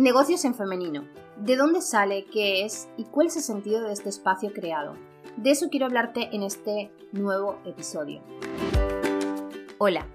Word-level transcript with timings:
Negocios 0.00 0.46
en 0.46 0.54
femenino. 0.54 1.04
¿De 1.36 1.56
dónde 1.56 1.82
sale? 1.82 2.24
¿Qué 2.24 2.64
es? 2.64 2.88
¿Y 2.96 3.04
cuál 3.04 3.26
es 3.26 3.36
el 3.36 3.42
sentido 3.42 3.82
de 3.82 3.92
este 3.92 4.08
espacio 4.08 4.50
creado? 4.50 4.94
De 5.36 5.50
eso 5.50 5.68
quiero 5.68 5.84
hablarte 5.84 6.34
en 6.34 6.42
este 6.42 6.90
nuevo 7.12 7.58
episodio. 7.66 8.22
Hola, 9.76 10.06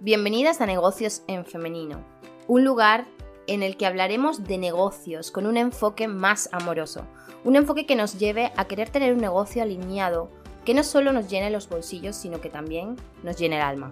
bienvenidas 0.00 0.60
a 0.60 0.66
Negocios 0.66 1.22
en 1.26 1.46
femenino, 1.46 2.04
un 2.48 2.64
lugar 2.64 3.06
en 3.46 3.62
el 3.62 3.78
que 3.78 3.86
hablaremos 3.86 4.44
de 4.44 4.58
negocios 4.58 5.30
con 5.30 5.46
un 5.46 5.56
enfoque 5.56 6.06
más 6.06 6.50
amoroso, 6.52 7.06
un 7.42 7.56
enfoque 7.56 7.86
que 7.86 7.96
nos 7.96 8.18
lleve 8.18 8.52
a 8.58 8.66
querer 8.66 8.90
tener 8.90 9.14
un 9.14 9.20
negocio 9.20 9.62
alineado 9.62 10.28
que 10.66 10.74
no 10.74 10.84
solo 10.84 11.14
nos 11.14 11.30
llene 11.30 11.48
los 11.48 11.66
bolsillos, 11.66 12.14
sino 12.14 12.42
que 12.42 12.50
también 12.50 12.96
nos 13.22 13.38
llene 13.38 13.56
el 13.56 13.62
alma. 13.62 13.90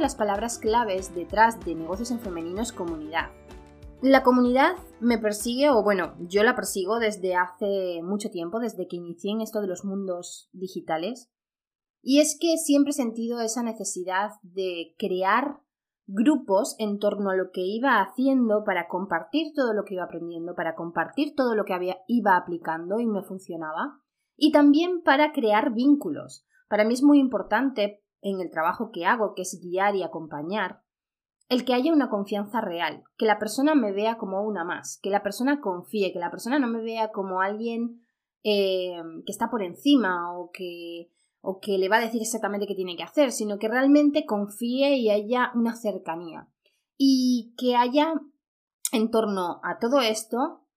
Las 0.00 0.14
palabras 0.14 0.58
claves 0.60 1.12
detrás 1.12 1.58
de 1.64 1.74
negocios 1.74 2.12
en 2.12 2.20
femenino 2.20 2.62
es 2.62 2.72
comunidad. 2.72 3.30
La 4.00 4.22
comunidad 4.22 4.76
me 5.00 5.18
persigue, 5.18 5.70
o 5.70 5.82
bueno, 5.82 6.14
yo 6.20 6.44
la 6.44 6.54
persigo 6.54 7.00
desde 7.00 7.34
hace 7.34 8.00
mucho 8.04 8.30
tiempo, 8.30 8.60
desde 8.60 8.86
que 8.86 8.96
inicié 8.96 9.32
en 9.32 9.40
esto 9.40 9.60
de 9.60 9.66
los 9.66 9.84
mundos 9.84 10.50
digitales. 10.52 11.32
Y 12.00 12.20
es 12.20 12.38
que 12.40 12.58
siempre 12.58 12.90
he 12.90 12.94
sentido 12.94 13.40
esa 13.40 13.64
necesidad 13.64 14.30
de 14.42 14.94
crear 14.98 15.62
grupos 16.06 16.76
en 16.78 17.00
torno 17.00 17.30
a 17.30 17.36
lo 17.36 17.50
que 17.50 17.62
iba 17.62 18.00
haciendo 18.00 18.62
para 18.64 18.86
compartir 18.86 19.52
todo 19.52 19.74
lo 19.74 19.84
que 19.84 19.94
iba 19.94 20.04
aprendiendo, 20.04 20.54
para 20.54 20.76
compartir 20.76 21.34
todo 21.34 21.56
lo 21.56 21.64
que 21.64 21.74
había, 21.74 21.98
iba 22.06 22.36
aplicando 22.36 23.00
y 23.00 23.06
me 23.06 23.24
funcionaba, 23.24 24.00
y 24.36 24.52
también 24.52 25.02
para 25.02 25.32
crear 25.32 25.74
vínculos. 25.74 26.46
Para 26.68 26.84
mí 26.84 26.94
es 26.94 27.02
muy 27.02 27.18
importante 27.18 28.04
en 28.20 28.40
el 28.40 28.50
trabajo 28.50 28.90
que 28.92 29.06
hago, 29.06 29.34
que 29.34 29.42
es 29.42 29.60
guiar 29.62 29.96
y 29.96 30.02
acompañar, 30.02 30.82
el 31.48 31.64
que 31.64 31.74
haya 31.74 31.92
una 31.92 32.10
confianza 32.10 32.60
real, 32.60 33.04
que 33.16 33.24
la 33.24 33.38
persona 33.38 33.74
me 33.74 33.92
vea 33.92 34.18
como 34.18 34.42
una 34.42 34.64
más, 34.64 34.98
que 35.02 35.10
la 35.10 35.22
persona 35.22 35.60
confíe, 35.60 36.12
que 36.12 36.18
la 36.18 36.30
persona 36.30 36.58
no 36.58 36.66
me 36.66 36.82
vea 36.82 37.10
como 37.10 37.40
alguien 37.40 38.02
eh, 38.44 39.00
que 39.24 39.32
está 39.32 39.50
por 39.50 39.62
encima 39.62 40.36
o 40.36 40.50
que, 40.52 41.10
o 41.40 41.58
que 41.58 41.78
le 41.78 41.88
va 41.88 41.96
a 41.96 42.00
decir 42.00 42.20
exactamente 42.20 42.66
qué 42.66 42.74
tiene 42.74 42.96
que 42.96 43.02
hacer, 43.02 43.32
sino 43.32 43.58
que 43.58 43.68
realmente 43.68 44.26
confíe 44.26 44.96
y 44.96 45.10
haya 45.10 45.50
una 45.54 45.74
cercanía. 45.74 46.48
Y 46.96 47.54
que 47.56 47.76
haya 47.76 48.12
en 48.92 49.10
torno 49.10 49.60
a 49.62 49.78
todo 49.78 50.00
esto 50.00 50.67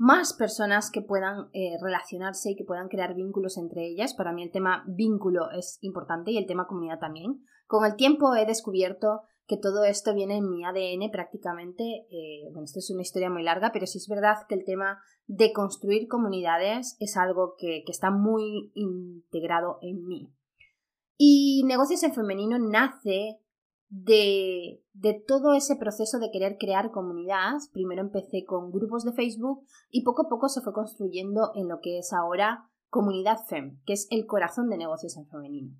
más 0.00 0.32
personas 0.32 0.90
que 0.90 1.02
puedan 1.02 1.50
eh, 1.52 1.76
relacionarse 1.78 2.52
y 2.52 2.56
que 2.56 2.64
puedan 2.64 2.88
crear 2.88 3.14
vínculos 3.14 3.58
entre 3.58 3.86
ellas. 3.86 4.14
Para 4.14 4.32
mí 4.32 4.42
el 4.42 4.50
tema 4.50 4.82
vínculo 4.88 5.50
es 5.50 5.76
importante 5.82 6.30
y 6.30 6.38
el 6.38 6.46
tema 6.46 6.66
comunidad 6.66 6.98
también. 6.98 7.44
Con 7.66 7.84
el 7.84 7.96
tiempo 7.96 8.34
he 8.34 8.46
descubierto 8.46 9.20
que 9.46 9.58
todo 9.58 9.84
esto 9.84 10.14
viene 10.14 10.38
en 10.38 10.48
mi 10.48 10.64
ADN 10.64 11.10
prácticamente. 11.10 11.84
Eh, 12.10 12.48
bueno, 12.50 12.64
esto 12.64 12.78
es 12.78 12.90
una 12.90 13.02
historia 13.02 13.28
muy 13.28 13.42
larga, 13.42 13.72
pero 13.74 13.84
sí 13.84 13.98
es 13.98 14.08
verdad 14.08 14.38
que 14.48 14.54
el 14.54 14.64
tema 14.64 15.02
de 15.26 15.52
construir 15.52 16.08
comunidades 16.08 16.96
es 16.98 17.18
algo 17.18 17.56
que, 17.58 17.82
que 17.84 17.92
está 17.92 18.10
muy 18.10 18.72
integrado 18.74 19.76
en 19.82 20.06
mí. 20.06 20.32
Y 21.18 21.62
negocios 21.66 22.02
en 22.04 22.14
femenino 22.14 22.58
nace 22.58 23.38
de, 23.90 24.82
de, 24.94 25.22
todo 25.26 25.54
ese 25.54 25.76
proceso 25.76 26.18
de 26.18 26.30
querer 26.30 26.56
crear 26.58 26.90
comunidad. 26.92 27.54
Primero 27.72 28.00
empecé 28.00 28.44
con 28.46 28.70
grupos 28.70 29.04
de 29.04 29.12
Facebook 29.12 29.66
y 29.90 30.04
poco 30.04 30.22
a 30.22 30.28
poco 30.28 30.48
se 30.48 30.60
fue 30.62 30.72
construyendo 30.72 31.50
en 31.54 31.68
lo 31.68 31.80
que 31.80 31.98
es 31.98 32.12
ahora 32.12 32.70
Comunidad 32.88 33.38
FEM, 33.46 33.80
que 33.84 33.92
es 33.92 34.08
el 34.10 34.26
corazón 34.26 34.68
de 34.68 34.76
negocios 34.76 35.16
en 35.16 35.28
femenino. 35.28 35.76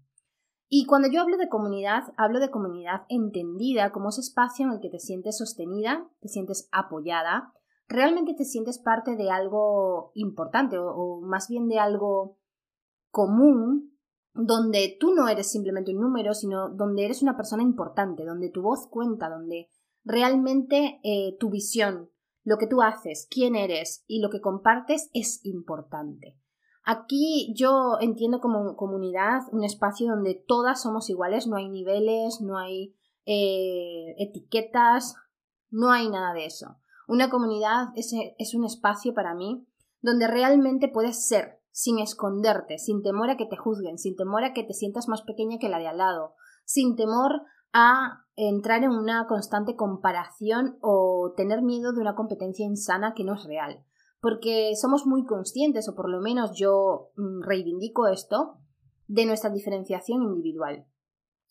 Y 0.68 0.86
cuando 0.86 1.08
yo 1.10 1.20
hablo 1.20 1.36
de 1.36 1.48
comunidad, 1.48 2.04
hablo 2.16 2.38
de 2.38 2.50
comunidad 2.50 3.02
entendida 3.08 3.90
como 3.90 4.10
ese 4.10 4.20
espacio 4.20 4.64
en 4.64 4.72
el 4.72 4.80
que 4.80 4.90
te 4.90 5.00
sientes 5.00 5.38
sostenida, 5.38 6.08
te 6.20 6.28
sientes 6.28 6.68
apoyada, 6.70 7.52
realmente 7.88 8.34
te 8.34 8.44
sientes 8.44 8.78
parte 8.78 9.16
de 9.16 9.30
algo 9.30 10.12
importante 10.14 10.78
o, 10.78 10.94
o 10.94 11.20
más 11.20 11.48
bien 11.48 11.66
de 11.66 11.80
algo 11.80 12.38
común 13.10 13.89
donde 14.32 14.96
tú 14.98 15.14
no 15.14 15.28
eres 15.28 15.50
simplemente 15.50 15.92
un 15.92 16.00
número, 16.00 16.34
sino 16.34 16.68
donde 16.70 17.04
eres 17.04 17.22
una 17.22 17.36
persona 17.36 17.62
importante, 17.62 18.24
donde 18.24 18.50
tu 18.50 18.62
voz 18.62 18.86
cuenta, 18.88 19.28
donde 19.28 19.68
realmente 20.04 21.00
eh, 21.02 21.36
tu 21.38 21.50
visión, 21.50 22.10
lo 22.44 22.56
que 22.56 22.66
tú 22.66 22.82
haces, 22.82 23.26
quién 23.30 23.54
eres 23.54 24.04
y 24.06 24.20
lo 24.20 24.30
que 24.30 24.40
compartes 24.40 25.10
es 25.12 25.44
importante. 25.44 26.38
Aquí 26.84 27.52
yo 27.56 27.98
entiendo 28.00 28.40
como 28.40 28.76
comunidad 28.76 29.42
un 29.52 29.64
espacio 29.64 30.10
donde 30.10 30.34
todas 30.34 30.80
somos 30.82 31.10
iguales, 31.10 31.46
no 31.46 31.56
hay 31.56 31.68
niveles, 31.68 32.40
no 32.40 32.56
hay 32.56 32.94
eh, 33.26 34.14
etiquetas, 34.18 35.14
no 35.70 35.90
hay 35.90 36.08
nada 36.08 36.32
de 36.32 36.46
eso. 36.46 36.78
Una 37.06 37.28
comunidad 37.28 37.88
es, 37.96 38.12
es 38.38 38.54
un 38.54 38.64
espacio 38.64 39.12
para 39.14 39.34
mí 39.34 39.66
donde 40.00 40.26
realmente 40.26 40.88
puedes 40.88 41.26
ser 41.26 41.59
sin 41.72 41.98
esconderte, 41.98 42.78
sin 42.78 43.02
temor 43.02 43.30
a 43.30 43.36
que 43.36 43.46
te 43.46 43.56
juzguen, 43.56 43.98
sin 43.98 44.16
temor 44.16 44.44
a 44.44 44.52
que 44.52 44.64
te 44.64 44.74
sientas 44.74 45.08
más 45.08 45.22
pequeña 45.22 45.58
que 45.58 45.68
la 45.68 45.78
de 45.78 45.88
al 45.88 45.98
lado, 45.98 46.34
sin 46.64 46.96
temor 46.96 47.42
a 47.72 48.24
entrar 48.36 48.82
en 48.82 48.90
una 48.90 49.26
constante 49.28 49.76
comparación 49.76 50.78
o 50.80 51.32
tener 51.36 51.62
miedo 51.62 51.92
de 51.92 52.00
una 52.00 52.14
competencia 52.14 52.66
insana 52.66 53.14
que 53.14 53.24
no 53.24 53.34
es 53.34 53.44
real. 53.44 53.84
Porque 54.20 54.72
somos 54.80 55.06
muy 55.06 55.24
conscientes, 55.24 55.88
o 55.88 55.94
por 55.94 56.10
lo 56.10 56.20
menos 56.20 56.52
yo 56.54 57.10
mm, 57.16 57.42
reivindico 57.42 58.06
esto, 58.06 58.58
de 59.06 59.26
nuestra 59.26 59.50
diferenciación 59.50 60.22
individual. 60.22 60.86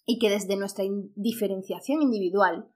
Y 0.05 0.19
que 0.19 0.29
desde 0.29 0.55
nuestra 0.55 0.83
diferenciación 1.15 2.01
individual 2.01 2.69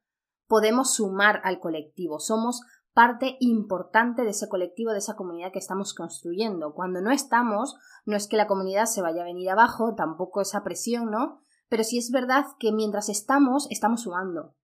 podemos 0.48 0.94
sumar 0.94 1.42
al 1.44 1.60
colectivo. 1.60 2.20
Somos 2.20 2.62
parte 2.94 3.38
importante 3.40 4.24
de 4.24 4.30
ese 4.30 4.48
colectivo, 4.48 4.92
de 4.92 5.00
esa 5.00 5.16
comunidad 5.16 5.52
que 5.52 5.60
estamos 5.60 5.94
construyendo. 5.94 6.74
Cuando 6.74 7.02
no 7.02 7.12
estamos, 7.12 7.76
no 8.06 8.16
es 8.16 8.28
que 8.28 8.38
la 8.38 8.48
comunidad 8.48 8.86
se 8.86 9.02
vaya 9.02 9.22
a 9.22 9.26
venir 9.26 9.50
abajo, 9.50 9.96
tampoco 9.96 10.42
esa 10.42 10.64
presión, 10.64 11.10
¿no? 11.10 11.40
Pero 11.70 11.84
sí 11.84 11.98
es 11.98 12.12
verdad 12.12 12.46
que 12.60 12.72
mientras 12.72 13.10
estamos, 13.10 13.68
estamos 13.72 14.02
sumando. 14.02 14.56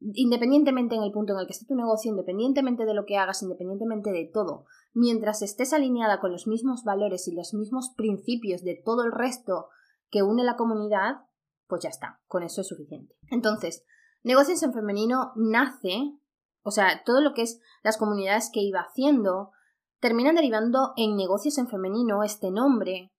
Independientemente 0.00 0.94
en 0.94 1.02
el 1.02 1.12
punto 1.12 1.34
en 1.34 1.40
el 1.40 1.46
que 1.46 1.52
esté 1.52 1.66
tu 1.66 1.74
negocio, 1.74 2.10
independientemente 2.10 2.84
de 2.84 2.94
lo 2.94 3.04
que 3.04 3.16
hagas, 3.16 3.42
independientemente 3.42 4.10
de 4.12 4.30
todo, 4.32 4.64
mientras 4.92 5.42
estés 5.42 5.72
alineada 5.72 6.20
con 6.20 6.32
los 6.32 6.46
mismos 6.46 6.84
valores 6.84 7.28
y 7.28 7.34
los 7.34 7.54
mismos 7.54 7.92
principios 7.96 8.62
de 8.62 8.80
todo 8.82 9.04
el 9.04 9.12
resto 9.12 9.68
que 10.10 10.22
une 10.22 10.44
la 10.44 10.56
comunidad, 10.56 11.26
pues 11.66 11.82
ya 11.82 11.90
está, 11.90 12.20
con 12.26 12.42
eso 12.42 12.60
es 12.60 12.68
suficiente. 12.68 13.14
Entonces, 13.30 13.84
Negocios 14.24 14.62
en 14.62 14.72
Femenino 14.72 15.32
nace 15.36 16.18
o 16.64 16.70
sea, 16.70 17.04
todo 17.04 17.20
lo 17.20 17.34
que 17.34 17.42
es 17.42 17.60
las 17.82 17.98
comunidades 17.98 18.50
que 18.52 18.60
iba 18.60 18.80
haciendo, 18.80 19.52
terminan 20.00 20.34
derivando 20.34 20.92
en 20.96 21.14
negocios 21.14 21.58
en 21.58 21.68
femenino 21.68 22.22
este 22.24 22.50
nombre, 22.50 23.12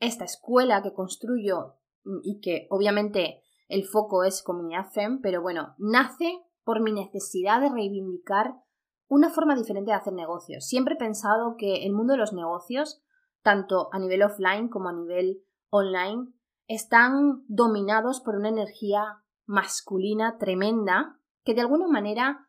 esta 0.00 0.24
escuela 0.24 0.82
que 0.82 0.92
construyo 0.92 1.76
y 2.24 2.40
que 2.40 2.66
obviamente 2.70 3.42
el 3.68 3.84
foco 3.84 4.24
es 4.24 4.42
comunidad 4.42 4.90
FEM, 4.92 5.20
pero 5.22 5.40
bueno, 5.40 5.74
nace 5.78 6.42
por 6.64 6.80
mi 6.80 6.92
necesidad 6.92 7.60
de 7.60 7.70
reivindicar 7.70 8.56
una 9.08 9.30
forma 9.30 9.54
diferente 9.54 9.92
de 9.92 9.96
hacer 9.96 10.12
negocios. 10.12 10.66
Siempre 10.66 10.94
he 10.94 10.98
pensado 10.98 11.56
que 11.56 11.86
el 11.86 11.92
mundo 11.92 12.14
de 12.14 12.18
los 12.18 12.32
negocios, 12.32 13.02
tanto 13.42 13.88
a 13.92 13.98
nivel 13.98 14.22
offline 14.22 14.68
como 14.68 14.88
a 14.88 14.92
nivel 14.92 15.42
online, 15.70 16.32
están 16.66 17.44
dominados 17.46 18.20
por 18.20 18.34
una 18.34 18.48
energía 18.48 19.22
masculina 19.46 20.38
tremenda 20.38 21.18
que 21.44 21.54
de 21.54 21.60
alguna 21.60 21.86
manera 21.86 22.48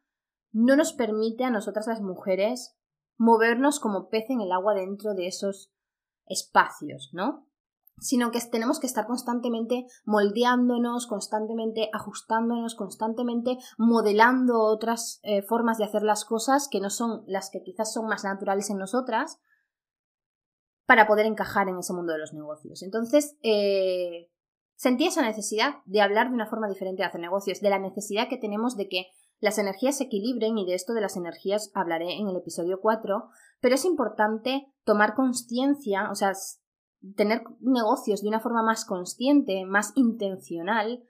no 0.54 0.76
nos 0.76 0.94
permite 0.94 1.44
a 1.44 1.50
nosotras 1.50 1.88
las 1.88 2.02
mujeres 2.02 2.78
movernos 3.18 3.80
como 3.80 4.08
pez 4.10 4.30
en 4.30 4.42
el 4.42 4.52
agua 4.52 4.74
dentro 4.74 5.14
de 5.14 5.28
esos 5.28 5.74
espacios, 6.26 7.10
¿no? 7.12 7.48
Sino 8.00 8.32
que 8.32 8.40
tenemos 8.52 8.80
que 8.80 8.88
estar 8.88 9.06
constantemente 9.06 9.86
moldeándonos, 10.06 11.08
constantemente 11.08 11.90
ajustándonos, 11.94 12.76
constantemente 12.76 13.58
modelando 13.78 14.62
otras 14.62 15.20
eh, 15.24 15.42
formas 15.44 15.78
de 15.78 15.86
hacer 15.86 16.04
las 16.04 16.26
cosas 16.26 16.68
que 16.70 16.80
no 16.80 16.90
son 16.90 17.24
las 17.28 17.50
que 17.52 17.62
quizás 17.62 17.94
son 17.94 18.08
más 18.08 18.24
naturales 18.24 18.70
en 18.70 18.78
nosotras 18.78 19.40
para 20.86 21.08
poder 21.08 21.26
encajar 21.26 21.70
en 21.70 21.78
ese 21.78 21.94
mundo 21.94 22.14
de 22.14 22.20
los 22.20 22.34
negocios. 22.34 22.82
Entonces, 22.84 23.38
eh, 23.42 24.30
sentí 24.76 25.06
esa 25.06 25.22
necesidad 25.22 25.76
de 25.86 26.02
hablar 26.02 26.30
de 26.30 26.36
una 26.36 26.48
forma 26.48 26.68
diferente 26.68 27.04
de 27.04 27.08
hacer 27.08 27.22
negocios, 27.22 27.62
de 27.62 27.70
la 27.70 27.80
necesidad 27.80 28.28
que 28.28 28.38
tenemos 28.38 28.76
de 28.76 28.90
que 28.90 29.06
las 29.44 29.58
energías 29.58 29.98
se 29.98 30.06
equilibren 30.06 30.58
y 30.58 30.66
de 30.66 30.74
esto 30.74 30.94
de 30.94 31.02
las 31.02 31.18
energías 31.18 31.70
hablaré 31.74 32.14
en 32.14 32.30
el 32.30 32.38
episodio 32.38 32.80
4, 32.80 33.28
pero 33.60 33.76
es 33.76 33.84
importante 33.84 34.68
tomar 34.86 35.16
conciencia, 35.16 36.10
o 36.10 36.16
sea, 36.16 36.32
tener 37.18 37.44
negocios 37.60 38.22
de 38.22 38.30
una 38.30 38.40
forma 38.40 38.64
más 38.64 38.86
consciente, 38.86 39.66
más 39.66 39.92
intencional 39.96 41.04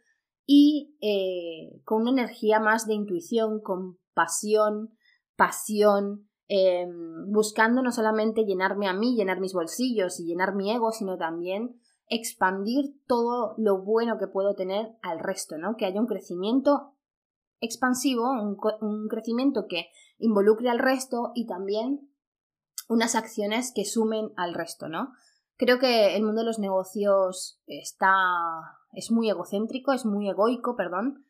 y 0.48 0.98
eh, 1.00 1.80
con 1.86 2.02
una 2.02 2.10
energía 2.10 2.60
más 2.60 2.88
de 2.88 2.96
intuición, 2.96 3.62
compasión, 3.62 4.98
pasión, 5.36 6.28
em, 6.48 7.32
buscando 7.32 7.84
no 7.84 7.92
solamente 7.92 8.46
llenarme 8.46 8.88
a 8.88 8.94
mí, 8.94 9.16
llenar 9.16 9.42
mis 9.42 9.54
bolsillos 9.54 10.20
y 10.20 10.26
llenar 10.26 10.56
mi 10.56 10.72
ego, 10.72 10.92
sino 10.92 11.18
también 11.18 11.80
expandir 12.08 12.96
todo 13.06 13.54
lo 13.58 13.84
bueno 13.84 14.18
que 14.18 14.26
puedo 14.26 14.56
tener 14.56 14.96
al 15.04 15.20
resto, 15.20 15.60
¿no? 15.60 15.78
Que 15.78 15.86
haya 15.86 16.02
un 16.02 16.08
crecimiento 16.08 16.93
expansivo, 17.60 18.32
un, 18.32 19.08
crecimiento 19.08 19.68
que 19.68 19.88
involucre 20.18 20.70
al 20.70 20.80
resto 20.80 21.32
y 21.36 21.46
también 21.46 22.10
unas 22.90 23.16
acciones 23.16 23.72
que 23.74 23.86
sumen 23.86 24.32
al 24.36 24.54
resto, 24.54 24.90
¿no? 24.90 25.14
Creo 25.58 25.80
que 25.80 26.16
el 26.16 26.24
mundo 26.24 26.42
de 26.42 26.48
los 26.48 26.60
negocios 26.60 27.62
está 27.68 28.14
es 28.92 29.12
muy 29.12 29.30
egocéntrico, 29.30 29.92
es 29.92 30.06
muy 30.06 30.30
egoico, 30.30 30.76
perdón, 30.76 31.26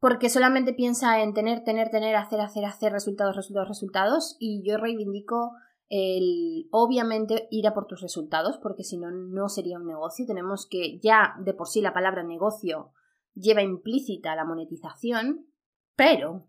porque 0.00 0.28
solamente 0.28 0.74
piensa 0.74 1.22
en 1.22 1.34
tener, 1.34 1.64
tener, 1.64 1.90
tener, 1.90 2.16
hacer, 2.16 2.40
hacer, 2.40 2.64
hacer 2.64 2.92
resultados, 2.92 3.36
resultados, 3.36 3.68
resultados 3.68 4.36
y 4.38 4.62
yo 4.62 4.76
reivindico 4.76 5.52
el 5.88 6.68
obviamente 6.70 7.48
ir 7.50 7.66
a 7.66 7.74
por 7.74 7.86
tus 7.86 8.00
resultados, 8.00 8.58
porque 8.58 8.84
si 8.84 8.98
no, 8.98 9.10
no 9.10 9.48
sería 9.48 9.78
un 9.78 9.86
negocio. 9.86 10.26
Tenemos 10.26 10.66
que 10.68 10.98
ya 11.00 11.34
de 11.38 11.54
por 11.54 11.68
sí 11.68 11.80
la 11.80 11.94
palabra 11.94 12.22
negocio 12.22 12.92
lleva 13.34 13.62
implícita 13.62 14.34
la 14.36 14.44
monetización, 14.44 15.46
pero, 15.96 16.48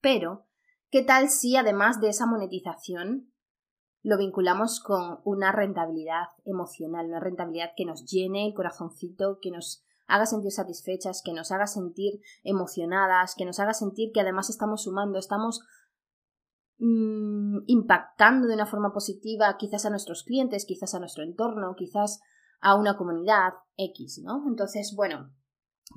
pero, 0.00 0.46
¿qué 0.90 1.02
tal 1.02 1.28
si 1.28 1.56
además 1.56 2.00
de 2.00 2.08
esa 2.08 2.26
monetización 2.26 3.32
lo 4.02 4.16
vinculamos 4.16 4.80
con 4.80 5.20
una 5.24 5.52
rentabilidad 5.52 6.28
emocional, 6.44 7.06
una 7.06 7.20
rentabilidad 7.20 7.72
que 7.76 7.84
nos 7.84 8.04
llene 8.04 8.46
el 8.46 8.54
corazoncito, 8.54 9.38
que 9.40 9.50
nos 9.50 9.84
haga 10.06 10.24
sentir 10.24 10.52
satisfechas, 10.52 11.22
que 11.22 11.32
nos 11.32 11.52
haga 11.52 11.66
sentir 11.66 12.20
emocionadas, 12.42 13.34
que 13.36 13.44
nos 13.44 13.60
haga 13.60 13.74
sentir 13.74 14.10
que 14.12 14.20
además 14.20 14.48
estamos 14.48 14.84
sumando, 14.84 15.18
estamos 15.18 15.62
Mm, 16.80 17.64
impactando 17.66 18.46
de 18.46 18.54
una 18.54 18.66
forma 18.66 18.92
positiva 18.92 19.56
quizás 19.58 19.84
a 19.84 19.90
nuestros 19.90 20.22
clientes, 20.22 20.64
quizás 20.64 20.94
a 20.94 21.00
nuestro 21.00 21.24
entorno, 21.24 21.74
quizás 21.76 22.20
a 22.60 22.76
una 22.76 22.96
comunidad 22.96 23.54
X, 23.76 24.20
¿no? 24.22 24.44
Entonces, 24.46 24.94
bueno, 24.96 25.34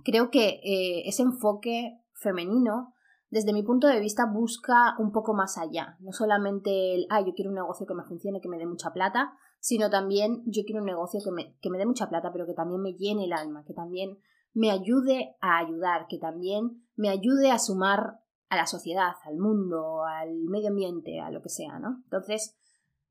creo 0.03 0.29
que 0.31 0.61
eh, 0.63 1.07
ese 1.07 1.23
enfoque 1.23 1.99
femenino, 2.13 2.93
desde 3.29 3.53
mi 3.53 3.63
punto 3.63 3.87
de 3.87 3.99
vista, 3.99 4.25
busca 4.25 4.95
un 4.99 5.11
poco 5.11 5.33
más 5.33 5.57
allá. 5.57 5.97
No 5.99 6.11
solamente 6.11 6.95
el, 6.95 7.07
ah, 7.09 7.21
yo 7.21 7.33
quiero 7.33 7.49
un 7.49 7.55
negocio 7.55 7.85
que 7.85 7.93
me 7.93 8.03
funcione, 8.03 8.41
que 8.41 8.49
me 8.49 8.57
dé 8.57 8.65
mucha 8.65 8.93
plata, 8.93 9.33
sino 9.59 9.89
también 9.89 10.43
yo 10.45 10.63
quiero 10.65 10.81
un 10.81 10.87
negocio 10.87 11.19
que 11.23 11.31
me, 11.31 11.55
que 11.61 11.69
me 11.69 11.77
dé 11.77 11.85
mucha 11.85 12.09
plata, 12.09 12.31
pero 12.31 12.45
que 12.45 12.53
también 12.53 12.81
me 12.81 12.93
llene 12.93 13.25
el 13.25 13.33
alma, 13.33 13.63
que 13.65 13.73
también 13.73 14.17
me 14.53 14.69
ayude 14.71 15.35
a 15.39 15.59
ayudar, 15.59 16.07
que 16.09 16.17
también 16.17 16.83
me 16.95 17.09
ayude 17.09 17.51
a 17.51 17.59
sumar 17.59 18.19
a 18.49 18.57
la 18.57 18.67
sociedad, 18.67 19.13
al 19.23 19.37
mundo, 19.37 20.03
al 20.03 20.33
medio 20.49 20.69
ambiente, 20.69 21.21
a 21.21 21.31
lo 21.31 21.41
que 21.41 21.49
sea, 21.49 21.79
¿no? 21.79 22.01
Entonces, 22.03 22.57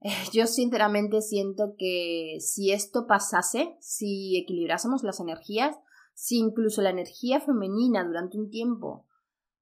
yo 0.33 0.47
sinceramente 0.47 1.23
siento 1.23 1.75
que 1.79 2.37
si 2.41 2.73
esto 2.73 3.07
pasase, 3.07 3.77
si 3.81 4.37
equilibrásemos 4.37 5.03
las 5.03 5.21
energías, 5.21 5.77
si 6.21 6.37
incluso 6.37 6.83
la 6.83 6.91
energía 6.91 7.41
femenina 7.41 8.05
durante 8.05 8.37
un 8.37 8.51
tiempo 8.51 9.07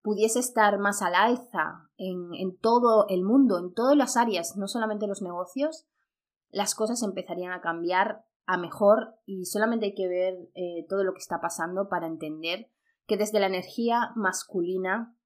pudiese 0.02 0.40
estar 0.40 0.76
más 0.80 1.02
al 1.02 1.14
alza 1.14 1.88
en, 1.96 2.34
en 2.34 2.58
todo 2.58 3.06
el 3.08 3.22
mundo, 3.22 3.60
en 3.60 3.72
todas 3.72 3.96
las 3.96 4.16
áreas, 4.16 4.56
no 4.56 4.66
solamente 4.66 5.06
los 5.06 5.22
negocios, 5.22 5.86
las 6.50 6.74
cosas 6.74 7.04
empezarían 7.04 7.52
a 7.52 7.60
cambiar 7.60 8.24
a 8.44 8.58
mejor 8.58 9.14
y 9.24 9.44
solamente 9.44 9.86
hay 9.86 9.94
que 9.94 10.08
ver 10.08 10.34
eh, 10.56 10.84
todo 10.88 11.04
lo 11.04 11.12
que 11.12 11.20
está 11.20 11.40
pasando 11.40 11.88
para 11.88 12.08
entender 12.08 12.68
que 13.06 13.16
desde 13.16 13.38
la 13.38 13.46
energía 13.46 14.10
masculina 14.16 15.16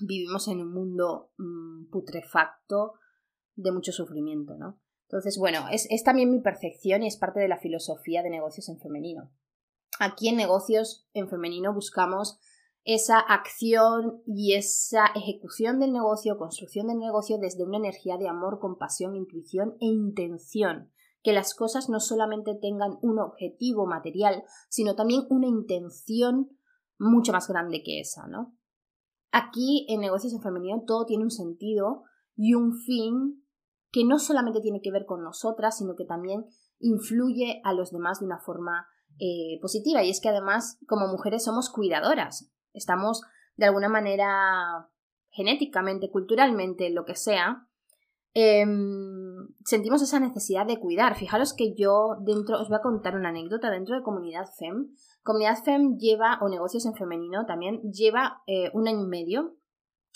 vivimos 0.00 0.48
en 0.48 0.62
un 0.62 0.72
mundo 0.72 1.30
mm, 1.36 1.90
putrefacto 1.90 2.94
de 3.54 3.70
mucho 3.70 3.92
sufrimiento, 3.92 4.56
¿no? 4.56 4.80
Entonces, 5.08 5.36
bueno, 5.38 5.66
es, 5.70 5.86
es 5.90 6.04
también 6.04 6.30
mi 6.30 6.40
percepción 6.40 7.02
y 7.02 7.06
es 7.06 7.18
parte 7.18 7.40
de 7.40 7.48
la 7.48 7.58
filosofía 7.58 8.22
de 8.22 8.30
negocios 8.30 8.70
en 8.70 8.80
femenino. 8.80 9.30
Aquí 10.02 10.30
en 10.30 10.36
negocios 10.36 11.06
en 11.12 11.28
femenino 11.28 11.74
buscamos 11.74 12.40
esa 12.84 13.18
acción 13.18 14.22
y 14.24 14.54
esa 14.54 15.04
ejecución 15.14 15.78
del 15.78 15.92
negocio, 15.92 16.38
construcción 16.38 16.86
del 16.86 16.98
negocio 16.98 17.36
desde 17.36 17.64
una 17.64 17.76
energía 17.76 18.16
de 18.16 18.26
amor, 18.26 18.60
compasión, 18.60 19.14
intuición 19.14 19.76
e 19.78 19.84
intención. 19.84 20.90
Que 21.22 21.34
las 21.34 21.54
cosas 21.54 21.90
no 21.90 22.00
solamente 22.00 22.54
tengan 22.54 22.98
un 23.02 23.18
objetivo 23.18 23.84
material, 23.84 24.42
sino 24.70 24.94
también 24.96 25.26
una 25.28 25.48
intención 25.48 26.48
mucho 26.98 27.32
más 27.32 27.46
grande 27.46 27.82
que 27.82 28.00
esa, 28.00 28.26
¿no? 28.26 28.56
Aquí 29.32 29.84
en 29.90 30.00
negocios 30.00 30.32
en 30.32 30.40
femenino 30.40 30.82
todo 30.86 31.04
tiene 31.04 31.24
un 31.24 31.30
sentido 31.30 32.04
y 32.36 32.54
un 32.54 32.72
fin 32.72 33.44
que 33.92 34.06
no 34.06 34.18
solamente 34.18 34.62
tiene 34.62 34.80
que 34.80 34.92
ver 34.92 35.04
con 35.04 35.22
nosotras, 35.22 35.76
sino 35.76 35.94
que 35.94 36.06
también 36.06 36.46
influye 36.78 37.60
a 37.64 37.74
los 37.74 37.90
demás 37.90 38.20
de 38.20 38.24
una 38.24 38.38
forma 38.38 38.86
eh, 39.20 39.58
positiva. 39.60 40.02
Y 40.02 40.10
es 40.10 40.20
que 40.20 40.28
además, 40.28 40.78
como 40.86 41.06
mujeres, 41.06 41.44
somos 41.44 41.70
cuidadoras. 41.70 42.50
Estamos 42.72 43.22
de 43.56 43.66
alguna 43.66 43.88
manera 43.88 44.88
genéticamente, 45.30 46.10
culturalmente, 46.10 46.90
lo 46.90 47.04
que 47.04 47.14
sea, 47.14 47.68
em, 48.34 49.48
sentimos 49.64 50.02
esa 50.02 50.18
necesidad 50.18 50.66
de 50.66 50.80
cuidar. 50.80 51.16
Fijaros 51.16 51.54
que 51.54 51.74
yo 51.74 52.16
dentro, 52.20 52.60
os 52.60 52.68
voy 52.68 52.78
a 52.78 52.82
contar 52.82 53.14
una 53.14 53.28
anécdota, 53.28 53.70
dentro 53.70 53.94
de 53.96 54.02
comunidad 54.02 54.46
FEM, 54.58 54.94
Comunidad 55.22 55.62
FEM 55.62 55.98
lleva, 55.98 56.38
o 56.40 56.48
negocios 56.48 56.86
en 56.86 56.94
femenino 56.94 57.44
también, 57.44 57.82
lleva 57.92 58.42
eh, 58.46 58.70
un 58.72 58.88
año 58.88 59.02
y 59.02 59.06
medio. 59.06 59.56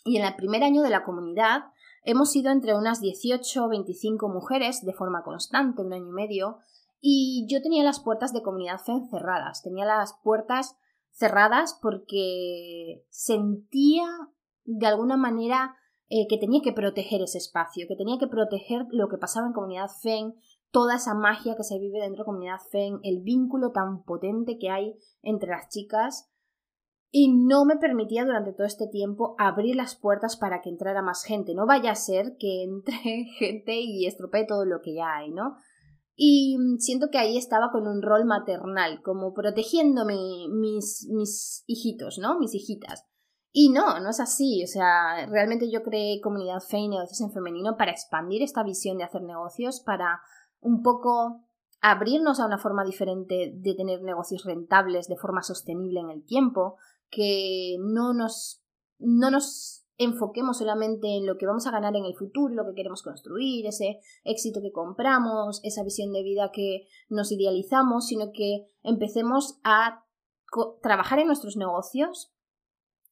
Y 0.04 0.16
en 0.16 0.24
el 0.24 0.34
primer 0.34 0.62
año 0.62 0.82
de 0.82 0.90
la 0.90 1.04
comunidad 1.04 1.64
hemos 2.04 2.30
sido 2.30 2.50
entre 2.50 2.74
unas 2.74 3.00
18 3.00 3.64
o 3.64 3.68
25 3.68 4.28
mujeres 4.28 4.84
de 4.84 4.92
forma 4.92 5.22
constante, 5.22 5.82
un 5.82 5.92
año 5.92 6.08
y 6.08 6.12
medio. 6.12 6.58
Y 7.06 7.44
yo 7.50 7.60
tenía 7.60 7.84
las 7.84 8.00
puertas 8.00 8.32
de 8.32 8.40
Comunidad 8.40 8.80
FEM 8.82 9.10
cerradas. 9.10 9.60
Tenía 9.62 9.84
las 9.84 10.14
puertas 10.24 10.78
cerradas 11.10 11.78
porque 11.82 13.04
sentía 13.10 14.06
de 14.64 14.86
alguna 14.86 15.18
manera 15.18 15.76
eh, 16.08 16.26
que 16.30 16.38
tenía 16.38 16.62
que 16.62 16.72
proteger 16.72 17.20
ese 17.20 17.36
espacio, 17.36 17.86
que 17.86 17.94
tenía 17.94 18.16
que 18.18 18.26
proteger 18.26 18.86
lo 18.88 19.08
que 19.08 19.18
pasaba 19.18 19.46
en 19.46 19.52
comunidad 19.52 19.90
FEM, 20.00 20.32
toda 20.70 20.96
esa 20.96 21.12
magia 21.12 21.56
que 21.56 21.62
se 21.62 21.78
vive 21.78 22.00
dentro 22.00 22.22
de 22.22 22.28
comunidad 22.28 22.60
FEN, 22.70 23.00
el 23.02 23.20
vínculo 23.20 23.72
tan 23.72 24.02
potente 24.04 24.56
que 24.58 24.70
hay 24.70 24.96
entre 25.20 25.50
las 25.50 25.68
chicas. 25.68 26.30
Y 27.10 27.34
no 27.34 27.66
me 27.66 27.76
permitía 27.76 28.24
durante 28.24 28.54
todo 28.54 28.66
este 28.66 28.86
tiempo 28.86 29.34
abrir 29.36 29.76
las 29.76 29.94
puertas 29.94 30.38
para 30.38 30.62
que 30.62 30.70
entrara 30.70 31.02
más 31.02 31.22
gente. 31.22 31.54
No 31.54 31.66
vaya 31.66 31.90
a 31.90 31.96
ser 31.96 32.38
que 32.38 32.62
entre 32.62 32.94
gente 33.38 33.78
y 33.78 34.06
estropee 34.06 34.46
todo 34.46 34.64
lo 34.64 34.80
que 34.80 34.94
ya 34.94 35.16
hay, 35.16 35.30
¿no? 35.30 35.58
Y 36.16 36.56
siento 36.78 37.08
que 37.10 37.18
ahí 37.18 37.36
estaba 37.36 37.70
con 37.72 37.88
un 37.88 38.00
rol 38.00 38.24
maternal, 38.24 39.02
como 39.02 39.32
protegiéndome 39.34 40.48
mis, 40.48 41.08
mis 41.10 41.64
hijitos, 41.66 42.18
¿no? 42.18 42.38
Mis 42.38 42.54
hijitas. 42.54 43.04
Y 43.52 43.70
no, 43.70 44.00
no 44.00 44.10
es 44.10 44.20
así. 44.20 44.62
O 44.64 44.66
sea, 44.66 45.26
realmente 45.26 45.70
yo 45.70 45.82
creé 45.82 46.20
comunidad 46.20 46.60
FE 46.60 46.78
y 46.78 46.88
negocios 46.88 47.20
en 47.20 47.32
femenino 47.32 47.76
para 47.76 47.92
expandir 47.92 48.42
esta 48.42 48.62
visión 48.62 48.98
de 48.98 49.04
hacer 49.04 49.22
negocios, 49.22 49.80
para 49.80 50.20
un 50.60 50.82
poco 50.82 51.44
abrirnos 51.80 52.40
a 52.40 52.46
una 52.46 52.58
forma 52.58 52.84
diferente 52.84 53.52
de 53.54 53.74
tener 53.74 54.02
negocios 54.02 54.44
rentables 54.44 55.06
de 55.06 55.16
forma 55.16 55.42
sostenible 55.42 56.00
en 56.00 56.10
el 56.10 56.24
tiempo, 56.24 56.78
que 57.10 57.76
no 57.78 58.14
nos, 58.14 58.64
no 58.98 59.30
nos 59.30 59.83
enfoquemos 59.96 60.58
solamente 60.58 61.16
en 61.16 61.26
lo 61.26 61.36
que 61.36 61.46
vamos 61.46 61.66
a 61.66 61.70
ganar 61.70 61.94
en 61.96 62.04
el 62.04 62.14
futuro, 62.14 62.54
lo 62.54 62.64
que 62.66 62.74
queremos 62.74 63.02
construir, 63.02 63.66
ese 63.66 64.00
éxito 64.24 64.60
que 64.60 64.72
compramos, 64.72 65.60
esa 65.62 65.84
visión 65.84 66.12
de 66.12 66.22
vida 66.22 66.50
que 66.52 66.86
nos 67.08 67.30
idealizamos, 67.30 68.06
sino 68.06 68.32
que 68.32 68.66
empecemos 68.82 69.60
a 69.64 70.04
trabajar 70.82 71.18
en 71.18 71.26
nuestros 71.26 71.56
negocios 71.56 72.32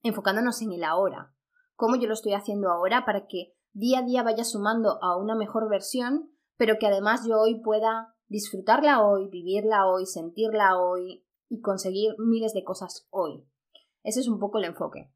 enfocándonos 0.02 0.60
en 0.62 0.72
el 0.72 0.84
ahora, 0.84 1.34
cómo 1.76 1.96
yo 1.96 2.08
lo 2.08 2.14
estoy 2.14 2.34
haciendo 2.34 2.70
ahora 2.70 3.04
para 3.04 3.26
que 3.26 3.54
día 3.72 4.00
a 4.00 4.02
día 4.02 4.22
vaya 4.22 4.44
sumando 4.44 5.02
a 5.02 5.16
una 5.16 5.34
mejor 5.34 5.68
versión 5.68 6.32
pero 6.62 6.78
que 6.78 6.86
además 6.86 7.26
yo 7.26 7.40
hoy 7.40 7.60
pueda 7.60 8.14
disfrutarla 8.28 9.02
hoy, 9.02 9.28
vivirla 9.28 9.86
hoy, 9.86 10.06
sentirla 10.06 10.78
hoy 10.78 11.26
y 11.48 11.60
conseguir 11.60 12.14
miles 12.18 12.54
de 12.54 12.62
cosas 12.62 13.08
hoy. 13.10 13.44
Ese 14.04 14.20
es 14.20 14.28
un 14.28 14.38
poco 14.38 14.58
el 14.58 14.66
enfoque. 14.66 15.12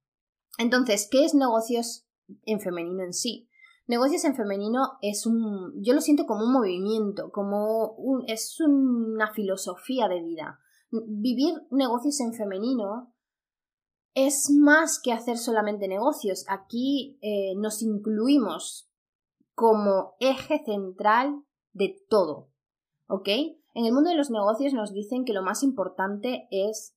Entonces, 0.59 1.09
¿qué 1.11 1.25
es 1.25 1.35
negocios 1.35 2.07
en 2.45 2.61
femenino 2.61 3.05
en 3.05 3.13
sí? 3.13 3.49
Negocios 3.87 4.25
en 4.25 4.35
femenino 4.35 4.99
es 5.01 5.27
un, 5.27 5.73
yo 5.81 5.95
lo 5.95 6.01
siento 6.01 6.27
como 6.27 6.45
un 6.45 6.53
movimiento, 6.53 7.31
como 7.31 7.93
un, 7.93 8.25
es 8.27 8.59
una 8.61 9.33
filosofía 9.33 10.09
de 10.09 10.23
vida. 10.23 10.59
Vivir 10.91 11.55
negocios 11.71 12.21
en 12.21 12.33
femenino 12.33 13.15
es 14.15 14.51
más 14.51 14.99
que 15.01 15.13
hacer 15.13 15.37
solamente 15.37 15.87
negocios. 15.89 16.45
Aquí 16.49 17.19
eh, 17.21 17.55
nos 17.57 17.83
incluimos 17.83 18.91
como 19.55 20.17
eje 20.21 20.63
central 20.65 21.45
de 21.73 22.03
todo. 22.09 22.51
¿Ok? 23.09 23.29
En 23.29 23.85
el 23.85 23.93
mundo 23.93 24.11
de 24.11 24.17
los 24.17 24.31
negocios 24.31 24.73
nos 24.73 24.93
dicen 24.93 25.25
que 25.25 25.35
lo 25.35 25.43
más 25.43 25.63
importante 25.63 26.49
es 26.51 26.96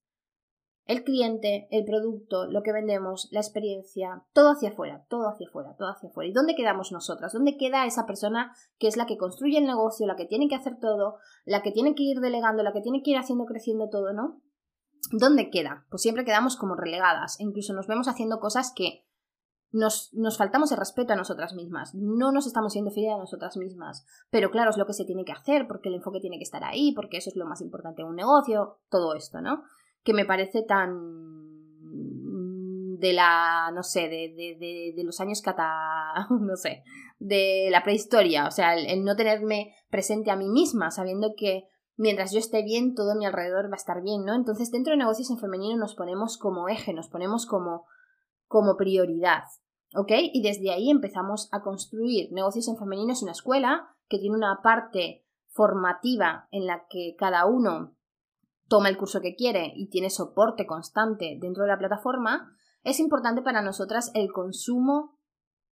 el 0.90 1.04
cliente, 1.04 1.68
el 1.72 1.86
producto, 1.86 2.48
lo 2.48 2.64
que 2.64 2.74
vendemos, 2.74 3.30
la 3.32 3.40
experiencia, 3.40 4.24
todo 4.34 4.52
hacia 4.52 4.70
afuera, 4.70 5.06
todo 5.08 5.30
hacia 5.30 5.48
afuera, 5.48 5.76
todo 5.78 5.90
hacia 5.90 6.10
afuera. 6.10 6.30
¿Y 6.30 6.34
dónde 6.34 6.56
quedamos 6.56 6.92
nosotras? 6.92 7.32
¿Dónde 7.32 7.58
queda 7.58 7.86
esa 7.86 8.06
persona 8.06 8.54
que 8.78 8.88
es 8.88 8.98
la 8.98 9.06
que 9.06 9.18
construye 9.18 9.60
el 9.60 9.66
negocio, 9.66 10.08
la 10.08 10.16
que 10.16 10.26
tiene 10.26 10.48
que 10.48 10.56
hacer 10.56 10.80
todo, 10.82 11.20
la 11.46 11.62
que 11.62 11.72
tiene 11.72 11.96
que 11.96 12.04
ir 12.04 12.20
delegando, 12.20 12.64
la 12.64 12.74
que 12.74 12.82
tiene 12.82 13.02
que 13.04 13.12
ir 13.12 13.18
haciendo 13.18 13.46
creciendo 13.46 13.90
todo, 13.90 14.14
¿no? 14.14 14.42
¿dónde 15.12 15.50
queda? 15.50 15.86
Pues 15.90 16.02
siempre 16.02 16.26
quedamos 16.26 16.58
como 16.58 16.76
relegadas, 16.76 17.40
e 17.40 17.44
incluso 17.44 17.74
nos 17.74 17.88
vemos 17.88 18.08
haciendo 18.08 18.40
cosas 18.40 18.74
que 18.76 19.06
nos, 19.72 20.12
nos, 20.14 20.38
faltamos 20.38 20.72
el 20.72 20.80
respeto 20.80 21.14
a 21.14 21.16
nosotras 21.16 21.54
mismas, 21.54 21.94
no 21.94 22.32
nos 22.32 22.48
estamos 22.48 22.74
siendo 22.74 22.92
fieles 22.92 23.14
a 23.14 23.20
nosotras 23.20 23.56
mismas, 23.56 24.04
pero 24.32 24.50
claro, 24.50 24.72
es 24.72 24.78
lo 24.78 24.88
que 24.88 24.94
se 24.94 25.06
tiene 25.06 25.26
que 25.26 25.32
hacer, 25.32 25.68
porque 25.68 25.90
el 25.90 25.96
enfoque 25.96 26.20
tiene 26.20 26.38
que 26.38 26.44
estar 26.44 26.64
ahí, 26.64 26.92
porque 26.96 27.18
eso 27.18 27.30
es 27.30 27.36
lo 27.36 27.46
más 27.46 27.62
importante 27.62 28.02
en 28.02 28.08
un 28.08 28.16
negocio, 28.16 28.80
todo 28.90 29.14
esto, 29.14 29.42
¿no? 29.42 29.64
Que 30.04 30.14
me 30.14 30.26
parece 30.26 30.64
tan 30.64 31.20
de 33.00 33.14
la, 33.14 33.72
no 33.74 33.82
sé, 33.84 34.02
de, 34.10 34.34
de, 34.36 34.94
de, 34.96 35.04
los 35.04 35.20
años 35.20 35.42
cata, 35.42 36.28
no 36.30 36.56
sé, 36.56 36.84
de 37.18 37.70
la 37.72 37.84
prehistoria, 37.84 38.46
o 38.46 38.52
sea, 38.52 38.76
el, 38.76 39.04
no 39.04 39.16
tenerme 39.16 39.74
presente 39.90 40.32
a 40.32 40.36
mí 40.36 40.50
misma, 40.50 40.92
sabiendo 40.92 41.34
que 41.36 41.64
mientras 41.96 42.32
yo 42.32 42.40
esté 42.40 42.62
bien, 42.62 42.96
todo 42.96 43.12
a 43.12 43.16
mi 43.16 43.26
alrededor 43.26 43.66
va 43.66 43.74
a 43.74 43.78
estar 43.78 44.02
bien, 44.02 44.26
¿no? 44.26 44.36
Entonces, 44.36 44.72
dentro 44.72 44.92
de 44.92 44.98
negocios 44.98 45.30
en 45.32 45.40
femenino 45.40 45.78
nos 45.78 45.96
ponemos 45.96 46.38
como 46.38 46.68
eje, 46.68 46.94
nos 46.94 47.08
ponemos 47.08 47.46
como, 47.46 47.86
como 48.48 48.76
prioridad, 48.76 49.44
¿ok? 49.96 50.12
Y 50.34 50.42
desde 50.42 50.72
ahí 50.72 50.90
empezamos 50.90 51.50
a 51.52 51.62
construir 51.62 52.32
negocios 52.32 52.68
en 52.68 52.78
femenino 52.78 53.14
es 53.14 53.24
una 53.24 53.32
escuela 53.32 53.96
que 54.08 54.20
tiene 54.20 54.36
una 54.36 54.60
parte 54.62 55.26
formativa 55.48 56.48
en 56.52 56.68
la 56.68 56.86
que 56.90 57.16
cada 57.18 57.46
uno 57.46 57.96
toma 58.70 58.88
el 58.88 58.98
curso 58.98 59.20
que 59.20 59.36
quiere 59.36 59.74
y 59.76 59.90
tiene 59.90 60.10
soporte 60.10 60.66
constante 60.66 61.38
dentro 61.42 61.64
de 61.64 61.70
la 61.70 61.78
plataforma, 61.78 62.56
es 62.84 63.00
importante 63.00 63.42
para 63.42 63.62
nosotras 63.62 64.12
el 64.14 64.32
consumo 64.32 65.18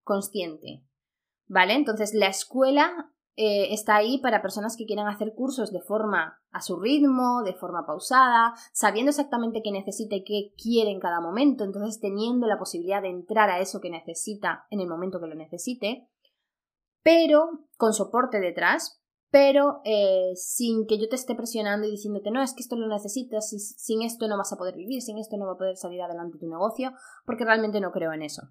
consciente. 0.02 0.82
¿Vale? 1.46 1.74
Entonces 1.74 2.12
la 2.14 2.26
escuela 2.26 3.12
eh, 3.36 3.74
está 3.74 3.96
ahí 3.96 4.18
para 4.18 4.40
personas 4.40 4.76
que 4.76 4.86
quieran 4.86 5.08
hacer 5.08 5.34
cursos 5.34 5.70
de 5.70 5.82
forma 5.82 6.40
a 6.50 6.62
su 6.62 6.80
ritmo, 6.80 7.42
de 7.44 7.52
forma 7.52 7.86
pausada, 7.86 8.54
sabiendo 8.72 9.10
exactamente 9.10 9.60
qué 9.62 9.70
necesita 9.70 10.16
y 10.16 10.24
qué 10.24 10.54
quiere 10.56 10.90
en 10.90 11.00
cada 11.00 11.20
momento, 11.20 11.62
entonces 11.62 12.00
teniendo 12.00 12.46
la 12.46 12.58
posibilidad 12.58 13.02
de 13.02 13.10
entrar 13.10 13.50
a 13.50 13.60
eso 13.60 13.80
que 13.80 13.90
necesita 13.90 14.66
en 14.70 14.80
el 14.80 14.88
momento 14.88 15.20
que 15.20 15.26
lo 15.26 15.34
necesite, 15.34 16.08
pero 17.02 17.66
con 17.76 17.92
soporte 17.92 18.40
detrás, 18.40 19.02
pero 19.30 19.80
eh, 19.84 20.32
sin 20.34 20.86
que 20.86 20.98
yo 20.98 21.08
te 21.08 21.16
esté 21.16 21.34
presionando 21.34 21.86
y 21.86 21.90
diciéndote, 21.90 22.30
no, 22.30 22.42
es 22.42 22.54
que 22.54 22.62
esto 22.62 22.76
lo 22.76 22.88
necesitas, 22.88 23.52
y 23.52 23.58
sin 23.58 24.02
esto 24.02 24.28
no 24.28 24.38
vas 24.38 24.52
a 24.52 24.56
poder 24.56 24.76
vivir, 24.76 25.02
sin 25.02 25.18
esto 25.18 25.36
no 25.36 25.46
va 25.46 25.52
a 25.52 25.58
poder 25.58 25.76
salir 25.76 26.00
adelante 26.00 26.38
tu 26.38 26.48
negocio, 26.48 26.92
porque 27.24 27.44
realmente 27.44 27.80
no 27.80 27.92
creo 27.92 28.12
en 28.12 28.22
eso. 28.22 28.42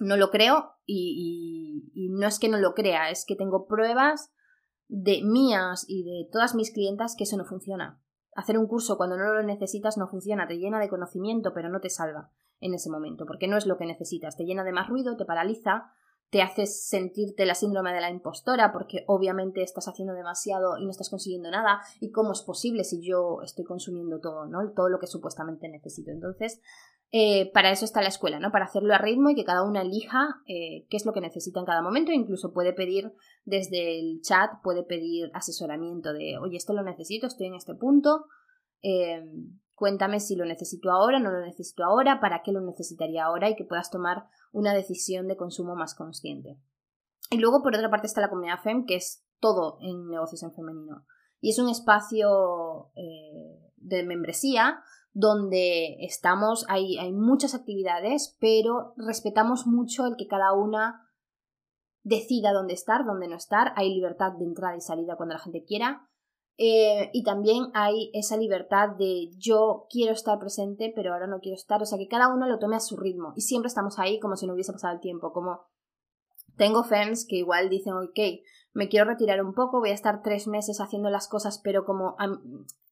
No 0.00 0.16
lo 0.16 0.30
creo 0.30 0.72
y, 0.86 1.90
y, 1.94 2.08
no 2.08 2.26
es 2.26 2.38
que 2.38 2.48
no 2.48 2.58
lo 2.58 2.74
crea, 2.74 3.10
es 3.10 3.24
que 3.26 3.36
tengo 3.36 3.66
pruebas 3.66 4.32
de 4.88 5.22
mías 5.22 5.84
y 5.86 6.04
de 6.04 6.28
todas 6.32 6.54
mis 6.54 6.72
clientas 6.72 7.14
que 7.16 7.24
eso 7.24 7.36
no 7.36 7.44
funciona. 7.44 8.02
Hacer 8.34 8.56
un 8.56 8.66
curso 8.66 8.96
cuando 8.96 9.16
no 9.18 9.32
lo 9.32 9.42
necesitas 9.42 9.98
no 9.98 10.08
funciona, 10.08 10.48
te 10.48 10.56
llena 10.56 10.80
de 10.80 10.88
conocimiento, 10.88 11.52
pero 11.54 11.68
no 11.68 11.80
te 11.80 11.90
salva 11.90 12.30
en 12.60 12.74
ese 12.74 12.90
momento, 12.90 13.26
porque 13.26 13.46
no 13.46 13.56
es 13.56 13.66
lo 13.66 13.76
que 13.76 13.86
necesitas, 13.86 14.36
te 14.36 14.44
llena 14.44 14.64
de 14.64 14.72
más 14.72 14.88
ruido, 14.88 15.16
te 15.16 15.24
paraliza 15.24 15.92
te 16.30 16.42
haces 16.42 16.88
sentirte 16.88 17.44
la 17.44 17.54
síndrome 17.54 17.92
de 17.92 18.00
la 18.00 18.10
impostora 18.10 18.72
porque 18.72 19.04
obviamente 19.08 19.62
estás 19.62 19.88
haciendo 19.88 20.14
demasiado 20.14 20.78
y 20.78 20.84
no 20.84 20.90
estás 20.90 21.10
consiguiendo 21.10 21.50
nada 21.50 21.80
y 22.00 22.12
cómo 22.12 22.32
es 22.32 22.42
posible 22.42 22.84
si 22.84 23.04
yo 23.06 23.42
estoy 23.42 23.64
consumiendo 23.64 24.20
todo, 24.20 24.46
¿no? 24.46 24.72
Todo 24.72 24.88
lo 24.88 25.00
que 25.00 25.08
supuestamente 25.08 25.68
necesito. 25.68 26.12
Entonces, 26.12 26.60
eh, 27.10 27.50
para 27.52 27.72
eso 27.72 27.84
está 27.84 28.00
la 28.00 28.08
escuela, 28.08 28.38
¿no? 28.38 28.52
Para 28.52 28.66
hacerlo 28.66 28.94
a 28.94 28.98
ritmo 28.98 29.30
y 29.30 29.34
que 29.34 29.44
cada 29.44 29.64
una 29.64 29.82
elija 29.82 30.40
eh, 30.46 30.86
qué 30.88 30.96
es 30.96 31.04
lo 31.04 31.12
que 31.12 31.20
necesita 31.20 31.58
en 31.58 31.66
cada 31.66 31.82
momento. 31.82 32.12
Incluso 32.12 32.52
puede 32.52 32.72
pedir 32.72 33.12
desde 33.44 33.98
el 33.98 34.20
chat, 34.22 34.62
puede 34.62 34.84
pedir 34.84 35.30
asesoramiento 35.34 36.12
de, 36.12 36.38
oye, 36.38 36.56
esto 36.56 36.74
lo 36.74 36.84
necesito, 36.84 37.26
estoy 37.26 37.48
en 37.48 37.54
este 37.54 37.74
punto. 37.74 38.26
Eh, 38.82 39.24
Cuéntame 39.80 40.20
si 40.20 40.36
lo 40.36 40.44
necesito 40.44 40.90
ahora, 40.90 41.18
no 41.20 41.30
lo 41.30 41.40
necesito 41.40 41.84
ahora, 41.84 42.20
para 42.20 42.42
qué 42.42 42.52
lo 42.52 42.60
necesitaría 42.60 43.24
ahora 43.24 43.48
y 43.48 43.56
que 43.56 43.64
puedas 43.64 43.90
tomar 43.90 44.26
una 44.52 44.74
decisión 44.74 45.28
de 45.28 45.36
consumo 45.36 45.74
más 45.74 45.94
consciente. 45.94 46.58
Y 47.30 47.38
luego, 47.38 47.62
por 47.62 47.74
otra 47.74 47.90
parte, 47.90 48.06
está 48.06 48.20
la 48.20 48.30
comunidad 48.30 48.62
FEM, 48.62 48.86
que 48.86 48.96
es 48.96 49.24
todo 49.38 49.78
en 49.80 50.08
negocios 50.08 50.42
en 50.42 50.52
femenino. 50.52 51.04
Y 51.40 51.50
es 51.50 51.58
un 51.58 51.68
espacio 51.68 52.90
eh, 52.94 53.72
de 53.76 54.02
membresía 54.04 54.82
donde 55.12 55.96
estamos, 56.04 56.64
hay, 56.68 56.98
hay 56.98 57.12
muchas 57.12 57.54
actividades, 57.54 58.36
pero 58.40 58.94
respetamos 58.96 59.66
mucho 59.66 60.06
el 60.06 60.16
que 60.16 60.28
cada 60.28 60.52
una 60.52 61.08
decida 62.02 62.52
dónde 62.52 62.74
estar, 62.74 63.04
dónde 63.04 63.28
no 63.28 63.36
estar. 63.36 63.72
Hay 63.76 63.94
libertad 63.94 64.32
de 64.32 64.44
entrada 64.44 64.76
y 64.76 64.80
salida 64.80 65.16
cuando 65.16 65.34
la 65.34 65.40
gente 65.40 65.64
quiera. 65.64 66.08
Eh, 66.62 67.08
y 67.14 67.22
también 67.24 67.68
hay 67.72 68.10
esa 68.12 68.36
libertad 68.36 68.90
de 68.98 69.30
yo 69.38 69.86
quiero 69.88 70.12
estar 70.12 70.38
presente, 70.38 70.92
pero 70.94 71.14
ahora 71.14 71.26
no 71.26 71.40
quiero 71.40 71.54
estar. 71.54 71.80
O 71.80 71.86
sea, 71.86 71.96
que 71.96 72.06
cada 72.06 72.28
uno 72.28 72.46
lo 72.46 72.58
tome 72.58 72.76
a 72.76 72.80
su 72.80 72.98
ritmo. 72.98 73.32
Y 73.34 73.40
siempre 73.40 73.68
estamos 73.68 73.98
ahí 73.98 74.20
como 74.20 74.36
si 74.36 74.46
no 74.46 74.52
hubiese 74.52 74.74
pasado 74.74 74.92
el 74.92 75.00
tiempo. 75.00 75.32
Como 75.32 75.62
tengo 76.58 76.84
fans 76.84 77.24
que 77.26 77.36
igual 77.36 77.70
dicen, 77.70 77.94
ok, 77.94 78.44
me 78.74 78.90
quiero 78.90 79.06
retirar 79.06 79.42
un 79.42 79.54
poco, 79.54 79.80
voy 79.80 79.88
a 79.88 79.94
estar 79.94 80.22
tres 80.22 80.48
meses 80.48 80.82
haciendo 80.82 81.08
las 81.08 81.28
cosas, 81.28 81.62
pero 81.64 81.86
como, 81.86 82.14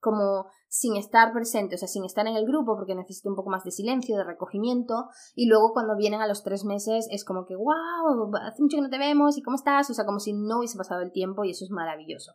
como 0.01 0.47
sin 0.69 0.97
estar 0.97 1.35
presente, 1.35 1.75
o 1.75 1.79
sea, 1.79 1.89
sin 1.89 2.07
estar 2.07 2.27
en 2.27 2.37
el 2.37 2.47
grupo, 2.47 2.75
porque 2.75 2.95
necesito 2.95 3.29
un 3.29 3.37
poco 3.37 3.51
más 3.51 3.65
de 3.65 3.71
silencio, 3.71 4.17
de 4.17 4.25
recogimiento. 4.25 5.11
Y 5.35 5.47
luego 5.47 5.75
cuando 5.75 5.95
vienen 5.95 6.23
a 6.23 6.27
los 6.27 6.43
tres 6.43 6.65
meses 6.65 7.07
es 7.11 7.23
como 7.23 7.45
que, 7.45 7.55
wow, 7.55 8.35
hace 8.41 8.63
mucho 8.63 8.79
que 8.79 8.83
no 8.83 8.89
te 8.89 8.99
vemos 8.99 9.37
y 9.37 9.43
cómo 9.43 9.57
estás. 9.57 9.91
O 9.91 9.95
sea, 9.95 10.07
como 10.07 10.21
si 10.21 10.33
no 10.33 10.61
hubiese 10.61 10.79
pasado 10.79 11.03
el 11.03 11.13
tiempo 11.13 11.45
y 11.45 11.51
eso 11.51 11.67
es 11.67 11.71
maravilloso. 11.71 12.33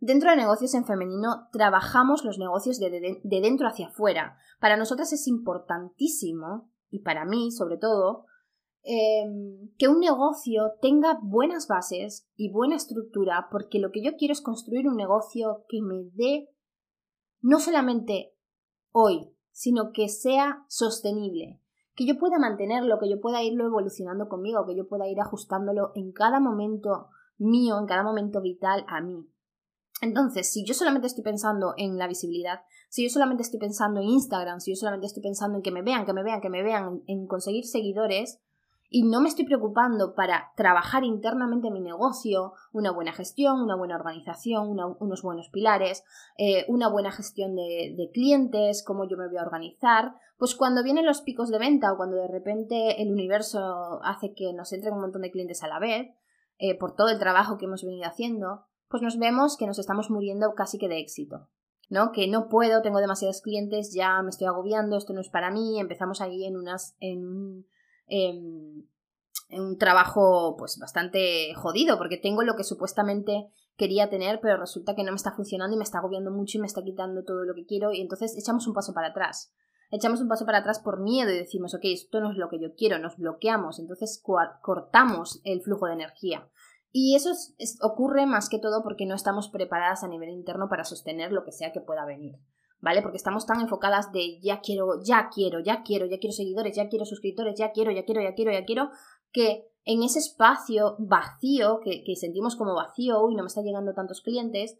Dentro 0.00 0.30
de 0.30 0.36
negocios 0.36 0.72
en 0.72 0.86
femenino 0.86 1.48
trabajamos 1.52 2.24
los 2.24 2.38
negocios 2.38 2.78
de, 2.78 3.20
dentro 3.22 3.68
hacia 3.68 3.88
afuera. 3.88 4.38
Para 4.58 4.78
nosotras 4.78 5.12
es 5.12 5.28
importantísimo, 5.28 6.70
y 6.88 7.00
para 7.00 7.26
mí 7.26 7.52
sobre 7.52 7.76
todo, 7.76 8.24
em, 8.82 9.70
que 9.76 9.88
un 9.88 10.00
negocio 10.00 10.72
tenga 10.80 11.18
buenas 11.22 11.68
bases 11.68 12.26
y 12.34 12.50
buena 12.50 12.76
estructura, 12.76 13.48
porque 13.50 13.78
lo 13.78 13.90
que 13.92 14.02
yo 14.02 14.16
quiero 14.16 14.32
es 14.32 14.40
construir 14.40 14.88
un 14.88 14.96
negocio 14.96 15.66
que 15.68 15.82
me 15.82 16.08
dé 16.14 16.48
no 17.42 17.60
solamente 17.60 18.34
hoy, 18.92 19.36
sino 19.50 19.92
que 19.92 20.08
sea 20.08 20.64
sostenible, 20.68 21.60
que 21.94 22.06
yo 22.06 22.18
pueda 22.18 22.38
mantenerlo, 22.38 22.98
que 22.98 23.10
yo 23.10 23.20
pueda 23.20 23.42
irlo 23.42 23.66
evolucionando 23.66 24.30
conmigo, 24.30 24.64
que 24.66 24.76
yo 24.76 24.88
pueda 24.88 25.06
ir 25.08 25.20
ajustándolo 25.20 25.92
en 25.94 26.12
cada 26.12 26.40
momento 26.40 27.10
mío, 27.36 27.78
en 27.78 27.84
cada 27.84 28.02
momento 28.02 28.40
vital 28.40 28.86
a 28.88 29.02
mí. 29.02 29.28
Entonces, 30.00 30.50
si 30.50 30.64
yo 30.64 30.74
solamente 30.74 31.06
estoy 31.06 31.22
pensando 31.22 31.74
en 31.76 31.98
la 31.98 32.06
visibilidad, 32.06 32.60
si 32.88 33.04
yo 33.04 33.10
solamente 33.10 33.42
estoy 33.42 33.60
pensando 33.60 34.00
en 34.00 34.08
Instagram, 34.08 34.60
si 34.60 34.72
yo 34.72 34.76
solamente 34.76 35.06
estoy 35.06 35.22
pensando 35.22 35.58
en 35.58 35.62
que 35.62 35.70
me 35.70 35.82
vean, 35.82 36.06
que 36.06 36.12
me 36.12 36.22
vean, 36.22 36.40
que 36.40 36.48
me 36.48 36.62
vean, 36.62 37.02
en 37.06 37.26
conseguir 37.26 37.66
seguidores, 37.66 38.40
y 38.92 39.04
no 39.04 39.20
me 39.20 39.28
estoy 39.28 39.44
preocupando 39.44 40.14
para 40.16 40.50
trabajar 40.56 41.04
internamente 41.04 41.70
mi 41.70 41.80
negocio, 41.80 42.54
una 42.72 42.90
buena 42.90 43.12
gestión, 43.12 43.60
una 43.62 43.76
buena 43.76 43.94
organización, 43.94 44.76
unos 44.98 45.22
buenos 45.22 45.48
pilares, 45.48 46.02
eh, 46.36 46.64
una 46.66 46.88
buena 46.88 47.12
gestión 47.12 47.54
de, 47.54 48.10
clientes, 48.12 48.82
cómo 48.84 49.08
yo 49.08 49.16
me 49.16 49.28
voy 49.28 49.38
a 49.38 49.44
organizar, 49.44 50.14
pues 50.38 50.56
cuando 50.56 50.82
vienen 50.82 51.06
los 51.06 51.20
picos 51.20 51.50
de 51.50 51.60
venta 51.60 51.92
o 51.92 51.96
cuando 51.96 52.16
de 52.16 52.26
repente 52.26 53.00
el 53.00 53.12
universo 53.12 54.00
hace 54.02 54.34
que 54.34 54.52
nos 54.52 54.72
entren 54.72 54.94
un 54.94 55.02
montón 55.02 55.22
de 55.22 55.30
clientes 55.30 55.62
a 55.62 55.68
la 55.68 55.78
vez, 55.78 56.08
eh, 56.58 56.76
por 56.76 56.96
todo 56.96 57.10
el 57.10 57.20
trabajo 57.20 57.58
que 57.58 57.66
hemos 57.66 57.84
venido 57.84 58.08
haciendo, 58.08 58.66
pues 58.90 59.02
nos 59.02 59.18
vemos 59.18 59.56
que 59.56 59.66
nos 59.66 59.78
estamos 59.78 60.10
muriendo 60.10 60.54
casi 60.54 60.76
que 60.76 60.88
de 60.88 60.98
éxito. 60.98 61.48
¿no? 61.90 62.12
Que 62.12 62.28
no 62.28 62.48
puedo, 62.48 62.82
tengo 62.82 63.00
demasiados 63.00 63.42
clientes, 63.42 63.92
ya 63.92 64.22
me 64.22 64.30
estoy 64.30 64.46
agobiando, 64.46 64.96
esto 64.96 65.12
no 65.12 65.20
es 65.20 65.28
para 65.28 65.50
mí, 65.50 65.78
empezamos 65.80 66.20
ahí 66.20 66.44
en 66.44 66.56
unas. 66.56 66.96
en 67.00 67.26
un, 67.26 67.66
em, 68.06 68.84
en 69.48 69.62
un 69.62 69.78
trabajo 69.78 70.54
pues 70.56 70.78
bastante 70.78 71.52
jodido, 71.54 71.98
porque 71.98 72.16
tengo 72.16 72.42
lo 72.42 72.54
que 72.54 72.62
supuestamente 72.62 73.50
quería 73.76 74.08
tener, 74.08 74.40
pero 74.40 74.56
resulta 74.56 74.94
que 74.94 75.02
no 75.02 75.10
me 75.10 75.16
está 75.16 75.32
funcionando 75.32 75.74
y 75.74 75.78
me 75.78 75.82
está 75.82 75.98
agobiando 75.98 76.30
mucho 76.30 76.58
y 76.58 76.60
me 76.60 76.68
está 76.68 76.84
quitando 76.84 77.24
todo 77.24 77.44
lo 77.44 77.54
que 77.54 77.66
quiero, 77.66 77.92
y 77.92 78.00
entonces 78.00 78.36
echamos 78.38 78.68
un 78.68 78.74
paso 78.74 78.94
para 78.94 79.08
atrás. 79.08 79.52
Echamos 79.90 80.20
un 80.20 80.28
paso 80.28 80.46
para 80.46 80.58
atrás 80.58 80.78
por 80.78 81.00
miedo 81.00 81.32
y 81.32 81.38
decimos, 81.38 81.74
ok, 81.74 81.80
esto 81.84 82.20
no 82.20 82.30
es 82.30 82.36
lo 82.36 82.48
que 82.48 82.60
yo 82.60 82.76
quiero, 82.76 83.00
nos 83.00 83.16
bloqueamos, 83.16 83.80
entonces 83.80 84.22
cortamos 84.22 85.40
el 85.42 85.62
flujo 85.62 85.86
de 85.86 85.94
energía. 85.94 86.48
Y 86.92 87.14
eso 87.14 87.30
ocurre 87.82 88.26
más 88.26 88.48
que 88.48 88.58
todo 88.58 88.82
porque 88.82 89.06
no 89.06 89.14
estamos 89.14 89.48
preparadas 89.48 90.02
a 90.02 90.08
nivel 90.08 90.30
interno 90.30 90.68
para 90.68 90.84
sostener 90.84 91.32
lo 91.32 91.44
que 91.44 91.52
sea 91.52 91.72
que 91.72 91.80
pueda 91.80 92.04
venir. 92.04 92.36
¿Vale? 92.80 93.02
Porque 93.02 93.18
estamos 93.18 93.44
tan 93.44 93.60
enfocadas 93.60 94.10
de 94.10 94.40
ya 94.40 94.60
quiero, 94.60 95.02
ya 95.02 95.28
quiero, 95.32 95.60
ya 95.60 95.82
quiero, 95.82 96.06
ya 96.06 96.18
quiero 96.18 96.32
seguidores, 96.32 96.74
ya 96.74 96.88
quiero 96.88 97.04
suscriptores, 97.04 97.58
ya 97.58 97.72
quiero, 97.72 97.90
ya 97.90 98.04
quiero, 98.04 98.22
ya 98.22 98.34
quiero, 98.34 98.52
ya 98.52 98.64
quiero, 98.64 98.90
que 99.32 99.70
en 99.84 100.02
ese 100.02 100.18
espacio 100.18 100.96
vacío, 100.98 101.80
que, 101.80 102.16
sentimos 102.16 102.56
como 102.56 102.74
vacío, 102.74 103.30
y 103.30 103.34
no 103.34 103.42
me 103.42 103.48
están 103.48 103.64
llegando 103.64 103.92
tantos 103.92 104.22
clientes, 104.22 104.78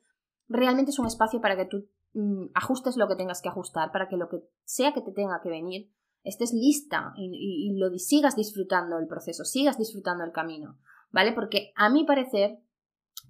realmente 0.49 0.93
es 0.93 0.99
un 0.99 1.07
espacio 1.07 1.43
para 1.43 1.57
que 1.57 1.67
tú 1.67 1.89
mm, 2.15 2.47
ajustes 2.55 2.97
lo 2.97 3.07
que 3.07 3.17
tengas 3.17 3.43
que 3.43 3.51
ajustar, 3.51 3.93
para 3.93 4.09
que 4.09 4.17
lo 4.17 4.31
que 4.31 4.39
sea 4.65 4.95
que 4.95 5.03
te 5.03 5.13
tenga 5.13 5.41
que 5.43 5.51
venir, 5.51 5.91
estés 6.23 6.55
lista 6.55 7.13
y, 7.17 7.69
y 7.69 7.79
lo 7.79 7.91
sigas 7.99 8.35
disfrutando 8.35 8.99
el 8.99 9.09
proceso, 9.09 9.45
sigas 9.45 9.77
disfrutando 9.77 10.25
el 10.25 10.33
camino. 10.33 10.79
¿Vale? 11.11 11.33
Porque 11.33 11.73
a 11.77 11.91
mi 11.91 12.05
parecer, 12.05 12.59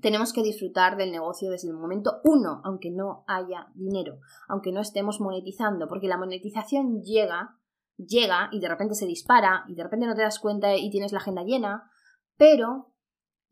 tenemos 0.00 0.32
que 0.32 0.42
disfrutar 0.42 0.96
del 0.96 1.12
negocio 1.12 1.50
desde 1.50 1.68
el 1.68 1.74
momento 1.74 2.20
uno, 2.24 2.60
aunque 2.64 2.90
no 2.90 3.24
haya 3.26 3.68
dinero, 3.74 4.18
aunque 4.48 4.72
no 4.72 4.80
estemos 4.80 5.20
monetizando, 5.20 5.88
porque 5.88 6.08
la 6.08 6.16
monetización 6.16 7.02
llega, 7.02 7.58
llega 7.96 8.48
y 8.52 8.60
de 8.60 8.68
repente 8.68 8.94
se 8.94 9.06
dispara 9.06 9.64
y 9.68 9.74
de 9.74 9.82
repente 9.82 10.06
no 10.06 10.14
te 10.14 10.22
das 10.22 10.38
cuenta 10.38 10.74
y 10.76 10.90
tienes 10.90 11.12
la 11.12 11.18
agenda 11.18 11.42
llena, 11.42 11.90
pero 12.36 12.89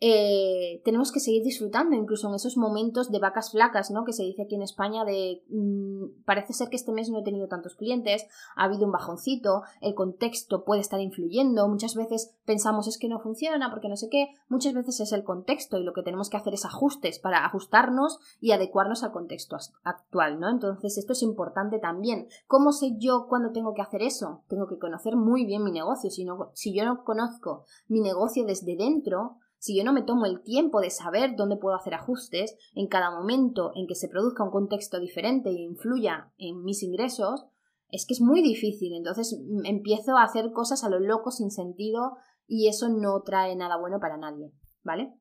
eh, 0.00 0.80
tenemos 0.84 1.10
que 1.10 1.18
seguir 1.18 1.42
disfrutando, 1.42 1.96
incluso 1.96 2.28
en 2.28 2.34
esos 2.34 2.56
momentos 2.56 3.10
de 3.10 3.18
vacas 3.18 3.50
flacas, 3.50 3.90
¿no? 3.90 4.04
Que 4.04 4.12
se 4.12 4.22
dice 4.22 4.42
aquí 4.42 4.54
en 4.54 4.62
España 4.62 5.04
de 5.04 5.42
mm, 5.48 6.24
parece 6.24 6.52
ser 6.52 6.68
que 6.68 6.76
este 6.76 6.92
mes 6.92 7.10
no 7.10 7.18
he 7.18 7.24
tenido 7.24 7.48
tantos 7.48 7.74
clientes, 7.74 8.26
ha 8.54 8.64
habido 8.64 8.84
un 8.84 8.92
bajoncito, 8.92 9.62
el 9.80 9.94
contexto 9.94 10.64
puede 10.64 10.80
estar 10.80 11.00
influyendo, 11.00 11.68
muchas 11.68 11.96
veces 11.96 12.34
pensamos 12.44 12.86
es 12.86 12.96
que 12.96 13.08
no 13.08 13.18
funciona 13.18 13.70
porque 13.70 13.88
no 13.88 13.96
sé 13.96 14.08
qué, 14.08 14.28
muchas 14.48 14.72
veces 14.72 15.00
es 15.00 15.12
el 15.12 15.24
contexto 15.24 15.78
y 15.78 15.82
lo 15.82 15.92
que 15.92 16.02
tenemos 16.02 16.30
que 16.30 16.36
hacer 16.36 16.54
es 16.54 16.64
ajustes 16.64 17.18
para 17.18 17.44
ajustarnos 17.44 18.18
y 18.40 18.52
adecuarnos 18.52 19.02
al 19.02 19.10
contexto 19.10 19.56
actual, 19.82 20.38
¿no? 20.38 20.48
Entonces 20.48 20.96
esto 20.96 21.12
es 21.12 21.22
importante 21.22 21.78
también. 21.78 22.28
¿Cómo 22.46 22.72
sé 22.72 22.94
yo 22.98 23.26
cuándo 23.28 23.50
tengo 23.50 23.74
que 23.74 23.82
hacer 23.82 24.02
eso? 24.02 24.44
Tengo 24.48 24.68
que 24.68 24.78
conocer 24.78 25.16
muy 25.16 25.44
bien 25.44 25.64
mi 25.64 25.72
negocio, 25.72 26.10
si, 26.10 26.24
no, 26.24 26.50
si 26.54 26.72
yo 26.72 26.84
no 26.84 27.02
conozco 27.04 27.64
mi 27.88 28.00
negocio 28.00 28.44
desde 28.44 28.76
dentro, 28.76 29.38
si 29.58 29.76
yo 29.76 29.84
no 29.84 29.92
me 29.92 30.02
tomo 30.02 30.26
el 30.26 30.42
tiempo 30.42 30.80
de 30.80 30.90
saber 30.90 31.36
dónde 31.36 31.56
puedo 31.56 31.76
hacer 31.76 31.94
ajustes 31.94 32.56
en 32.74 32.86
cada 32.86 33.10
momento 33.10 33.72
en 33.74 33.86
que 33.86 33.94
se 33.94 34.08
produzca 34.08 34.44
un 34.44 34.50
contexto 34.50 35.00
diferente 35.00 35.50
e 35.50 35.60
influya 35.60 36.32
en 36.38 36.62
mis 36.62 36.82
ingresos, 36.82 37.46
es 37.90 38.06
que 38.06 38.14
es 38.14 38.20
muy 38.20 38.42
difícil. 38.42 38.94
Entonces 38.94 39.38
empiezo 39.64 40.16
a 40.16 40.22
hacer 40.22 40.52
cosas 40.52 40.84
a 40.84 40.88
lo 40.88 41.00
loco 41.00 41.30
sin 41.30 41.50
sentido 41.50 42.16
y 42.46 42.68
eso 42.68 42.88
no 42.88 43.22
trae 43.22 43.56
nada 43.56 43.76
bueno 43.76 43.98
para 44.00 44.16
nadie, 44.16 44.52
¿vale? 44.82 45.12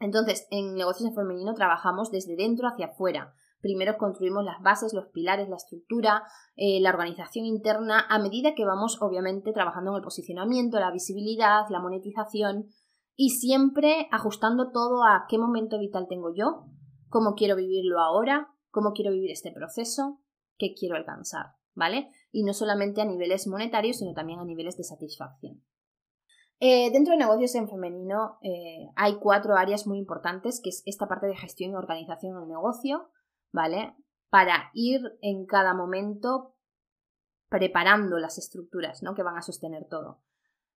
Entonces, 0.00 0.46
en 0.50 0.74
negocios 0.74 1.10
en 1.10 1.14
femenino 1.14 1.52
trabajamos 1.54 2.10
desde 2.10 2.34
dentro 2.34 2.66
hacia 2.68 2.86
afuera. 2.86 3.34
Primero 3.60 3.98
construimos 3.98 4.42
las 4.42 4.62
bases, 4.62 4.94
los 4.94 5.08
pilares, 5.08 5.50
la 5.50 5.56
estructura, 5.56 6.22
eh, 6.56 6.80
la 6.80 6.88
organización 6.88 7.44
interna, 7.44 8.06
a 8.08 8.18
medida 8.18 8.54
que 8.54 8.64
vamos, 8.64 8.96
obviamente, 9.02 9.52
trabajando 9.52 9.90
en 9.90 9.98
el 9.98 10.02
posicionamiento, 10.02 10.80
la 10.80 10.90
visibilidad, 10.90 11.64
la 11.68 11.80
monetización, 11.80 12.68
y 13.22 13.28
siempre 13.28 14.08
ajustando 14.12 14.70
todo 14.72 15.04
a 15.04 15.26
qué 15.28 15.36
momento 15.36 15.78
vital 15.78 16.06
tengo 16.08 16.34
yo, 16.34 16.64
cómo 17.10 17.34
quiero 17.34 17.54
vivirlo 17.54 18.00
ahora, 18.00 18.48
cómo 18.70 18.92
quiero 18.94 19.12
vivir 19.12 19.30
este 19.30 19.52
proceso, 19.52 20.22
qué 20.56 20.72
quiero 20.72 20.96
alcanzar, 20.96 21.48
¿vale? 21.74 22.08
Y 22.32 22.44
no 22.44 22.54
solamente 22.54 23.02
a 23.02 23.04
niveles 23.04 23.46
monetarios, 23.46 23.98
sino 23.98 24.14
también 24.14 24.38
a 24.38 24.46
niveles 24.46 24.78
de 24.78 24.84
satisfacción. 24.84 25.62
Eh, 26.60 26.90
dentro 26.92 27.12
de 27.12 27.18
negocios 27.18 27.54
en 27.56 27.68
femenino 27.68 28.38
eh, 28.40 28.88
hay 28.96 29.16
cuatro 29.16 29.54
áreas 29.54 29.86
muy 29.86 29.98
importantes, 29.98 30.58
que 30.64 30.70
es 30.70 30.82
esta 30.86 31.06
parte 31.06 31.26
de 31.26 31.36
gestión 31.36 31.72
y 31.72 31.74
organización 31.74 32.40
del 32.40 32.48
negocio, 32.48 33.10
¿vale? 33.52 33.96
Para 34.30 34.70
ir 34.72 35.02
en 35.20 35.44
cada 35.44 35.74
momento 35.74 36.56
preparando 37.50 38.16
las 38.16 38.38
estructuras, 38.38 39.02
¿no? 39.02 39.14
Que 39.14 39.22
van 39.22 39.36
a 39.36 39.42
sostener 39.42 39.86
todo. 39.90 40.22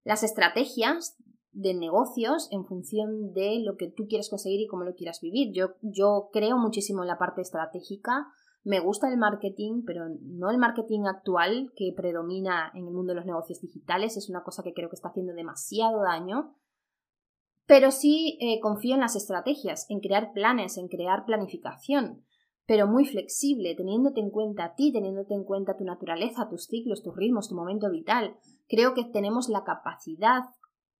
Las 0.03 0.23
estrategias 0.23 1.15
de 1.53 1.73
negocios 1.73 2.47
en 2.51 2.65
función 2.65 3.33
de 3.33 3.61
lo 3.63 3.77
que 3.77 3.87
tú 3.87 4.07
quieres 4.07 4.29
conseguir 4.29 4.61
y 4.61 4.67
cómo 4.67 4.83
lo 4.83 4.95
quieras 4.95 5.19
vivir. 5.21 5.53
Yo, 5.53 5.75
yo 5.81 6.29
creo 6.33 6.57
muchísimo 6.57 7.03
en 7.03 7.07
la 7.07 7.17
parte 7.17 7.41
estratégica, 7.41 8.27
me 8.63 8.79
gusta 8.79 9.09
el 9.09 9.17
marketing, 9.17 9.83
pero 9.85 10.05
no 10.21 10.49
el 10.49 10.57
marketing 10.57 11.01
actual 11.05 11.73
que 11.75 11.93
predomina 11.95 12.71
en 12.73 12.87
el 12.87 12.93
mundo 12.93 13.11
de 13.11 13.17
los 13.17 13.25
negocios 13.25 13.59
digitales, 13.59 14.15
es 14.15 14.29
una 14.29 14.43
cosa 14.43 14.63
que 14.63 14.73
creo 14.73 14.89
que 14.89 14.95
está 14.95 15.09
haciendo 15.09 15.33
demasiado 15.33 16.01
daño. 16.01 16.55
Pero 17.65 17.91
sí 17.91 18.37
eh, 18.41 18.59
confío 18.61 18.93
en 18.95 19.01
las 19.01 19.15
estrategias, 19.15 19.85
en 19.89 19.99
crear 19.99 20.31
planes, 20.33 20.77
en 20.77 20.87
crear 20.87 21.25
planificación, 21.25 22.23
pero 22.65 22.87
muy 22.87 23.05
flexible, 23.05 23.75
teniéndote 23.75 24.21
en 24.21 24.29
cuenta 24.29 24.65
a 24.65 24.75
ti, 24.75 24.93
teniéndote 24.93 25.33
en 25.33 25.43
cuenta 25.43 25.75
tu 25.75 25.83
naturaleza, 25.83 26.47
tus 26.49 26.65
ciclos, 26.65 27.03
tus 27.03 27.15
ritmos, 27.15 27.49
tu 27.49 27.55
momento 27.55 27.89
vital. 27.89 28.37
Creo 28.69 28.93
que 28.93 29.03
tenemos 29.03 29.49
la 29.49 29.65
capacidad 29.65 30.43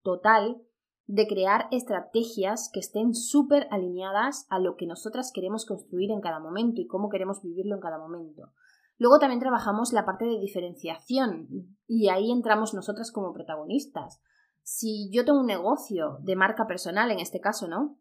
total 0.04 0.62
de 1.06 1.28
crear 1.28 1.68
estrategias 1.72 2.70
que 2.72 2.80
estén 2.80 3.14
súper 3.14 3.68
alineadas 3.72 4.46
a 4.50 4.60
lo 4.60 4.76
que 4.78 4.88
nosotras 4.88 5.32
queremos 5.34 5.66
construir 5.66 6.12
en 6.12 6.22
cada 6.22 6.40
momento 6.40 6.80
y 6.80 6.88
cómo 6.88 7.10
queremos 7.10 7.42
vivirlo 7.42 7.76
en 7.76 7.82
cada 7.82 7.98
momento. 7.98 8.54
Luego 8.98 9.20
también 9.20 9.42
trabajamos 9.42 9.92
la 9.92 10.06
parte 10.06 10.26
de 10.26 10.40
diferenciación 10.40 11.48
y 11.88 12.10
ahí 12.10 12.32
entramos 12.32 12.74
nosotras 12.74 13.12
como 13.12 13.34
protagonistas. 13.34 14.22
Si 14.62 15.10
yo 15.12 15.26
tengo 15.26 15.40
un 15.40 15.48
negocio 15.48 16.20
de 16.22 16.36
marca 16.36 16.68
personal, 16.68 17.12
en 17.12 17.20
este 17.20 17.42
caso, 17.42 17.68
¿no? 17.68 17.98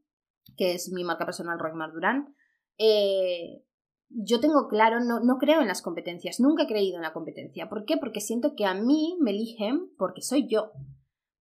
Que 0.57 0.75
es 0.75 0.93
mi 0.93 1.03
marca 1.03 1.25
personal 1.25 1.59
Roymar 1.59 1.93
Durán, 1.93 2.37
eh, 2.79 3.65
yo 4.11 4.39
tengo 4.39 4.69
claro, 4.69 5.01
no, 5.01 5.21
no 5.21 5.39
creo 5.39 5.61
en 5.61 5.69
las 5.69 5.83
competencias, 5.83 6.39
nunca 6.39 6.65
he 6.65 6.69
creído 6.69 6.97
en 6.97 7.03
la 7.03 7.13
competencia. 7.13 7.69
¿Por 7.69 7.85
qué? 7.85 7.97
Porque 7.97 8.21
siento 8.21 8.55
que 8.55 8.67
a 8.67 8.75
mí 8.75 9.17
me 9.21 9.33
eligen 9.33 9.91
porque 9.99 10.23
soy 10.23 10.47
yo 10.47 10.71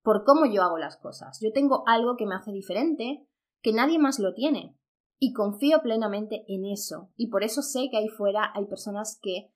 por 0.03 0.23
cómo 0.23 0.45
yo 0.45 0.63
hago 0.63 0.77
las 0.77 0.97
cosas. 0.97 1.39
Yo 1.41 1.51
tengo 1.51 1.83
algo 1.87 2.15
que 2.17 2.25
me 2.25 2.35
hace 2.35 2.51
diferente, 2.51 3.27
que 3.61 3.73
nadie 3.73 3.99
más 3.99 4.19
lo 4.19 4.33
tiene. 4.33 4.77
Y 5.19 5.33
confío 5.33 5.81
plenamente 5.81 6.45
en 6.47 6.65
eso. 6.65 7.11
Y 7.15 7.27
por 7.29 7.43
eso 7.43 7.61
sé 7.61 7.89
que 7.91 7.97
ahí 7.97 8.07
fuera 8.07 8.51
hay 8.55 8.65
personas 8.65 9.19
que 9.21 9.53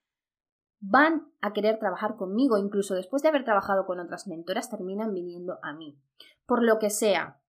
van 0.80 1.28
a 1.42 1.54
querer 1.54 1.80
trabajar 1.80 2.16
conmigo, 2.16 2.58
incluso 2.58 2.94
después 2.94 3.24
de 3.24 3.30
haber 3.30 3.44
trabajado 3.44 3.86
con 3.86 4.00
otras 4.00 4.28
mentoras, 4.28 4.70
terminan 4.70 5.14
viniendo 5.14 5.58
a 5.64 5.74
mí. 5.74 5.98
Por 6.46 6.64
lo 6.64 6.78
que 6.78 6.92
sea, 6.92 7.42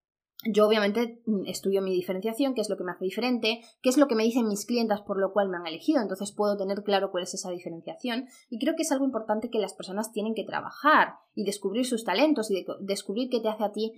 yo 0.45 0.67
obviamente 0.67 1.23
mm, 1.27 1.47
estudio 1.47 1.83
mi 1.83 1.93
diferenciación, 1.93 2.55
qué 2.55 2.61
es 2.61 2.69
lo 2.69 2.77
que 2.77 2.85
me 2.85 2.93
hace 2.93 3.05
diferente, 3.05 3.61
qué 3.83 3.89
es 3.89 3.97
lo 3.97 4.07
que 4.07 4.15
me 4.15 4.25
dicen 4.25 4.49
mis 4.49 4.67
clientas 4.67 5.01
por 5.01 5.19
lo 5.19 5.33
cual 5.33 5.49
me 5.49 5.57
han 5.57 5.67
elegido, 5.67 6.03
entonces 6.03 6.33
puedo 6.33 6.57
tener 6.57 6.83
claro 6.83 7.11
cuál 7.11 7.25
es 7.25 7.35
esa 7.35 7.51
diferenciación 7.51 8.27
y 8.51 8.59
creo 8.59 8.75
que 8.77 8.83
es 8.83 8.93
algo 8.93 9.05
importante 9.05 9.51
que 9.51 9.59
las 9.59 9.75
personas 9.75 10.13
tienen 10.13 10.35
que 10.35 10.45
trabajar 10.45 11.15
y 11.35 11.45
descubrir 11.45 11.87
sus 11.87 12.05
talentos 12.05 12.51
y 12.51 12.67
descubrir 12.81 13.31
qué 13.31 13.41
te 13.41 13.49
hace 13.49 13.65
a 13.65 13.73
ti, 13.73 13.93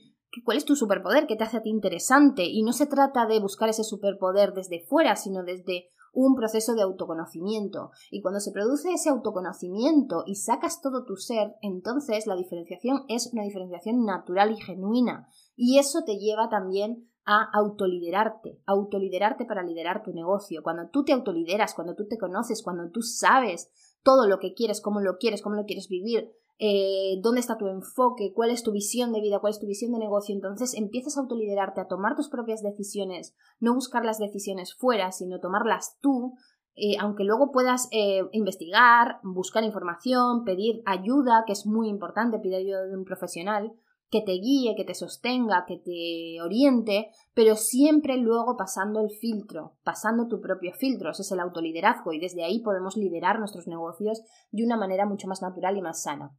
cuál 0.44 0.56
es 0.56 0.64
tu 0.64 0.76
superpoder, 0.76 1.26
qué 1.26 1.36
te 1.36 1.44
hace 1.44 1.56
a 1.56 1.62
ti 1.62 1.70
interesante 1.70 2.44
y 2.44 2.62
no 2.62 2.72
se 2.72 2.86
trata 2.86 3.26
de 3.26 3.40
buscar 3.40 3.68
ese 3.68 3.84
superpoder 3.84 4.52
desde 4.52 4.84
fuera, 4.86 5.16
sino 5.16 5.42
desde 5.42 5.88
un 6.12 6.34
proceso 6.34 6.74
de 6.74 6.82
autoconocimiento. 6.82 7.90
Y 8.10 8.22
cuando 8.22 8.40
se 8.40 8.52
produce 8.52 8.92
ese 8.92 9.08
autoconocimiento 9.08 10.24
y 10.26 10.36
sacas 10.36 10.80
todo 10.80 11.04
tu 11.04 11.16
ser, 11.16 11.54
entonces 11.62 12.26
la 12.26 12.36
diferenciación 12.36 13.04
es 13.08 13.32
una 13.32 13.42
diferenciación 13.42 14.04
natural 14.04 14.52
y 14.52 14.60
genuina. 14.60 15.28
Y 15.60 15.78
eso 15.80 16.04
te 16.06 16.18
lleva 16.18 16.48
también 16.48 17.10
a 17.26 17.42
autoliderarte, 17.52 18.62
autoliderarte 18.64 19.44
para 19.44 19.64
liderar 19.64 20.04
tu 20.04 20.12
negocio. 20.12 20.62
Cuando 20.62 20.88
tú 20.88 21.02
te 21.02 21.12
autolideras, 21.12 21.74
cuando 21.74 21.96
tú 21.96 22.06
te 22.06 22.16
conoces, 22.16 22.62
cuando 22.62 22.92
tú 22.92 23.02
sabes 23.02 23.68
todo 24.04 24.28
lo 24.28 24.38
que 24.38 24.54
quieres, 24.54 24.80
cómo 24.80 25.00
lo 25.00 25.18
quieres, 25.18 25.42
cómo 25.42 25.56
lo 25.56 25.64
quieres 25.64 25.88
vivir, 25.88 26.30
eh, 26.60 27.18
dónde 27.22 27.40
está 27.40 27.58
tu 27.58 27.66
enfoque, 27.66 28.32
cuál 28.32 28.50
es 28.50 28.62
tu 28.62 28.70
visión 28.70 29.12
de 29.12 29.20
vida, 29.20 29.40
cuál 29.40 29.50
es 29.50 29.58
tu 29.58 29.66
visión 29.66 29.90
de 29.90 29.98
negocio, 29.98 30.32
entonces 30.32 30.74
empiezas 30.74 31.16
a 31.16 31.22
autoliderarte, 31.22 31.80
a 31.80 31.88
tomar 31.88 32.14
tus 32.14 32.28
propias 32.28 32.62
decisiones, 32.62 33.34
no 33.58 33.74
buscar 33.74 34.04
las 34.04 34.18
decisiones 34.18 34.76
fuera, 34.76 35.10
sino 35.10 35.40
tomarlas 35.40 35.98
tú, 36.00 36.34
eh, 36.76 36.96
aunque 37.00 37.24
luego 37.24 37.50
puedas 37.50 37.88
eh, 37.90 38.22
investigar, 38.30 39.18
buscar 39.24 39.64
información, 39.64 40.44
pedir 40.44 40.82
ayuda, 40.86 41.42
que 41.48 41.52
es 41.52 41.66
muy 41.66 41.88
importante, 41.88 42.38
pedir 42.38 42.54
ayuda 42.54 42.86
de 42.86 42.96
un 42.96 43.04
profesional, 43.04 43.72
que 44.10 44.22
te 44.22 44.32
guíe, 44.32 44.74
que 44.74 44.84
te 44.84 44.94
sostenga, 44.94 45.64
que 45.66 45.76
te 45.76 46.40
oriente, 46.42 47.10
pero 47.34 47.56
siempre 47.56 48.16
luego 48.16 48.56
pasando 48.56 49.00
el 49.00 49.10
filtro, 49.10 49.76
pasando 49.84 50.28
tu 50.28 50.40
propio 50.40 50.72
filtro, 50.72 51.10
ese 51.10 51.22
es 51.22 51.32
el 51.32 51.40
autoliderazgo 51.40 52.12
y 52.12 52.20
desde 52.20 52.44
ahí 52.44 52.60
podemos 52.60 52.96
liderar 52.96 53.38
nuestros 53.38 53.66
negocios 53.66 54.22
de 54.50 54.64
una 54.64 54.76
manera 54.76 55.04
mucho 55.04 55.28
más 55.28 55.42
natural 55.42 55.76
y 55.76 55.82
más 55.82 56.02
sana. 56.02 56.34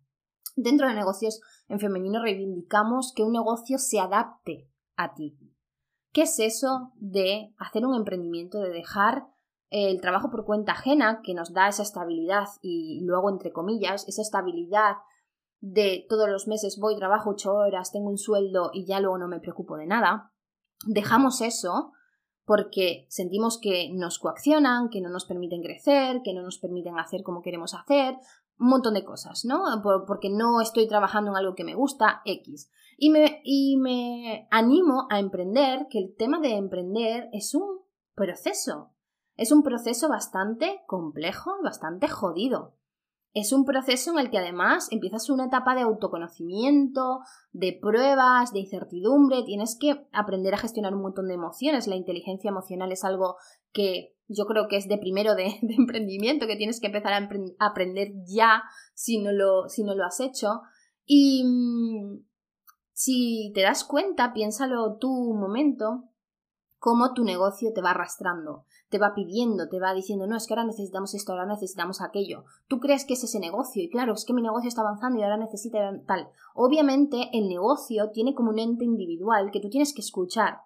Dentro 0.56 0.88
de 0.88 0.96
negocios 0.96 1.42
en 1.68 1.80
femenino 1.80 2.22
reivindicamos 2.22 3.14
que 3.16 3.24
un 3.24 3.34
negocio 3.34 3.78
se 3.78 4.00
adapte 4.00 4.68
a 4.96 5.14
ti. 5.14 5.38
¿Qué 6.12 6.24
es 6.24 6.40
eso 6.40 6.92
de 6.96 7.54
hacer 7.60 7.86
un 7.86 7.96
emprendimiento, 7.96 8.60
de 8.60 8.72
dejar 8.72 9.28
el 9.70 10.02
trabajo 10.02 10.32
por 10.32 10.46
cuenta 10.46 10.72
ajena 10.72 11.22
que 11.24 11.36
nos 11.36 11.54
da 11.54 11.68
esa 11.68 11.84
estabilidad 11.84 12.48
y 12.62 13.02
luego, 13.04 13.30
entre 13.30 13.52
comillas, 13.52 14.08
esa 14.08 14.24
estabilidad 14.24 14.96
de 15.62 16.06
todos 16.08 16.30
los 16.30 16.48
meses 16.48 16.78
voy, 16.80 16.96
trabajo 16.96 17.32
ocho 17.32 17.54
horas, 17.54 17.92
tengo 17.92 18.10
un 18.10 18.18
sueldo 18.18 18.72
y 18.74 18.86
ya 18.86 19.00
luego 19.00 19.18
no 19.18 19.28
me 19.28 19.40
preocupo 19.40 19.78
de 19.78 19.88
nada, 19.88 20.32
dejamos 20.86 21.42
eso 21.42 21.92
porque 22.46 23.06
sentimos 23.10 23.60
que 23.62 23.92
nos 23.94 24.18
coaccionan, 24.18 24.90
que 24.90 25.02
no 25.02 25.10
nos 25.10 25.26
permiten 25.26 25.62
crecer, 25.62 26.22
que 26.24 26.34
no 26.34 26.42
nos 26.42 26.58
permiten 26.58 26.98
hacer 26.98 27.22
como 27.22 27.44
queremos 27.44 27.76
hacer, 27.76 28.16
un 28.58 28.70
montón 28.70 28.96
de 28.96 29.06
cosas, 29.06 29.46
¿no? 29.46 29.62
porque 30.08 30.30
no 30.30 30.60
estoy 30.60 30.88
trabajando 30.88 31.32
en 31.32 31.38
algo 31.38 31.56
que 31.56 31.64
me 31.64 31.76
gusta, 31.76 32.22
X. 32.26 32.72
Y 32.98 33.12
me, 33.12 33.42
y 33.44 33.78
me 33.78 34.48
animo 34.52 35.08
a 35.10 35.20
emprender, 35.20 35.88
que 35.90 36.00
el 36.00 36.16
tema 36.18 36.40
de 36.40 36.56
emprender 36.56 37.30
es 37.32 37.54
un 37.54 37.82
proceso. 38.16 38.96
Es 39.36 39.52
un 39.52 39.64
proceso 39.64 40.10
bastante 40.10 40.82
complejo, 40.88 41.52
bastante 41.64 42.08
jodido. 42.08 42.79
Es 43.34 43.54
un 43.54 43.64
proceso 43.64 44.12
en 44.12 44.20
el 44.20 44.32
que 44.32 44.40
además 44.40 44.88
empiezas 44.92 45.30
una 45.30 45.46
etapa 45.46 45.76
de 45.76 45.82
autoconocimiento, 45.82 47.20
de 47.52 47.78
pruebas, 47.80 48.52
de 48.54 48.60
incertidumbre, 48.60 49.44
tienes 49.44 49.78
que 49.80 50.08
aprender 50.12 50.54
a 50.54 50.58
gestionar 50.58 50.96
un 50.96 51.04
montón 51.04 51.28
de 51.28 51.36
emociones. 51.36 51.88
La 51.88 51.96
inteligencia 51.96 52.50
emocional 52.50 52.92
es 52.92 53.04
algo 53.04 53.36
que 53.72 54.16
yo 54.28 54.46
creo 54.46 54.68
que 54.68 54.78
es 54.78 54.88
de 54.88 54.98
primero 54.98 55.36
de, 55.36 55.60
emprendimiento, 55.62 56.48
que 56.48 56.56
tienes 56.56 56.80
que 56.80 56.88
empezar 56.88 57.14
a, 57.14 57.30
aprender 57.60 58.10
ya 58.26 58.64
si 58.94 59.20
no, 59.20 59.32
lo, 59.32 59.70
si 59.70 59.84
no 59.84 59.94
lo 59.94 60.06
has 60.06 60.20
hecho. 60.20 60.62
Y 61.06 61.44
mm, 61.46 62.26
si 62.94 63.52
te 63.54 63.62
das 63.62 63.84
cuenta, 63.84 64.34
piénsalo 64.34 64.98
tú 64.98 65.12
un 65.12 65.40
momento, 65.40 66.10
cómo 66.80 67.14
tu 67.14 67.24
negocio 67.24 67.74
te 67.74 67.82
va 67.82 67.92
arrastrando 67.92 68.66
te 68.90 68.98
va 68.98 69.14
pidiendo, 69.14 69.70
te 69.70 69.80
va 69.80 69.94
diciendo, 69.94 70.28
no, 70.28 70.36
es 70.36 70.48
que 70.48 70.54
ahora 70.54 70.66
necesitamos 70.66 71.14
esto, 71.14 71.32
ahora 71.32 71.46
necesitamos 71.46 72.02
aquello. 72.02 72.44
Tú 72.68 72.80
crees 72.80 73.06
que 73.06 73.14
es 73.14 73.24
ese 73.24 73.40
negocio 73.40 73.84
y 73.84 73.90
claro, 73.90 74.14
es 74.14 74.26
que 74.26 74.34
mi 74.34 74.42
negocio 74.42 74.68
está 74.68 74.82
avanzando 74.82 75.20
y 75.20 75.24
ahora 75.24 75.38
necesita 75.38 75.80
tal. 76.08 76.30
Obviamente 76.56 77.30
el 77.34 77.48
negocio 77.48 78.10
tiene 78.12 78.34
como 78.34 78.50
un 78.50 78.60
ente 78.60 78.86
individual 78.86 79.52
que 79.52 79.60
tú 79.60 79.70
tienes 79.70 79.94
que 79.94 80.02
escuchar 80.02 80.62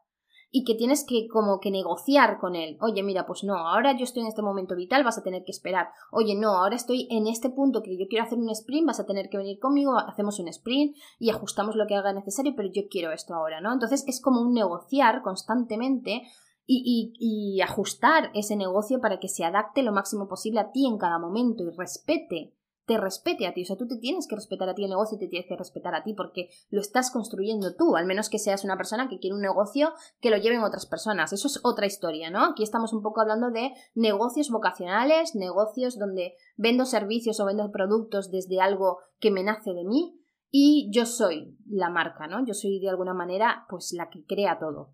y 0.55 0.63
que 0.65 0.75
tienes 0.75 1.03
que 1.03 1.27
como 1.27 1.59
que 1.59 1.71
negociar 1.71 2.37
con 2.37 2.55
él. 2.55 2.77
Oye, 2.79 3.01
mira, 3.01 3.25
pues 3.25 3.43
no, 3.43 3.55
ahora 3.57 3.97
yo 3.97 4.03
estoy 4.03 4.21
en 4.21 4.27
este 4.27 4.43
momento 4.43 4.75
vital, 4.75 5.03
vas 5.03 5.17
a 5.17 5.23
tener 5.23 5.43
que 5.43 5.51
esperar. 5.51 5.89
Oye, 6.11 6.35
no, 6.35 6.51
ahora 6.51 6.75
estoy 6.75 7.07
en 7.09 7.25
este 7.25 7.49
punto 7.49 7.81
que 7.81 7.97
yo 7.97 8.05
quiero 8.07 8.23
hacer 8.23 8.37
un 8.37 8.51
sprint, 8.51 8.85
vas 8.85 8.99
a 8.99 9.07
tener 9.07 9.29
que 9.29 9.37
venir 9.37 9.57
conmigo, 9.57 9.97
hacemos 9.97 10.39
un 10.39 10.47
sprint 10.49 10.95
y 11.17 11.31
ajustamos 11.31 11.75
lo 11.75 11.87
que 11.87 11.95
haga 11.95 12.13
necesario, 12.13 12.53
pero 12.55 12.69
yo 12.71 12.83
quiero 12.87 13.11
esto 13.11 13.33
ahora, 13.33 13.61
¿no? 13.61 13.73
Entonces 13.73 14.05
es 14.07 14.21
como 14.21 14.41
un 14.41 14.53
negociar 14.53 15.23
constantemente 15.23 16.21
y, 16.65 17.61
ajustar 17.61 18.31
ese 18.33 18.55
negocio 18.55 18.99
para 18.99 19.19
que 19.19 19.27
se 19.27 19.43
adapte 19.43 19.83
lo 19.83 19.91
máximo 19.91 20.27
posible 20.27 20.59
a 20.59 20.71
ti 20.71 20.85
en 20.85 20.97
cada 20.97 21.19
momento 21.19 21.63
y 21.63 21.69
respete, 21.69 22.53
te 22.85 22.97
respete 22.97 23.47
a 23.47 23.53
ti. 23.53 23.63
O 23.63 23.65
sea, 23.65 23.77
tú 23.77 23.87
te 23.87 23.97
tienes 23.97 24.27
que 24.27 24.35
respetar 24.35 24.67
a 24.67 24.75
ti 24.75 24.83
el 24.83 24.89
negocio 24.89 25.15
y 25.15 25.19
te 25.19 25.27
tienes 25.27 25.47
que 25.47 25.55
respetar 25.55 25.95
a 25.95 26.03
ti 26.03 26.13
porque 26.13 26.49
lo 26.69 26.81
estás 26.81 27.11
construyendo 27.11 27.75
tú, 27.75 27.95
al 27.95 28.05
menos 28.05 28.29
que 28.29 28.39
seas 28.39 28.63
una 28.63 28.77
persona 28.77 29.07
que 29.07 29.19
quiere 29.19 29.35
un 29.35 29.41
negocio 29.41 29.93
que 30.19 30.29
lo 30.29 30.37
lleven 30.37 30.63
otras 30.63 30.85
personas. 30.85 31.31
Eso 31.31 31.47
es 31.47 31.59
otra 31.63 31.85
historia, 31.85 32.29
¿no? 32.29 32.43
Aquí 32.45 32.63
estamos 32.63 32.93
un 32.93 33.01
poco 33.01 33.21
hablando 33.21 33.51
de 33.51 33.71
negocios 33.95 34.49
vocacionales, 34.49 35.35
negocios 35.35 35.97
donde 35.97 36.35
vendo 36.57 36.85
servicios 36.85 37.39
o 37.39 37.45
vendo 37.45 37.71
productos 37.71 38.31
desde 38.31 38.59
algo 38.59 38.99
que 39.19 39.31
me 39.31 39.43
nace 39.43 39.73
de 39.73 39.85
mí 39.85 40.19
y 40.49 40.91
yo 40.93 41.05
soy 41.05 41.57
la 41.67 41.89
marca, 41.89 42.27
¿no? 42.27 42.45
Yo 42.45 42.53
soy 42.53 42.79
de 42.79 42.89
alguna 42.89 43.13
manera 43.13 43.65
pues 43.69 43.93
la 43.93 44.09
que 44.09 44.25
crea 44.25 44.59
todo. 44.59 44.93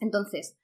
Entonces, 0.00 0.58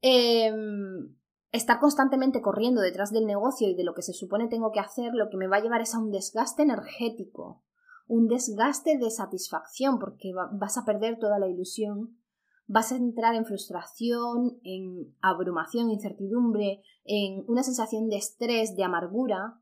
Em, 0.00 1.16
estar 1.52 1.80
constantemente 1.80 2.42
corriendo 2.42 2.80
detrás 2.80 3.12
del 3.12 3.26
negocio 3.26 3.68
y 3.68 3.74
de 3.74 3.84
lo 3.84 3.94
que 3.94 4.02
se 4.02 4.12
supone 4.12 4.48
tengo 4.48 4.72
que 4.72 4.80
hacer, 4.80 5.14
lo 5.14 5.30
que 5.30 5.36
me 5.36 5.48
va 5.48 5.56
a 5.56 5.60
llevar 5.60 5.80
es 5.80 5.94
a 5.94 5.98
un 5.98 6.10
desgaste 6.10 6.62
energético, 6.62 7.62
un 8.06 8.28
desgaste 8.28 8.98
de 8.98 9.10
satisfacción, 9.10 9.98
porque 9.98 10.32
vas 10.52 10.76
a 10.76 10.84
perder 10.84 11.18
toda 11.18 11.38
la 11.38 11.48
ilusión, 11.48 12.18
vas 12.66 12.92
a 12.92 12.96
entrar 12.96 13.34
en 13.34 13.46
frustración, 13.46 14.58
en 14.62 15.14
abrumación, 15.20 15.90
incertidumbre, 15.90 16.82
en 17.04 17.44
una 17.48 17.62
sensación 17.62 18.08
de 18.08 18.16
estrés, 18.16 18.76
de 18.76 18.84
amargura, 18.84 19.60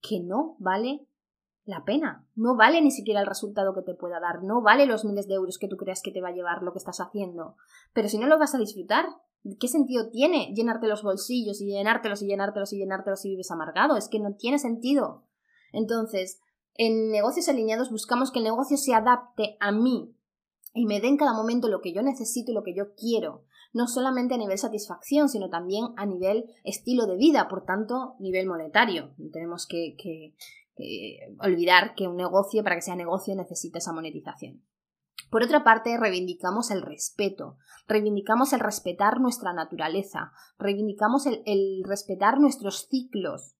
que 0.00 0.20
no 0.20 0.56
vale 0.58 1.06
la 1.64 1.84
pena. 1.84 2.26
No 2.34 2.56
vale 2.56 2.80
ni 2.80 2.90
siquiera 2.90 3.20
el 3.20 3.26
resultado 3.26 3.74
que 3.74 3.82
te 3.82 3.94
pueda 3.94 4.20
dar, 4.20 4.42
no 4.42 4.62
vale 4.62 4.86
los 4.86 5.04
miles 5.04 5.28
de 5.28 5.34
euros 5.34 5.58
que 5.58 5.68
tú 5.68 5.76
creas 5.76 6.02
que 6.02 6.10
te 6.10 6.20
va 6.20 6.28
a 6.28 6.34
llevar 6.34 6.62
lo 6.62 6.72
que 6.72 6.78
estás 6.78 7.00
haciendo. 7.00 7.56
Pero 7.92 8.08
si 8.08 8.18
no 8.18 8.26
lo 8.26 8.38
vas 8.38 8.54
a 8.54 8.58
disfrutar, 8.58 9.06
¿Qué 9.58 9.66
sentido 9.66 10.08
tiene 10.10 10.52
llenarte 10.54 10.86
los 10.86 11.02
bolsillos 11.02 11.60
y 11.60 11.66
llenártelos 11.66 12.22
y 12.22 12.26
llenártelos 12.26 12.72
y 12.72 12.78
llenártelos 12.78 13.24
y 13.24 13.30
vives 13.30 13.50
amargado? 13.50 13.96
Es 13.96 14.08
que 14.08 14.20
no 14.20 14.34
tiene 14.36 14.58
sentido. 14.58 15.24
Entonces, 15.72 16.40
en 16.74 17.10
negocios 17.10 17.48
alineados 17.48 17.90
buscamos 17.90 18.30
que 18.30 18.38
el 18.38 18.44
negocio 18.44 18.76
se 18.76 18.94
adapte 18.94 19.56
a 19.58 19.72
mí 19.72 20.14
y 20.74 20.86
me 20.86 21.00
dé 21.00 21.08
en 21.08 21.16
cada 21.16 21.34
momento 21.34 21.68
lo 21.68 21.80
que 21.80 21.92
yo 21.92 22.02
necesito 22.02 22.52
y 22.52 22.54
lo 22.54 22.62
que 22.62 22.74
yo 22.74 22.94
quiero. 22.94 23.44
No 23.72 23.88
solamente 23.88 24.34
a 24.34 24.38
nivel 24.38 24.58
satisfacción, 24.58 25.28
sino 25.28 25.48
también 25.48 25.86
a 25.96 26.06
nivel 26.06 26.44
estilo 26.62 27.06
de 27.06 27.16
vida, 27.16 27.48
por 27.48 27.64
tanto, 27.64 28.16
nivel 28.20 28.46
monetario. 28.46 29.14
Tenemos 29.32 29.66
que, 29.66 29.96
que 29.98 30.34
olvidar 31.38 31.94
que 31.94 32.06
un 32.06 32.16
negocio, 32.16 32.62
para 32.62 32.76
que 32.76 32.82
sea 32.82 32.96
negocio, 32.96 33.34
necesita 33.34 33.78
esa 33.78 33.92
monetización. 33.92 34.62
Por 35.32 35.42
otra 35.42 35.64
parte, 35.64 35.96
reivindicamos 35.96 36.70
el 36.70 36.82
respeto, 36.82 37.56
reivindicamos 37.88 38.52
el 38.52 38.60
respetar 38.60 39.18
nuestra 39.18 39.54
naturaleza, 39.54 40.30
reivindicamos 40.58 41.24
el, 41.24 41.82
respetar 41.84 42.38
nuestros 42.38 42.86
ciclos, 42.90 43.56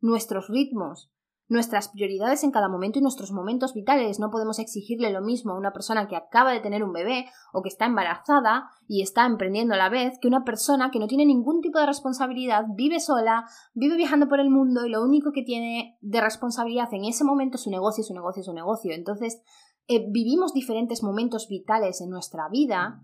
nuestros 0.00 0.48
ritmos, 0.48 1.12
nuestras 1.46 1.90
prioridades 1.90 2.42
en 2.42 2.50
cada 2.50 2.68
momento 2.68 2.98
y 2.98 3.02
nuestros 3.02 3.30
momentos 3.30 3.74
vitales. 3.74 4.18
No 4.18 4.32
podemos 4.32 4.58
exigirle 4.58 5.12
lo 5.12 5.20
mismo 5.20 5.52
a 5.52 5.58
una 5.58 5.72
persona 5.72 6.08
que 6.08 6.16
acaba 6.16 6.50
de 6.50 6.58
tener 6.58 6.82
un 6.82 6.92
bebé 6.92 7.26
o 7.52 7.62
que 7.62 7.68
está 7.68 7.86
embarazada 7.86 8.70
y 8.88 9.02
está 9.02 9.24
emprendiendo 9.24 9.74
a 9.74 9.76
la 9.76 9.90
vez 9.90 10.18
que 10.20 10.26
una 10.26 10.42
persona 10.42 10.90
que 10.90 10.98
no 10.98 11.06
tiene 11.06 11.26
ningún 11.26 11.60
tipo 11.60 11.78
de 11.78 11.86
responsabilidad, 11.86 12.64
vive 12.74 12.98
sola, 12.98 13.44
vive 13.72 13.96
viajando 13.96 14.28
por 14.28 14.40
el 14.40 14.50
mundo 14.50 14.84
y 14.84 14.90
lo 14.90 15.04
único 15.04 15.30
que 15.30 15.44
tiene 15.44 15.96
de 16.00 16.20
responsabilidad 16.20 16.92
en 16.92 17.04
ese 17.04 17.22
momento 17.22 17.56
es 17.56 17.62
su 17.62 17.70
negocio, 17.70 18.02
su 18.02 18.14
negocio, 18.14 18.42
su 18.42 18.52
negocio. 18.52 18.92
Entonces, 18.92 19.40
eh, 19.88 20.06
vivimos 20.10 20.54
diferentes 20.54 21.02
momentos 21.02 21.48
vitales 21.48 22.00
en 22.00 22.10
nuestra 22.10 22.48
vida 22.48 23.02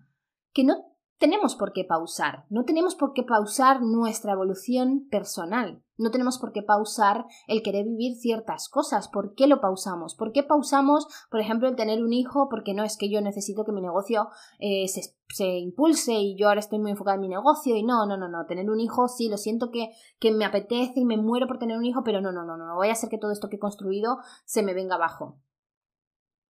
que 0.52 0.64
no 0.64 0.90
tenemos 1.20 1.54
por 1.54 1.72
qué 1.74 1.84
pausar, 1.84 2.46
no 2.48 2.64
tenemos 2.64 2.94
por 2.94 3.12
qué 3.12 3.22
pausar 3.22 3.82
nuestra 3.82 4.32
evolución 4.32 5.06
personal, 5.10 5.82
no 5.98 6.10
tenemos 6.10 6.38
por 6.38 6.50
qué 6.50 6.62
pausar 6.62 7.26
el 7.46 7.62
querer 7.62 7.84
vivir 7.84 8.16
ciertas 8.16 8.70
cosas. 8.70 9.08
¿Por 9.08 9.34
qué 9.34 9.46
lo 9.46 9.60
pausamos? 9.60 10.14
¿Por 10.14 10.32
qué 10.32 10.42
pausamos, 10.42 11.06
por 11.30 11.40
ejemplo, 11.40 11.68
el 11.68 11.76
tener 11.76 12.02
un 12.02 12.14
hijo? 12.14 12.48
Porque 12.48 12.72
no 12.72 12.84
es 12.84 12.96
que 12.96 13.10
yo 13.10 13.20
necesito 13.20 13.66
que 13.66 13.72
mi 13.72 13.82
negocio 13.82 14.30
eh, 14.58 14.88
se, 14.88 15.14
se, 15.28 15.58
impulse 15.58 16.14
y 16.14 16.36
yo 16.38 16.48
ahora 16.48 16.60
estoy 16.60 16.78
muy 16.78 16.92
enfocada 16.92 17.16
en 17.16 17.20
mi 17.20 17.28
negocio 17.28 17.76
y 17.76 17.82
no, 17.82 18.06
no, 18.06 18.16
no, 18.16 18.30
no. 18.30 18.46
Tener 18.46 18.70
un 18.70 18.80
hijo, 18.80 19.06
sí, 19.08 19.28
lo 19.28 19.36
siento 19.36 19.70
que, 19.70 19.90
que 20.18 20.32
me 20.32 20.46
apetece 20.46 20.94
y 20.96 21.04
me 21.04 21.18
muero 21.18 21.46
por 21.46 21.58
tener 21.58 21.76
un 21.76 21.84
hijo, 21.84 22.02
pero 22.02 22.22
no, 22.22 22.32
no, 22.32 22.46
no, 22.46 22.56
no. 22.56 22.76
Voy 22.76 22.88
a 22.88 22.92
hacer 22.92 23.10
que 23.10 23.18
todo 23.18 23.30
esto 23.30 23.50
que 23.50 23.56
he 23.56 23.60
construido 23.60 24.20
se 24.46 24.62
me 24.62 24.72
venga 24.72 24.94
abajo. 24.94 25.38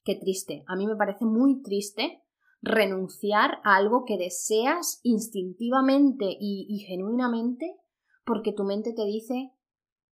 Qué 0.07 0.15
triste. 0.15 0.63
A 0.67 0.77
mí 0.77 0.87
me 0.87 0.95
parece 0.95 1.25
muy 1.25 1.61
triste 1.61 2.23
renunciar 2.61 3.59
a 3.65 3.75
algo 3.75 4.05
que 4.05 4.17
deseas 4.17 5.01
instintivamente 5.03 6.27
y, 6.39 6.85
genuinamente 6.87 7.75
porque 8.23 8.53
tu 8.53 8.63
mente 8.63 8.93
te 8.93 9.03
dice 9.03 9.51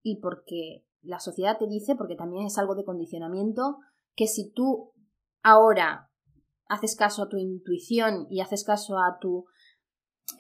y 0.03 0.21
porque 0.21 0.85
la 1.01 1.21
sociedad 1.21 1.59
te 1.59 1.69
dice, 1.69 1.95
porque 1.95 2.17
también 2.17 2.45
es 2.45 2.59
algo 2.59 2.75
de 2.75 2.83
condicionamiento, 2.83 3.79
que 4.17 4.27
si 4.27 4.51
tú 4.51 4.93
ahora 5.45 6.11
haces 6.67 6.97
caso 6.97 7.23
a 7.23 7.29
tu 7.29 7.37
intuición 7.37 8.27
y 8.31 8.41
haces 8.41 8.65
caso 8.65 8.99
a 8.99 9.19
tu 9.21 9.47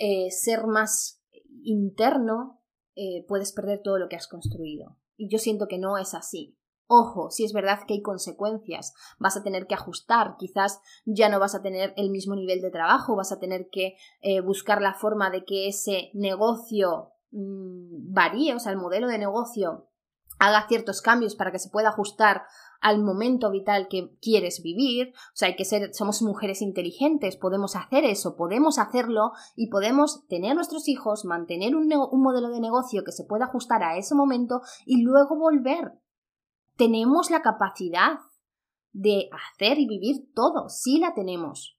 eh, 0.00 0.32
ser 0.32 0.66
más 0.66 1.22
interno, 1.62 2.60
eh, 2.96 3.24
puedes 3.28 3.52
perder 3.52 3.82
todo 3.84 3.98
lo 3.98 4.08
que 4.08 4.16
has 4.16 4.26
construido. 4.26 4.98
Y 5.16 5.28
yo 5.28 5.38
siento 5.38 5.68
que 5.68 5.78
no 5.78 5.96
es 5.96 6.12
así. 6.12 6.58
Ojo, 6.86 7.30
si 7.30 7.44
es 7.44 7.54
verdad 7.54 7.80
que 7.86 7.94
hay 7.94 8.02
consecuencias, 8.02 8.94
vas 9.18 9.36
a 9.38 9.42
tener 9.42 9.66
que 9.66 9.74
ajustar, 9.74 10.36
quizás 10.38 10.80
ya 11.06 11.30
no 11.30 11.40
vas 11.40 11.54
a 11.54 11.62
tener 11.62 11.94
el 11.96 12.10
mismo 12.10 12.36
nivel 12.36 12.60
de 12.60 12.70
trabajo, 12.70 13.16
vas 13.16 13.32
a 13.32 13.38
tener 13.38 13.68
que 13.70 13.96
eh, 14.20 14.40
buscar 14.40 14.82
la 14.82 14.92
forma 14.92 15.30
de 15.30 15.44
que 15.44 15.66
ese 15.66 16.10
negocio 16.12 17.12
mmm, 17.30 18.12
varíe, 18.12 18.54
o 18.54 18.58
sea, 18.58 18.72
el 18.72 18.78
modelo 18.78 19.08
de 19.08 19.16
negocio 19.16 19.88
haga 20.38 20.66
ciertos 20.68 21.00
cambios 21.00 21.36
para 21.36 21.52
que 21.52 21.58
se 21.58 21.70
pueda 21.70 21.88
ajustar 21.88 22.42
al 22.82 23.02
momento 23.02 23.50
vital 23.50 23.88
que 23.88 24.14
quieres 24.20 24.60
vivir, 24.62 25.14
o 25.32 25.36
sea, 25.36 25.48
hay 25.48 25.56
que 25.56 25.64
ser, 25.64 25.94
somos 25.94 26.20
mujeres 26.20 26.60
inteligentes, 26.60 27.36
podemos 27.36 27.76
hacer 27.76 28.04
eso, 28.04 28.36
podemos 28.36 28.78
hacerlo 28.78 29.32
y 29.56 29.68
podemos 29.70 30.26
tener 30.26 30.54
nuestros 30.54 30.86
hijos, 30.88 31.24
mantener 31.24 31.76
un, 31.76 31.90
un 31.94 32.22
modelo 32.22 32.50
de 32.50 32.60
negocio 32.60 33.04
que 33.04 33.12
se 33.12 33.24
pueda 33.24 33.46
ajustar 33.46 33.82
a 33.82 33.96
ese 33.96 34.14
momento 34.14 34.60
y 34.84 35.02
luego 35.02 35.38
volver 35.38 35.92
tenemos 36.76 37.30
la 37.30 37.42
capacidad 37.42 38.18
de 38.92 39.28
hacer 39.32 39.78
y 39.78 39.86
vivir 39.86 40.32
todo, 40.34 40.68
sí 40.68 40.98
la 40.98 41.14
tenemos. 41.14 41.78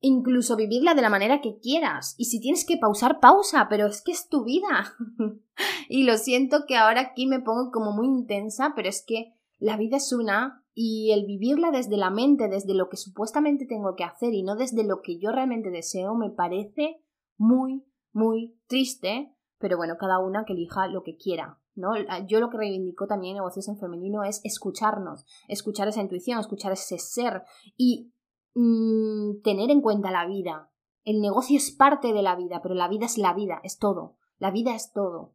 Incluso 0.00 0.56
vivirla 0.56 0.94
de 0.94 1.02
la 1.02 1.10
manera 1.10 1.40
que 1.40 1.58
quieras. 1.60 2.16
Y 2.18 2.24
si 2.24 2.40
tienes 2.40 2.66
que 2.66 2.76
pausar, 2.76 3.20
pausa, 3.20 3.68
pero 3.70 3.86
es 3.86 4.02
que 4.02 4.10
es 4.10 4.28
tu 4.28 4.44
vida. 4.44 4.96
y 5.88 6.02
lo 6.02 6.18
siento 6.18 6.66
que 6.66 6.76
ahora 6.76 7.00
aquí 7.00 7.26
me 7.26 7.40
pongo 7.40 7.70
como 7.70 7.92
muy 7.92 8.06
intensa, 8.06 8.72
pero 8.74 8.88
es 8.88 9.04
que 9.06 9.34
la 9.58 9.76
vida 9.76 9.98
es 9.98 10.12
una 10.12 10.64
y 10.74 11.12
el 11.12 11.24
vivirla 11.24 11.70
desde 11.70 11.96
la 11.96 12.10
mente, 12.10 12.48
desde 12.48 12.74
lo 12.74 12.88
que 12.88 12.96
supuestamente 12.96 13.66
tengo 13.66 13.94
que 13.94 14.04
hacer 14.04 14.34
y 14.34 14.42
no 14.42 14.56
desde 14.56 14.84
lo 14.84 15.02
que 15.02 15.18
yo 15.18 15.30
realmente 15.30 15.70
deseo, 15.70 16.16
me 16.16 16.30
parece 16.30 17.00
muy, 17.36 17.84
muy 18.12 18.58
triste, 18.66 19.32
pero 19.58 19.76
bueno, 19.76 19.96
cada 19.98 20.18
una 20.18 20.44
que 20.44 20.54
elija 20.54 20.88
lo 20.88 21.04
que 21.04 21.16
quiera. 21.16 21.61
¿No? 21.74 21.92
Yo 22.26 22.40
lo 22.40 22.50
que 22.50 22.58
reivindico 22.58 23.06
también 23.06 23.32
en 23.32 23.38
negocios 23.38 23.68
en 23.68 23.78
femenino 23.78 24.24
es 24.24 24.40
escucharnos, 24.44 25.24
escuchar 25.48 25.88
esa 25.88 26.00
intuición, 26.00 26.38
escuchar 26.38 26.72
ese 26.72 26.98
ser 26.98 27.42
y 27.76 28.12
mm, 28.54 29.42
tener 29.42 29.70
en 29.70 29.80
cuenta 29.80 30.10
la 30.10 30.26
vida. 30.26 30.70
El 31.04 31.20
negocio 31.20 31.56
es 31.56 31.70
parte 31.70 32.12
de 32.12 32.22
la 32.22 32.36
vida, 32.36 32.60
pero 32.62 32.74
la 32.74 32.88
vida 32.88 33.06
es 33.06 33.18
la 33.18 33.34
vida, 33.34 33.60
es 33.64 33.78
todo. 33.78 34.16
La 34.38 34.50
vida 34.50 34.74
es 34.74 34.92
todo. 34.92 35.34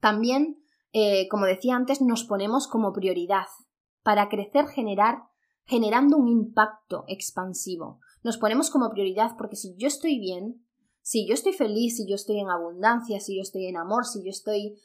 También 0.00 0.64
eh, 0.96 1.26
como 1.28 1.46
decía 1.46 1.74
antes, 1.74 2.00
nos 2.00 2.22
ponemos 2.22 2.68
como 2.68 2.92
prioridad 2.92 3.46
para 4.04 4.28
crecer, 4.28 4.68
generar, 4.68 5.24
generando 5.64 6.16
un 6.16 6.28
impacto 6.28 7.04
expansivo. 7.08 7.98
Nos 8.22 8.38
ponemos 8.38 8.70
como 8.70 8.90
prioridad 8.90 9.32
porque 9.36 9.56
si 9.56 9.74
yo 9.76 9.88
estoy 9.88 10.20
bien, 10.20 10.64
si 11.02 11.26
yo 11.26 11.34
estoy 11.34 11.52
feliz, 11.52 11.96
si 11.96 12.08
yo 12.08 12.14
estoy 12.14 12.38
en 12.38 12.48
abundancia, 12.48 13.18
si 13.18 13.34
yo 13.36 13.42
estoy 13.42 13.66
en 13.66 13.76
amor, 13.76 14.06
si 14.06 14.22
yo 14.22 14.30
estoy 14.30 14.78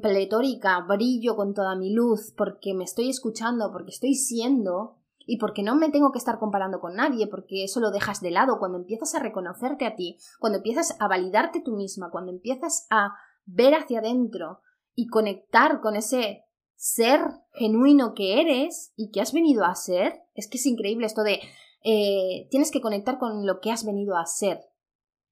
pletórica, 0.00 0.80
brillo 0.88 1.36
con 1.36 1.54
toda 1.54 1.76
mi 1.76 1.92
luz, 1.92 2.32
porque 2.36 2.74
me 2.74 2.84
estoy 2.84 3.08
escuchando, 3.10 3.70
porque 3.72 3.90
estoy 3.90 4.14
siendo, 4.14 4.96
y 5.26 5.38
porque 5.38 5.62
no 5.62 5.74
me 5.74 5.90
tengo 5.90 6.12
que 6.12 6.18
estar 6.18 6.38
comparando 6.38 6.80
con 6.80 6.96
nadie, 6.96 7.26
porque 7.26 7.64
eso 7.64 7.80
lo 7.80 7.90
dejas 7.90 8.20
de 8.20 8.30
lado 8.30 8.58
cuando 8.58 8.78
empiezas 8.78 9.14
a 9.14 9.20
reconocerte 9.20 9.86
a 9.86 9.96
ti, 9.96 10.18
cuando 10.38 10.58
empiezas 10.58 10.96
a 11.00 11.08
validarte 11.08 11.60
tú 11.60 11.76
misma, 11.76 12.10
cuando 12.10 12.32
empiezas 12.32 12.86
a 12.90 13.14
ver 13.44 13.74
hacia 13.74 14.00
adentro 14.00 14.60
y 14.94 15.06
conectar 15.06 15.80
con 15.80 15.96
ese 15.96 16.44
ser 16.76 17.20
genuino 17.52 18.14
que 18.14 18.40
eres 18.40 18.92
y 18.96 19.10
que 19.10 19.20
has 19.20 19.32
venido 19.32 19.64
a 19.64 19.74
ser, 19.74 20.22
es 20.34 20.48
que 20.48 20.58
es 20.58 20.66
increíble 20.66 21.06
esto 21.06 21.22
de 21.22 21.40
eh, 21.84 22.48
tienes 22.50 22.70
que 22.70 22.80
conectar 22.80 23.18
con 23.18 23.46
lo 23.46 23.60
que 23.60 23.70
has 23.70 23.84
venido 23.84 24.16
a 24.16 24.26
ser. 24.26 24.60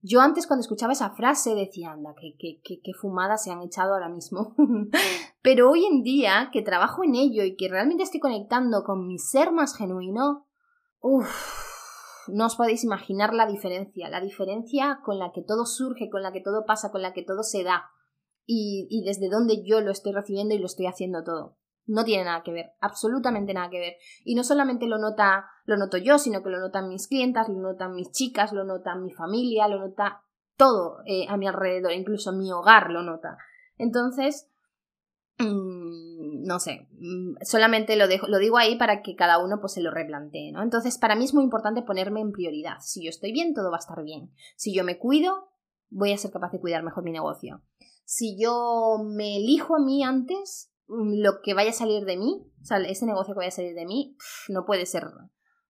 Yo 0.02 0.20
antes 0.20 0.46
cuando 0.46 0.62
escuchaba 0.62 0.94
esa 0.94 1.10
frase 1.10 1.54
decía, 1.54 1.92
anda, 1.92 2.14
qué, 2.18 2.34
qué, 2.38 2.60
qué, 2.64 2.80
qué 2.82 2.92
fumadas 2.94 3.44
se 3.44 3.50
han 3.50 3.60
echado 3.60 3.92
ahora 3.92 4.08
mismo. 4.08 4.54
Pero 5.42 5.70
hoy 5.70 5.84
en 5.84 6.02
día, 6.02 6.48
que 6.52 6.62
trabajo 6.62 7.04
en 7.04 7.14
ello 7.14 7.44
y 7.44 7.56
que 7.56 7.68
realmente 7.68 8.02
estoy 8.02 8.20
conectando 8.20 8.82
con 8.82 9.06
mi 9.06 9.18
ser 9.18 9.52
más 9.52 9.76
genuino, 9.76 10.46
uff, 11.00 11.28
no 12.28 12.46
os 12.46 12.56
podéis 12.56 12.82
imaginar 12.84 13.34
la 13.34 13.46
diferencia, 13.46 14.08
la 14.08 14.20
diferencia 14.20 15.00
con 15.04 15.18
la 15.18 15.32
que 15.32 15.42
todo 15.42 15.66
surge, 15.66 16.08
con 16.08 16.22
la 16.22 16.32
que 16.32 16.40
todo 16.40 16.64
pasa, 16.64 16.90
con 16.90 17.02
la 17.02 17.12
que 17.12 17.22
todo 17.22 17.42
se 17.42 17.62
da 17.62 17.90
y, 18.46 18.86
y 18.90 19.04
desde 19.04 19.28
donde 19.28 19.62
yo 19.64 19.80
lo 19.80 19.90
estoy 19.90 20.12
recibiendo 20.12 20.54
y 20.54 20.58
lo 20.58 20.66
estoy 20.66 20.86
haciendo 20.86 21.24
todo. 21.24 21.59
No 21.86 22.04
tiene 22.04 22.24
nada 22.24 22.42
que 22.42 22.52
ver, 22.52 22.72
absolutamente 22.80 23.52
nada 23.54 23.70
que 23.70 23.80
ver. 23.80 23.94
Y 24.24 24.34
no 24.34 24.44
solamente 24.44 24.86
lo 24.86 24.98
nota, 24.98 25.46
lo 25.64 25.76
noto 25.76 25.96
yo, 25.96 26.18
sino 26.18 26.42
que 26.42 26.50
lo 26.50 26.60
notan 26.60 26.88
mis 26.88 27.08
clientas, 27.08 27.48
lo 27.48 27.60
notan 27.60 27.94
mis 27.94 28.12
chicas, 28.12 28.52
lo 28.52 28.64
nota 28.64 28.94
mi 28.94 29.10
familia, 29.10 29.66
lo 29.66 29.80
nota 29.80 30.22
todo 30.56 30.98
eh, 31.06 31.26
a 31.28 31.36
mi 31.36 31.48
alrededor, 31.48 31.92
incluso 31.92 32.32
mi 32.32 32.52
hogar 32.52 32.90
lo 32.90 33.02
nota. 33.02 33.38
Entonces, 33.78 34.50
mm, 35.38 36.44
no 36.44 36.60
sé, 36.60 36.86
mm, 36.98 37.36
solamente 37.42 37.96
lo, 37.96 38.08
dejo, 38.08 38.26
lo 38.28 38.38
digo 38.38 38.58
ahí 38.58 38.76
para 38.76 39.02
que 39.02 39.16
cada 39.16 39.42
uno 39.42 39.58
pues 39.60 39.72
se 39.72 39.80
lo 39.80 39.90
replantee, 39.90 40.52
¿no? 40.52 40.62
Entonces, 40.62 40.98
para 40.98 41.16
mí 41.16 41.24
es 41.24 41.34
muy 41.34 41.44
importante 41.44 41.82
ponerme 41.82 42.20
en 42.20 42.32
prioridad. 42.32 42.76
Si 42.80 43.02
yo 43.02 43.08
estoy 43.08 43.32
bien, 43.32 43.54
todo 43.54 43.70
va 43.70 43.78
a 43.78 43.80
estar 43.80 44.02
bien. 44.04 44.30
Si 44.56 44.74
yo 44.74 44.84
me 44.84 44.98
cuido, 44.98 45.50
voy 45.88 46.12
a 46.12 46.18
ser 46.18 46.30
capaz 46.30 46.52
de 46.52 46.60
cuidar 46.60 46.82
mejor 46.82 47.04
mi 47.04 47.12
negocio. 47.12 47.62
Si 48.04 48.36
yo 48.38 48.98
me 49.04 49.36
elijo 49.36 49.76
a 49.76 49.80
mí 49.80 50.04
antes, 50.04 50.69
lo 50.90 51.40
que 51.42 51.54
vaya 51.54 51.70
a 51.70 51.74
salir 51.74 52.04
de 52.04 52.16
mí, 52.16 52.46
ese 52.86 53.06
negocio 53.06 53.34
que 53.34 53.38
vaya 53.38 53.48
a 53.48 53.52
salir 53.52 53.74
de 53.74 53.86
mí, 53.86 54.16
no 54.48 54.64
puede 54.66 54.86
ser 54.86 55.04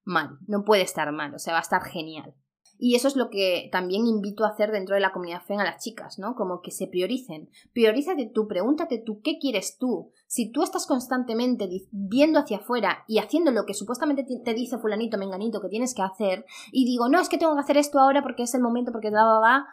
mal, 0.05 0.39
no 0.47 0.65
puede 0.65 0.83
estar 0.83 1.13
mal, 1.13 1.35
o 1.35 1.39
sea, 1.39 1.53
va 1.53 1.59
a 1.59 1.63
estar 1.63 1.83
genial. 1.83 2.35
Y 2.83 2.95
eso 2.95 3.09
es 3.09 3.17
lo 3.17 3.29
que 3.29 3.69
también 3.71 4.07
invito 4.07 4.43
a 4.43 4.49
hacer 4.49 4.71
dentro 4.73 4.95
de 4.95 5.03
la 5.03 5.13
comunidad 5.13 5.43
FEN 5.43 5.61
a 5.61 5.65
las 5.65 5.85
chicas, 5.85 6.19
¿no? 6.19 6.35
Como 6.35 6.63
que 6.63 6.71
se 6.71 6.87
prioricen. 6.87 7.51
Priorízate 7.75 8.31
tú, 8.33 8.49
pregúntate 8.49 8.97
tú, 8.97 9.21
¿qué 9.23 9.39
quieres 9.39 9.77
tú? 9.77 10.13
Si 10.27 10.51
tú 10.51 10.63
estás 10.63 10.87
constantemente 10.87 11.69
viendo 11.91 12.39
hacia 12.39 12.57
afuera 12.57 13.05
y 13.07 13.19
haciendo 13.19 13.51
lo 13.51 13.67
que 13.67 13.75
supuestamente 13.75 14.25
te 14.43 14.55
dice 14.55 14.79
fulanito, 14.79 15.19
menganito 15.19 15.61
que 15.61 15.69
tienes 15.69 15.95
que 15.95 16.01
hacer, 16.01 16.47
y 16.73 16.87
digo, 16.87 17.11
no, 17.11 17.21
es 17.21 17.29
que 17.29 17.37
tengo 17.37 17.55
que 17.55 17.61
hacer 17.61 17.77
esto 17.77 17.99
ahora 17.99 18.23
porque 18.23 18.45
es 18.45 18.55
el 18.55 18.63
momento, 18.63 18.93
porque 18.93 19.11
va, 19.11 19.41
va, 19.41 19.67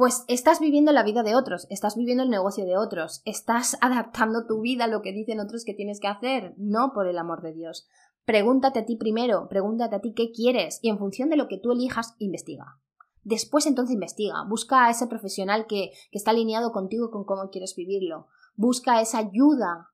pues 0.00 0.24
estás 0.28 0.60
viviendo 0.60 0.92
la 0.92 1.02
vida 1.02 1.22
de 1.22 1.34
otros, 1.34 1.66
estás 1.68 1.94
viviendo 1.94 2.22
el 2.22 2.30
negocio 2.30 2.64
de 2.64 2.78
otros, 2.78 3.20
estás 3.26 3.76
adaptando 3.82 4.46
tu 4.46 4.62
vida 4.62 4.84
a 4.84 4.86
lo 4.86 5.02
que 5.02 5.12
dicen 5.12 5.40
otros 5.40 5.62
que 5.62 5.74
tienes 5.74 6.00
que 6.00 6.08
hacer, 6.08 6.54
no 6.56 6.94
por 6.94 7.06
el 7.06 7.18
amor 7.18 7.42
de 7.42 7.52
Dios. 7.52 7.86
Pregúntate 8.24 8.78
a 8.78 8.86
ti 8.86 8.96
primero, 8.96 9.46
pregúntate 9.50 9.96
a 9.96 10.00
ti 10.00 10.14
qué 10.14 10.32
quieres 10.32 10.78
y 10.80 10.88
en 10.88 10.96
función 10.96 11.28
de 11.28 11.36
lo 11.36 11.48
que 11.48 11.58
tú 11.58 11.72
elijas, 11.72 12.14
investiga. 12.16 12.80
Después 13.24 13.66
entonces 13.66 13.92
investiga, 13.92 14.42
busca 14.48 14.86
a 14.86 14.90
ese 14.90 15.06
profesional 15.06 15.66
que, 15.66 15.90
que 16.10 16.16
está 16.16 16.30
alineado 16.30 16.72
contigo 16.72 17.10
con 17.10 17.24
cómo 17.24 17.50
quieres 17.50 17.74
vivirlo. 17.76 18.28
Busca 18.54 19.02
esa 19.02 19.18
ayuda, 19.18 19.90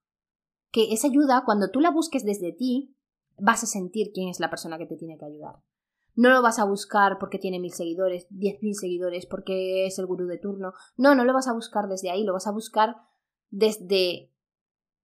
que 0.71 0.92
esa 0.92 1.09
ayuda, 1.09 1.42
cuando 1.45 1.73
tú 1.73 1.81
la 1.81 1.90
busques 1.90 2.25
desde 2.25 2.53
ti, 2.53 2.95
vas 3.38 3.64
a 3.64 3.66
sentir 3.66 4.12
quién 4.14 4.29
es 4.29 4.38
la 4.38 4.51
persona 4.51 4.79
que 4.79 4.87
te 4.87 4.97
tiene 4.97 5.19
que 5.19 5.25
ayudar. 5.25 5.57
No 6.16 6.31
lo 6.31 6.42
vas 6.42 6.59
a 6.59 6.64
buscar 6.64 7.18
porque 7.18 7.38
tiene 7.38 7.61
mil 7.61 7.72
seguidores, 7.72 8.26
diez 8.31 8.61
mil 8.62 8.74
seguidores, 8.74 9.26
porque 9.26 9.87
es 9.87 9.98
el 9.98 10.07
gurú 10.07 10.26
de 10.26 10.38
turno. 10.38 10.72
No, 10.96 11.14
no 11.14 11.24
lo 11.24 11.33
vas 11.33 11.46
a 11.46 11.52
buscar 11.52 11.87
desde 11.87 12.11
ahí, 12.11 12.24
lo 12.24 12.33
vas 12.33 12.46
a 12.46 12.52
buscar 12.52 12.96
desde... 13.50 14.33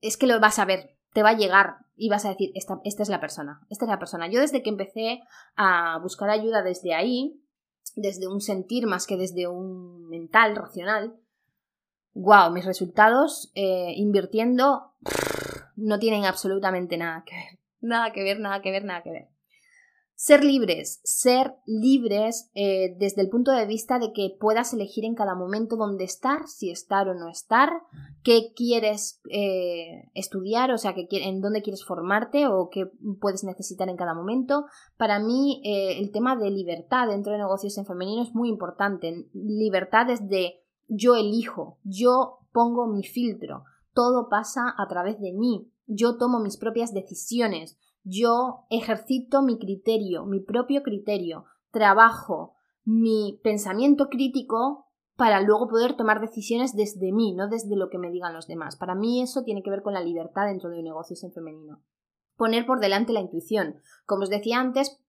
Es 0.00 0.16
que 0.16 0.26
lo 0.26 0.40
vas 0.40 0.58
a 0.58 0.64
ver, 0.64 0.96
te 1.12 1.22
va 1.22 1.30
a 1.30 1.36
llegar 1.36 1.76
y 1.94 2.08
vas 2.08 2.24
a 2.24 2.30
decir, 2.30 2.50
esta, 2.54 2.80
esta 2.84 3.02
es 3.02 3.08
la 3.08 3.20
persona, 3.20 3.60
esta 3.68 3.84
es 3.84 3.90
la 3.90 3.98
persona. 3.98 4.28
Yo 4.28 4.40
desde 4.40 4.62
que 4.62 4.70
empecé 4.70 5.20
a 5.54 5.98
buscar 6.02 6.30
ayuda 6.30 6.62
desde 6.62 6.94
ahí, 6.94 7.40
desde 7.94 8.26
un 8.26 8.40
sentir 8.40 8.86
más 8.86 9.06
que 9.06 9.16
desde 9.16 9.46
un 9.46 10.08
mental, 10.08 10.56
racional, 10.56 11.14
wow, 12.14 12.50
mis 12.50 12.64
resultados 12.64 13.52
eh, 13.54 13.92
invirtiendo 13.96 14.94
no 15.76 15.98
tienen 15.98 16.24
absolutamente 16.24 16.96
nada 16.96 17.24
que 17.24 17.34
ver. 17.34 17.58
Nada 17.80 18.12
que 18.12 18.22
ver, 18.22 18.40
nada 18.40 18.62
que 18.62 18.70
ver, 18.70 18.84
nada 18.84 19.02
que 19.02 19.10
ver. 19.10 19.31
Ser 20.24 20.44
libres, 20.44 21.00
ser 21.02 21.56
libres 21.66 22.48
eh, 22.54 22.94
desde 22.96 23.22
el 23.22 23.28
punto 23.28 23.50
de 23.50 23.66
vista 23.66 23.98
de 23.98 24.12
que 24.12 24.32
puedas 24.38 24.72
elegir 24.72 25.04
en 25.04 25.16
cada 25.16 25.34
momento 25.34 25.74
dónde 25.74 26.04
estar, 26.04 26.46
si 26.46 26.70
estar 26.70 27.08
o 27.08 27.14
no 27.14 27.28
estar, 27.28 27.70
qué 28.22 28.52
quieres 28.54 29.20
eh, 29.32 30.12
estudiar, 30.14 30.70
o 30.70 30.78
sea, 30.78 30.94
que, 30.94 31.08
en 31.10 31.40
dónde 31.40 31.60
quieres 31.60 31.84
formarte 31.84 32.46
o 32.46 32.70
qué 32.70 32.88
puedes 33.20 33.42
necesitar 33.42 33.88
en 33.88 33.96
cada 33.96 34.14
momento. 34.14 34.66
Para 34.96 35.18
mí, 35.18 35.60
eh, 35.64 35.98
el 35.98 36.12
tema 36.12 36.36
de 36.36 36.52
libertad 36.52 37.08
dentro 37.08 37.32
de 37.32 37.38
negocios 37.38 37.76
en 37.78 37.86
femenino 37.86 38.22
es 38.22 38.32
muy 38.32 38.48
importante. 38.48 39.26
Libertad 39.32 40.06
desde 40.06 40.62
yo 40.86 41.16
elijo, 41.16 41.78
yo 41.82 42.38
pongo 42.52 42.86
mi 42.86 43.02
filtro, 43.02 43.64
todo 43.92 44.28
pasa 44.28 44.72
a 44.78 44.86
través 44.86 45.20
de 45.20 45.32
mí, 45.32 45.68
yo 45.88 46.16
tomo 46.16 46.38
mis 46.38 46.58
propias 46.58 46.94
decisiones, 46.94 47.76
yo 48.04 48.66
ejercito 48.70 49.42
mi 49.42 49.58
criterio, 49.58 50.24
mi 50.24 50.40
propio 50.40 50.82
criterio, 50.82 51.44
trabajo 51.70 52.54
mi 52.84 53.40
pensamiento 53.42 54.08
crítico 54.08 54.86
para 55.16 55.40
luego 55.40 55.68
poder 55.68 55.94
tomar 55.96 56.20
decisiones 56.20 56.74
desde 56.74 57.12
mí, 57.12 57.32
no 57.32 57.48
desde 57.48 57.76
lo 57.76 57.90
que 57.90 57.98
me 57.98 58.10
digan 58.10 58.34
los 58.34 58.46
demás. 58.46 58.76
Para 58.76 58.94
mí 58.94 59.22
eso 59.22 59.44
tiene 59.44 59.62
que 59.62 59.70
ver 59.70 59.82
con 59.82 59.94
la 59.94 60.02
libertad 60.02 60.46
dentro 60.46 60.70
de 60.70 60.78
un 60.78 60.84
negocio 60.84 61.16
en 61.22 61.32
femenino. 61.32 61.80
Poner 62.36 62.66
por 62.66 62.80
delante 62.80 63.12
la 63.12 63.20
intuición. 63.20 63.76
Como 64.04 64.22
os 64.22 64.30
decía 64.30 64.58
antes, 64.58 65.00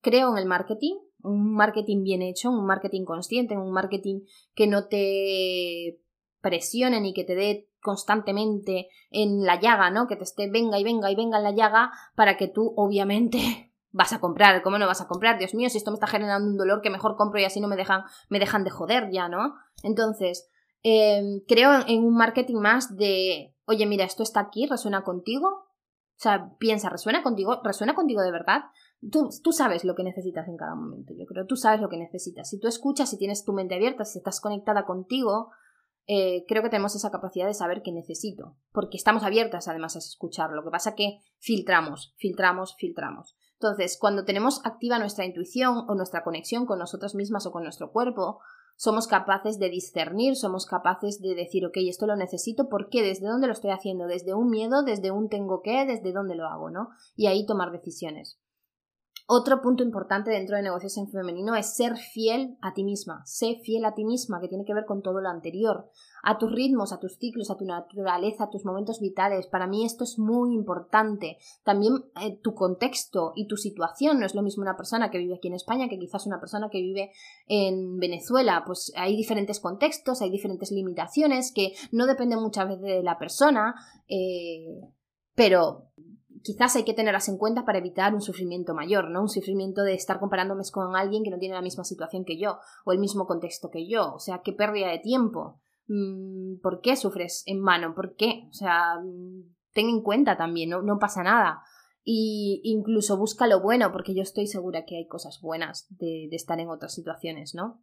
creo 0.00 0.32
en 0.32 0.38
el 0.38 0.46
marketing, 0.46 0.96
un 1.22 1.54
marketing 1.54 2.02
bien 2.02 2.22
hecho, 2.22 2.50
un 2.50 2.66
marketing 2.66 3.04
consciente, 3.04 3.56
un 3.56 3.70
marketing 3.70 4.22
que 4.54 4.66
no 4.66 4.86
te 4.88 6.00
presione 6.40 7.00
ni 7.00 7.12
que 7.12 7.24
te 7.24 7.34
dé 7.34 7.70
constantemente 7.80 8.88
en 9.10 9.44
la 9.44 9.58
llaga, 9.60 9.90
¿no? 9.90 10.06
Que 10.06 10.16
te 10.16 10.24
esté 10.24 10.50
venga 10.50 10.78
y 10.78 10.84
venga 10.84 11.10
y 11.10 11.14
venga 11.14 11.38
en 11.38 11.44
la 11.44 11.52
llaga 11.52 11.92
para 12.14 12.36
que 12.36 12.48
tú, 12.48 12.72
obviamente, 12.76 13.72
vas 13.92 14.12
a 14.12 14.20
comprar. 14.20 14.62
¿Cómo 14.62 14.78
no 14.78 14.86
vas 14.86 15.00
a 15.00 15.08
comprar? 15.08 15.38
Dios 15.38 15.54
mío, 15.54 15.68
si 15.70 15.78
esto 15.78 15.90
me 15.90 15.96
está 15.96 16.06
generando 16.06 16.48
un 16.48 16.56
dolor 16.56 16.80
que 16.80 16.90
mejor 16.90 17.16
compro 17.16 17.40
y 17.40 17.44
así 17.44 17.60
no 17.60 17.68
me 17.68 17.76
dejan, 17.76 18.02
me 18.28 18.38
dejan 18.38 18.64
de 18.64 18.70
joder 18.70 19.10
ya, 19.10 19.28
¿no? 19.28 19.54
Entonces, 19.82 20.48
em, 20.82 21.40
creo 21.48 21.86
en 21.86 22.04
un 22.04 22.14
marketing 22.14 22.56
más 22.56 22.96
de, 22.96 23.54
oye, 23.66 23.86
mira, 23.86 24.04
esto 24.04 24.22
está 24.22 24.40
aquí, 24.40 24.66
resuena 24.66 25.02
contigo. 25.02 25.48
O 25.48 26.22
sea, 26.22 26.50
piensa, 26.58 26.90
¿resuena 26.90 27.22
contigo? 27.22 27.62
¿Resuena 27.64 27.94
contigo 27.94 28.20
de 28.20 28.30
verdad? 28.30 28.64
Tú, 29.10 29.30
tú, 29.42 29.52
sabes 29.52 29.86
lo 29.86 29.94
que 29.94 30.04
necesitas 30.04 30.46
en 30.48 30.58
cada 30.58 30.74
momento, 30.74 31.14
yo 31.18 31.24
creo. 31.24 31.46
Tú 31.46 31.56
sabes 31.56 31.80
lo 31.80 31.88
que 31.88 31.96
necesitas. 31.96 32.50
Si 32.50 32.60
tú 32.60 32.68
escuchas, 32.68 33.08
si 33.08 33.16
tienes 33.16 33.42
tu 33.42 33.54
mente 33.54 33.74
abierta, 33.74 34.04
si 34.04 34.18
estás 34.18 34.42
conectada 34.42 34.84
contigo, 34.84 35.50
eh, 36.12 36.44
creo 36.48 36.64
que 36.64 36.70
tenemos 36.70 36.96
esa 36.96 37.12
capacidad 37.12 37.46
de 37.46 37.54
saber 37.54 37.82
qué 37.82 37.92
necesito, 37.92 38.56
porque 38.72 38.96
estamos 38.96 39.22
abiertas 39.22 39.68
además 39.68 39.94
a 39.94 40.00
escuchar. 40.00 40.50
Lo 40.50 40.64
que 40.64 40.70
pasa 40.72 40.96
que 40.96 41.20
filtramos, 41.38 42.14
filtramos, 42.16 42.74
filtramos. 42.74 43.36
Entonces, 43.52 43.96
cuando 43.96 44.24
tenemos 44.24 44.60
activa 44.64 44.98
nuestra 44.98 45.24
intuición 45.24 45.84
o 45.86 45.94
nuestra 45.94 46.24
conexión 46.24 46.66
con 46.66 46.80
nosotras 46.80 47.14
mismas 47.14 47.46
o 47.46 47.52
con 47.52 47.62
nuestro 47.62 47.92
cuerpo, 47.92 48.40
somos 48.74 49.06
capaces 49.06 49.60
de 49.60 49.68
discernir, 49.68 50.34
somos 50.34 50.66
capaces 50.66 51.20
de 51.20 51.36
decir, 51.36 51.64
ok, 51.64 51.76
esto 51.76 52.08
lo 52.08 52.16
necesito, 52.16 52.68
¿por 52.68 52.88
qué? 52.88 53.02
¿Desde 53.02 53.28
dónde 53.28 53.46
lo 53.46 53.52
estoy 53.52 53.70
haciendo? 53.70 54.08
¿Desde 54.08 54.34
un 54.34 54.50
miedo? 54.50 54.82
¿Desde 54.82 55.12
un 55.12 55.28
tengo 55.28 55.62
que? 55.62 55.86
¿Desde 55.86 56.12
dónde 56.12 56.34
lo 56.34 56.48
hago? 56.48 56.70
¿no? 56.70 56.88
Y 57.14 57.28
ahí 57.28 57.46
tomar 57.46 57.70
decisiones. 57.70 58.40
Otro 59.32 59.62
punto 59.62 59.84
importante 59.84 60.32
dentro 60.32 60.56
de 60.56 60.62
negocios 60.64 60.96
en 60.96 61.08
femenino 61.08 61.54
es 61.54 61.76
ser 61.76 61.96
fiel 61.96 62.58
a 62.60 62.74
ti 62.74 62.82
misma. 62.82 63.22
Sé 63.26 63.60
fiel 63.62 63.84
a 63.84 63.94
ti 63.94 64.04
misma, 64.04 64.40
que 64.40 64.48
tiene 64.48 64.64
que 64.64 64.74
ver 64.74 64.86
con 64.86 65.02
todo 65.02 65.20
lo 65.20 65.28
anterior. 65.28 65.88
A 66.24 66.36
tus 66.36 66.50
ritmos, 66.50 66.92
a 66.92 66.98
tus 66.98 67.16
ciclos, 67.16 67.48
a 67.48 67.56
tu 67.56 67.64
naturaleza, 67.64 68.42
a 68.42 68.50
tus 68.50 68.64
momentos 68.64 68.98
vitales. 68.98 69.46
Para 69.46 69.68
mí 69.68 69.84
esto 69.84 70.02
es 70.02 70.18
muy 70.18 70.52
importante. 70.52 71.38
También 71.62 72.06
eh, 72.20 72.40
tu 72.42 72.54
contexto 72.54 73.32
y 73.36 73.46
tu 73.46 73.56
situación. 73.56 74.18
No 74.18 74.26
es 74.26 74.34
lo 74.34 74.42
mismo 74.42 74.62
una 74.62 74.76
persona 74.76 75.12
que 75.12 75.18
vive 75.18 75.36
aquí 75.36 75.46
en 75.46 75.54
España 75.54 75.88
que 75.88 76.00
quizás 76.00 76.26
una 76.26 76.40
persona 76.40 76.68
que 76.68 76.80
vive 76.80 77.12
en 77.46 77.98
Venezuela. 77.98 78.64
Pues 78.66 78.92
hay 78.96 79.14
diferentes 79.14 79.60
contextos, 79.60 80.22
hay 80.22 80.30
diferentes 80.30 80.72
limitaciones 80.72 81.52
que 81.54 81.74
no 81.92 82.08
dependen 82.08 82.40
muchas 82.40 82.66
veces 82.66 82.82
de 82.82 83.02
la 83.04 83.16
persona. 83.16 83.76
Eh, 84.08 84.80
pero 85.36 85.92
quizás 86.42 86.76
hay 86.76 86.84
que 86.84 86.94
tenerlas 86.94 87.28
en 87.28 87.38
cuenta 87.38 87.64
para 87.64 87.78
evitar 87.78 88.14
un 88.14 88.20
sufrimiento 88.20 88.74
mayor, 88.74 89.10
¿no? 89.10 89.22
Un 89.22 89.28
sufrimiento 89.28 89.82
de 89.82 89.94
estar 89.94 90.18
comparándome 90.18 90.62
con 90.72 90.96
alguien 90.96 91.22
que 91.22 91.30
no 91.30 91.38
tiene 91.38 91.54
la 91.54 91.62
misma 91.62 91.84
situación 91.84 92.24
que 92.24 92.38
yo 92.38 92.58
o 92.84 92.92
el 92.92 92.98
mismo 92.98 93.26
contexto 93.26 93.70
que 93.70 93.88
yo. 93.88 94.14
O 94.14 94.18
sea, 94.18 94.40
qué 94.42 94.52
pérdida 94.52 94.88
de 94.88 94.98
tiempo. 94.98 95.60
Mm, 95.86 96.60
¿Por 96.62 96.80
qué 96.80 96.96
sufres 96.96 97.42
en 97.46 97.60
mano? 97.60 97.94
¿Por 97.94 98.14
qué? 98.14 98.46
O 98.48 98.52
sea, 98.52 98.96
mm, 99.02 99.54
ten 99.72 99.88
en 99.88 100.02
cuenta 100.02 100.36
también, 100.36 100.70
no, 100.70 100.98
pasa 100.98 101.22
nada. 101.22 101.62
Y 102.02 102.60
incluso 102.64 103.18
busca 103.18 103.46
lo 103.46 103.60
bueno, 103.60 103.92
porque 103.92 104.14
yo 104.14 104.22
estoy 104.22 104.46
segura 104.46 104.84
que 104.86 104.96
hay 104.96 105.06
cosas 105.06 105.40
buenas 105.42 105.86
de, 105.90 106.28
estar 106.32 106.58
en 106.58 106.70
otras 106.70 106.94
situaciones, 106.94 107.54
¿no? 107.54 107.82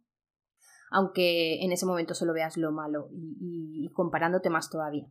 Aunque 0.90 1.62
en 1.62 1.70
ese 1.70 1.86
momento 1.86 2.14
solo 2.14 2.32
veas 2.32 2.56
lo 2.56 2.72
malo 2.72 3.10
y 3.12 3.90
comparándote 3.92 4.50
más 4.50 4.70
todavía. 4.70 5.06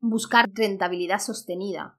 Buscar 0.00 0.50
rentabilidad 0.52 1.20
sostenida 1.20 1.97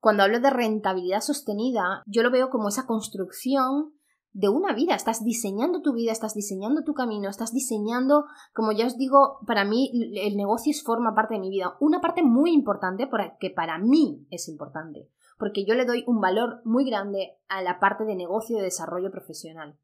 cuando 0.00 0.22
hablo 0.22 0.40
de 0.40 0.50
rentabilidad 0.50 1.20
sostenida, 1.20 2.02
yo 2.06 2.22
lo 2.22 2.30
veo 2.30 2.48
como 2.48 2.68
esa 2.68 2.86
construcción 2.86 3.92
de 4.32 4.48
una 4.48 4.72
vida. 4.72 4.94
Estás 4.94 5.22
diseñando 5.22 5.82
tu 5.82 5.92
vida, 5.92 6.10
estás 6.10 6.34
diseñando 6.34 6.84
tu 6.84 6.94
camino, 6.94 7.28
estás 7.28 7.52
diseñando, 7.52 8.24
como 8.54 8.72
ya 8.72 8.86
os 8.86 8.96
digo, 8.96 9.38
para 9.46 9.64
mí 9.64 9.90
el 10.14 10.36
negocio 10.36 10.72
forma 10.84 11.14
parte 11.14 11.34
de 11.34 11.40
mi 11.40 11.50
vida. 11.50 11.76
Una 11.80 12.00
parte 12.00 12.22
muy 12.22 12.52
importante 12.52 13.06
porque 13.06 13.50
para 13.50 13.78
mí 13.78 14.26
es 14.30 14.48
importante. 14.48 15.10
Porque 15.38 15.64
yo 15.64 15.74
le 15.74 15.84
doy 15.84 16.04
un 16.06 16.20
valor 16.20 16.60
muy 16.64 16.84
grande 16.84 17.38
a 17.48 17.62
la 17.62 17.78
parte 17.78 18.04
de 18.04 18.16
negocio 18.16 18.56
de 18.56 18.64
desarrollo 18.64 19.10
profesional. 19.10 19.78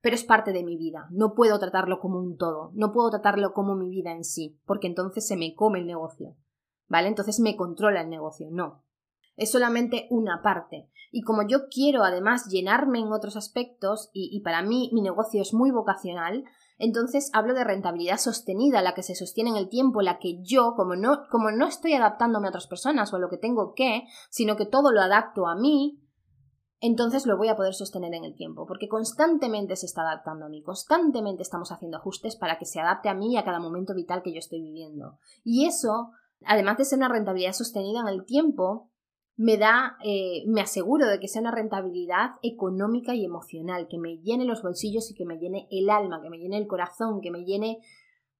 Pero 0.00 0.16
es 0.16 0.24
parte 0.24 0.52
de 0.52 0.64
mi 0.64 0.76
vida. 0.76 1.06
No 1.10 1.34
puedo 1.34 1.58
tratarlo 1.60 2.00
como 2.00 2.18
un 2.18 2.36
todo. 2.36 2.72
No 2.74 2.92
puedo 2.92 3.10
tratarlo 3.10 3.52
como 3.52 3.76
mi 3.76 3.88
vida 3.88 4.10
en 4.10 4.24
sí. 4.24 4.58
Porque 4.64 4.88
entonces 4.88 5.26
se 5.26 5.36
me 5.36 5.54
come 5.54 5.78
el 5.80 5.86
negocio. 5.86 6.36
¿Vale? 6.88 7.08
Entonces 7.08 7.38
me 7.40 7.56
controla 7.56 8.00
el 8.00 8.10
negocio. 8.10 8.48
No 8.50 8.82
es 9.36 9.50
solamente 9.50 10.06
una 10.10 10.42
parte. 10.42 10.88
Y 11.10 11.22
como 11.22 11.46
yo 11.46 11.68
quiero 11.68 12.04
además 12.04 12.46
llenarme 12.46 13.00
en 13.00 13.12
otros 13.12 13.36
aspectos, 13.36 14.10
y, 14.12 14.40
para 14.40 14.62
mí 14.62 14.90
mi 14.92 15.02
negocio 15.02 15.42
es 15.42 15.52
muy 15.52 15.70
vocacional, 15.70 16.44
entonces 16.78 17.30
hablo 17.34 17.54
de 17.54 17.64
rentabilidad 17.64 18.16
sostenida, 18.16 18.82
la 18.82 18.94
que 18.94 19.02
se 19.02 19.14
sostiene 19.14 19.50
en 19.50 19.56
el 19.56 19.68
tiempo, 19.68 20.00
la 20.00 20.18
que 20.18 20.42
yo, 20.42 20.74
como 20.74 20.96
no, 20.96 21.28
como 21.30 21.50
no 21.50 21.66
estoy 21.66 21.92
adaptándome 21.92 22.46
a 22.46 22.50
otras 22.50 22.66
personas 22.66 23.12
o 23.12 23.16
a 23.16 23.18
lo 23.20 23.28
que 23.28 23.36
tengo 23.36 23.74
que, 23.74 24.04
sino 24.30 24.56
que 24.56 24.66
todo 24.66 24.90
lo 24.90 25.02
adapto 25.02 25.46
a 25.46 25.54
mí, 25.54 26.02
entonces 26.80 27.26
lo 27.26 27.36
voy 27.36 27.48
a 27.48 27.56
poder 27.56 27.74
sostener 27.74 28.12
en 28.14 28.24
el 28.24 28.34
tiempo, 28.34 28.66
porque 28.66 28.88
constantemente 28.88 29.76
se 29.76 29.86
está 29.86 30.02
adaptando 30.02 30.46
a 30.46 30.48
mí, 30.48 30.62
constantemente 30.62 31.42
estamos 31.42 31.70
haciendo 31.70 31.98
ajustes 31.98 32.34
para 32.36 32.58
que 32.58 32.64
se 32.64 32.80
adapte 32.80 33.08
a 33.08 33.14
mí 33.14 33.34
y 33.34 33.36
a 33.36 33.44
cada 33.44 33.60
momento 33.60 33.94
vital 33.94 34.22
que 34.22 34.32
yo 34.32 34.40
estoy 34.40 34.60
viviendo. 34.60 35.18
Y 35.44 35.66
eso, 35.66 36.10
además 36.44 36.78
de 36.78 36.84
ser 36.84 36.98
una 36.98 37.08
rentabilidad 37.08 37.52
sostenida 37.52 38.00
en 38.00 38.08
el 38.08 38.24
tiempo, 38.24 38.91
me 39.36 39.56
da, 39.56 39.96
eh, 40.04 40.44
me 40.46 40.60
aseguro 40.60 41.06
de 41.06 41.18
que 41.18 41.28
sea 41.28 41.40
una 41.42 41.50
rentabilidad 41.50 42.32
económica 42.42 43.14
y 43.14 43.24
emocional, 43.24 43.88
que 43.88 43.98
me 43.98 44.18
llene 44.18 44.44
los 44.44 44.62
bolsillos 44.62 45.10
y 45.10 45.14
que 45.14 45.24
me 45.24 45.38
llene 45.38 45.68
el 45.70 45.90
alma, 45.90 46.20
que 46.22 46.30
me 46.30 46.38
llene 46.38 46.58
el 46.58 46.66
corazón, 46.66 47.20
que 47.20 47.30
me 47.30 47.44
llene 47.44 47.78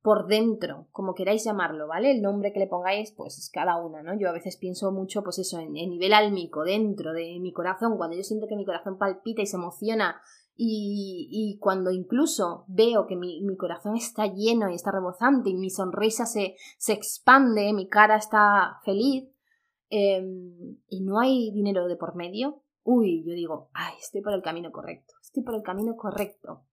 por 0.02 0.26
dentro, 0.26 0.88
como 0.90 1.14
queráis 1.14 1.44
llamarlo, 1.44 1.86
¿vale? 1.86 2.10
El 2.10 2.22
nombre 2.22 2.52
que 2.52 2.58
le 2.58 2.66
pongáis, 2.66 3.12
pues 3.12 3.38
es 3.38 3.48
cada 3.50 3.76
una, 3.80 4.02
¿no? 4.02 4.18
Yo 4.18 4.28
a 4.28 4.32
veces 4.32 4.56
pienso 4.56 4.90
mucho, 4.90 5.22
pues 5.22 5.38
eso, 5.38 5.60
en, 5.60 5.72
nivel 5.72 6.12
álmico, 6.12 6.64
dentro 6.64 7.12
de 7.12 7.38
mi 7.40 7.52
corazón, 7.52 7.96
cuando 7.96 8.16
yo 8.16 8.24
siento 8.24 8.48
que 8.48 8.56
mi 8.56 8.64
corazón 8.64 8.98
palpita 8.98 9.42
y 9.42 9.46
se 9.46 9.56
emociona 9.56 10.20
y, 10.56 11.28
y 11.30 11.58
cuando 11.60 11.92
incluso 11.92 12.64
veo 12.66 13.06
que 13.06 13.14
mi, 13.14 13.42
mi, 13.42 13.56
corazón 13.56 13.96
está 13.96 14.26
lleno 14.26 14.68
y 14.68 14.74
está 14.74 14.90
rebozante 14.90 15.50
y 15.50 15.54
mi 15.54 15.70
sonrisa 15.70 16.26
se, 16.26 16.56
se 16.78 16.92
expande, 16.92 17.72
mi 17.72 17.88
cara 17.88 18.16
está 18.16 18.80
feliz, 18.84 19.31
Em, 19.94 20.78
y 20.88 21.02
no 21.02 21.20
hay 21.20 21.50
dinero 21.50 21.86
de 21.86 21.96
por 21.96 22.14
medio, 22.14 22.62
uy, 22.82 23.22
yo 23.26 23.34
digo, 23.34 23.68
ay, 23.74 23.92
estoy 24.00 24.22
por 24.22 24.32
el 24.32 24.40
camino 24.40 24.72
correcto, 24.72 25.12
estoy 25.20 25.42
por 25.42 25.54
el 25.54 25.62
camino 25.62 25.96
correcto. 25.96 26.64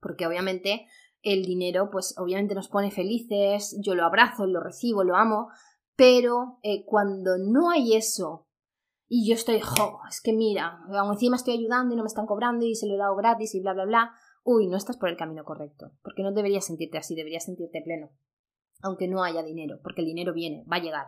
Porque 0.00 0.26
obviamente 0.26 0.86
el 1.20 1.44
dinero, 1.44 1.90
pues 1.92 2.14
obviamente 2.16 2.54
nos 2.54 2.68
pone 2.68 2.90
felices, 2.90 3.78
yo 3.84 3.94
lo 3.94 4.06
abrazo, 4.06 4.46
lo 4.46 4.60
recibo, 4.60 5.04
lo 5.04 5.14
amo, 5.14 5.48
pero 5.94 6.58
eh, 6.62 6.86
cuando 6.86 7.36
no 7.36 7.68
hay 7.68 7.96
eso 7.96 8.48
y 9.08 9.28
yo 9.28 9.34
estoy, 9.34 9.60
jo, 9.60 10.00
es 10.08 10.22
que 10.22 10.32
mira, 10.32 10.78
encima 11.12 11.36
estoy 11.36 11.58
ayudando 11.58 11.92
y 11.92 11.98
no 11.98 12.02
me 12.02 12.08
están 12.08 12.24
cobrando 12.24 12.64
y 12.64 12.74
se 12.76 12.86
lo 12.86 12.94
he 12.94 12.98
dado 12.98 13.14
gratis 13.14 13.54
y 13.54 13.60
bla, 13.60 13.74
bla, 13.74 13.84
bla, 13.84 14.14
uy, 14.42 14.68
no 14.68 14.78
estás 14.78 14.96
por 14.96 15.10
el 15.10 15.18
camino 15.18 15.44
correcto, 15.44 15.92
porque 16.02 16.22
no 16.22 16.32
deberías 16.32 16.64
sentirte 16.64 16.96
así, 16.96 17.14
deberías 17.14 17.44
sentirte 17.44 17.82
pleno, 17.82 18.08
aunque 18.80 19.06
no 19.06 19.22
haya 19.22 19.42
dinero, 19.42 19.80
porque 19.82 20.00
el 20.00 20.06
dinero 20.06 20.32
viene, 20.32 20.64
va 20.64 20.76
a 20.76 20.82
llegar. 20.82 21.06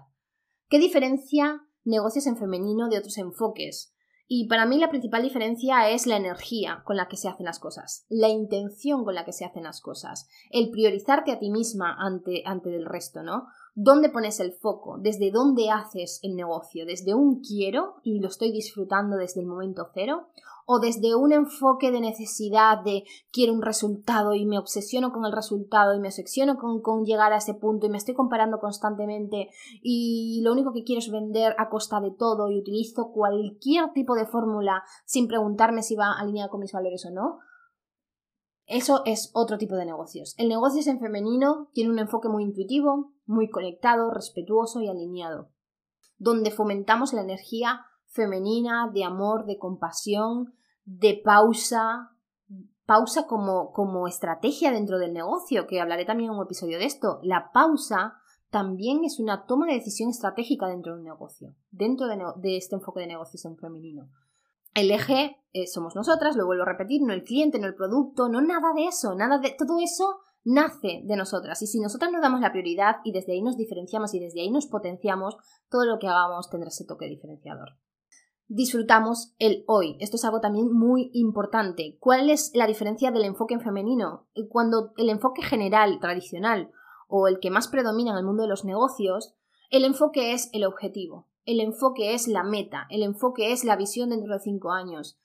¿Qué 0.69 0.81
diferencia 0.81 1.63
negocios 1.85 2.27
en 2.27 2.37
femenino 2.37 2.89
de 2.89 2.99
otros 2.99 3.19
enfoques? 3.19 3.95
Y 4.27 4.49
para 4.49 4.67
mí 4.67 4.81
la 4.81 4.91
principal 4.91 5.23
diferencia 5.23 5.89
es 5.91 6.09
la 6.09 6.17
energía 6.17 6.83
con 6.85 6.97
la 6.97 7.07
que 7.07 7.17
se 7.17 7.29
hacen 7.29 7.47
las 7.47 7.61
cosas, 7.61 8.05
la 8.09 8.29
intención 8.29 9.05
con 9.05 9.15
la 9.15 9.25
que 9.25 9.33
se 9.33 9.45
hacen 9.45 9.63
las 9.63 9.81
cosas, 9.81 10.27
el 10.51 10.71
priorizarte 10.71 11.31
a 11.31 11.39
ti 11.39 11.53
misma 11.53 11.95
ante, 11.97 12.43
ante 12.45 12.71
del 12.71 12.85
resto, 12.85 13.23
¿no? 13.23 13.47
¿Dónde 13.77 14.09
pones 14.09 14.41
el 14.41 14.55
foco? 14.55 14.99
¿Desde 14.99 15.31
dónde 15.31 15.71
haces 15.71 16.19
el 16.25 16.35
negocio? 16.35 16.85
¿Desde 16.85 17.15
un 17.15 17.41
quiero 17.41 18.01
y 18.03 18.19
lo 18.19 18.27
estoy 18.27 18.51
disfrutando 18.51 19.17
desde 19.17 19.43
el 19.43 19.47
momento 19.47 19.89
cero? 19.95 20.31
O 20.67 20.81
desde 20.81 21.15
un 21.15 21.33
enfoque 21.33 21.93
de 21.93 22.01
necesidad 22.01 22.83
de 22.83 23.05
quiero 23.33 23.53
un 23.53 23.63
resultado 23.63 24.35
y 24.35 24.45
me 24.45 24.59
obsesiono 24.59 25.13
con 25.13 25.25
el 25.25 25.33
resultado 25.33 25.95
y 25.95 26.01
me 26.01 26.09
obsesiono 26.09 26.59
con, 26.59 26.83
con, 26.83 27.05
llegar 27.05 27.33
a 27.33 27.37
ese 27.37 27.55
punto 27.55 27.87
y 27.87 27.91
me 27.91 27.99
estoy 27.99 28.15
comparando 28.15 28.59
constantemente 28.59 29.49
y 29.81 30.41
lo 30.43 30.53
único 30.53 30.73
que 30.73 30.83
quiero 30.83 30.99
es 30.99 31.11
vender 31.11 31.55
a 31.59 31.69
costa 31.69 32.01
de 32.01 32.11
todo 32.11 32.51
y 32.51 32.59
utilizo 32.59 33.13
cualquier 33.13 33.93
tipo 33.93 34.17
de 34.17 34.27
fórmula 34.27 34.83
sin 35.05 35.29
preguntarme 35.29 35.83
si 35.83 35.95
va 35.95 36.13
alineada 36.19 36.51
con 36.51 36.61
mis 36.61 36.73
valores 36.73 37.07
o 37.07 37.11
no. 37.11 37.39
Eso 38.67 39.03
es 39.05 39.31
otro 39.33 39.59
tipo 39.59 39.77
de 39.77 39.87
negocios. 39.87 40.35
El 40.39 40.49
negocio 40.49 40.83
en 40.91 40.99
femenino, 40.99 41.69
tiene 41.73 41.91
un 41.91 42.01
enfoque 42.01 42.29
muy 42.29 42.43
intuitivo, 42.43 43.13
muy 43.25 43.49
conectado, 43.49 44.11
respetuoso 44.11 44.81
y 44.81 44.89
alineado, 44.89 45.51
donde 46.19 46.51
fomentamos 46.51 47.13
la 47.13 47.23
energía 47.23 47.87
femenina, 48.17 48.91
de 48.93 49.05
amor, 49.05 49.47
de 49.47 49.59
compasión, 49.59 50.55
de 50.85 51.21
pausa, 51.25 52.11
pausa 52.87 53.27
como, 53.27 53.73
como 53.73 54.09
estrategia 54.09 54.73
dentro 54.73 54.99
del 54.99 55.13
negocio, 55.13 55.67
que 55.67 55.81
hablaré 55.81 56.05
también 56.05 56.31
en 56.31 56.37
un 56.37 56.45
episodio 56.45 56.79
de 56.79 56.87
esto. 56.87 57.21
La 57.23 57.51
pausa 57.53 58.15
también 58.51 59.05
es 59.05 59.19
una 59.19 59.45
toma 59.45 59.67
de 59.67 59.75
decisión 59.75 60.09
estratégica 60.09 60.67
dentro 60.69 60.93
de 60.93 61.01
un 61.01 61.05
negocio, 61.05 61.55
dentro 61.71 62.07
de, 62.07 62.57
este 62.57 62.77
enfoque 62.77 63.01
de 63.01 63.09
negocios 63.09 63.45
en 63.45 63.57
femenino. 63.57 64.09
El 64.75 64.91
eje 64.91 65.37
eh, 65.53 65.67
somos 65.67 65.97
nosotras, 65.97 66.37
lo 66.37 66.47
vuelvo 66.47 66.63
a 66.63 66.73
repetir, 66.73 67.03
no 67.03 67.13
el 67.13 67.25
cliente, 67.25 67.59
no 67.59 67.67
el 67.67 67.75
producto, 67.75 68.29
no 68.29 68.41
nada 68.41 68.73
de 68.75 68.87
eso, 68.87 69.15
nada 69.15 69.39
de 69.39 69.55
todo 69.59 69.79
eso 69.81 70.21
nace 70.45 71.03
de 71.05 71.17
nosotras. 71.17 71.61
Y 71.63 71.67
si 71.67 71.81
nosotras 71.81 72.13
nos 72.13 72.23
damos 72.23 72.41
la 72.41 72.53
prioridad 72.53 72.97
y 73.03 73.13
desde 73.13 73.33
ahí 73.33 73.43
nos 73.43 73.57
diferenciamos 73.57 74.15
y 74.15 74.21
desde 74.21 74.43
ahí 74.43 74.51
nos 74.51 74.67
potenciamos, 74.67 75.37
todo 75.69 75.85
lo 75.85 75.99
que 75.99 76.07
hagamos 76.07 76.49
tendrá 76.49 76.69
ese 76.69 76.85
toque 76.85 77.07
diferenciador 77.07 77.71
disfrutamos 78.49 79.35
el 79.39 79.65
hoy. 79.67 79.97
Esto 80.01 80.17
es 80.17 80.25
algo 80.25 80.41
también 80.41 80.73
muy 80.73 81.11
importante. 81.13 81.97
¿Cuál 82.01 82.31
es 82.31 82.53
la 82.55 82.67
diferencia 82.67 83.11
del 83.11 83.25
enfoque 83.25 83.55
en 83.55 83.61
femenino? 83.61 84.27
Cuando 84.49 84.93
el 84.97 85.11
enfoque 85.11 85.43
general, 85.43 85.99
tradicional, 86.01 86.71
o 87.09 87.29
el 87.29 87.39
que 87.41 87.51
más 87.51 87.69
predomina 87.69 88.13
en 88.13 88.19
el 88.19 88.25
mundo 88.25 88.43
de 88.43 88.49
los 88.49 88.65
negocios, 88.65 89.35
el 89.71 89.85
enfoque 89.85 90.33
es 90.33 90.51
el 90.53 90.65
objetivo, 90.65 91.29
el 91.45 91.61
enfoque 91.61 92.15
es 92.15 92.29
la 92.29 92.43
meta, 92.43 92.87
el 92.91 93.03
enfoque 93.03 93.53
es 93.53 93.65
la 93.65 93.77
visión 93.77 94.11
dentro 94.11 94.33
de 94.33 94.41
cinco 94.41 94.73
años. 94.73 95.19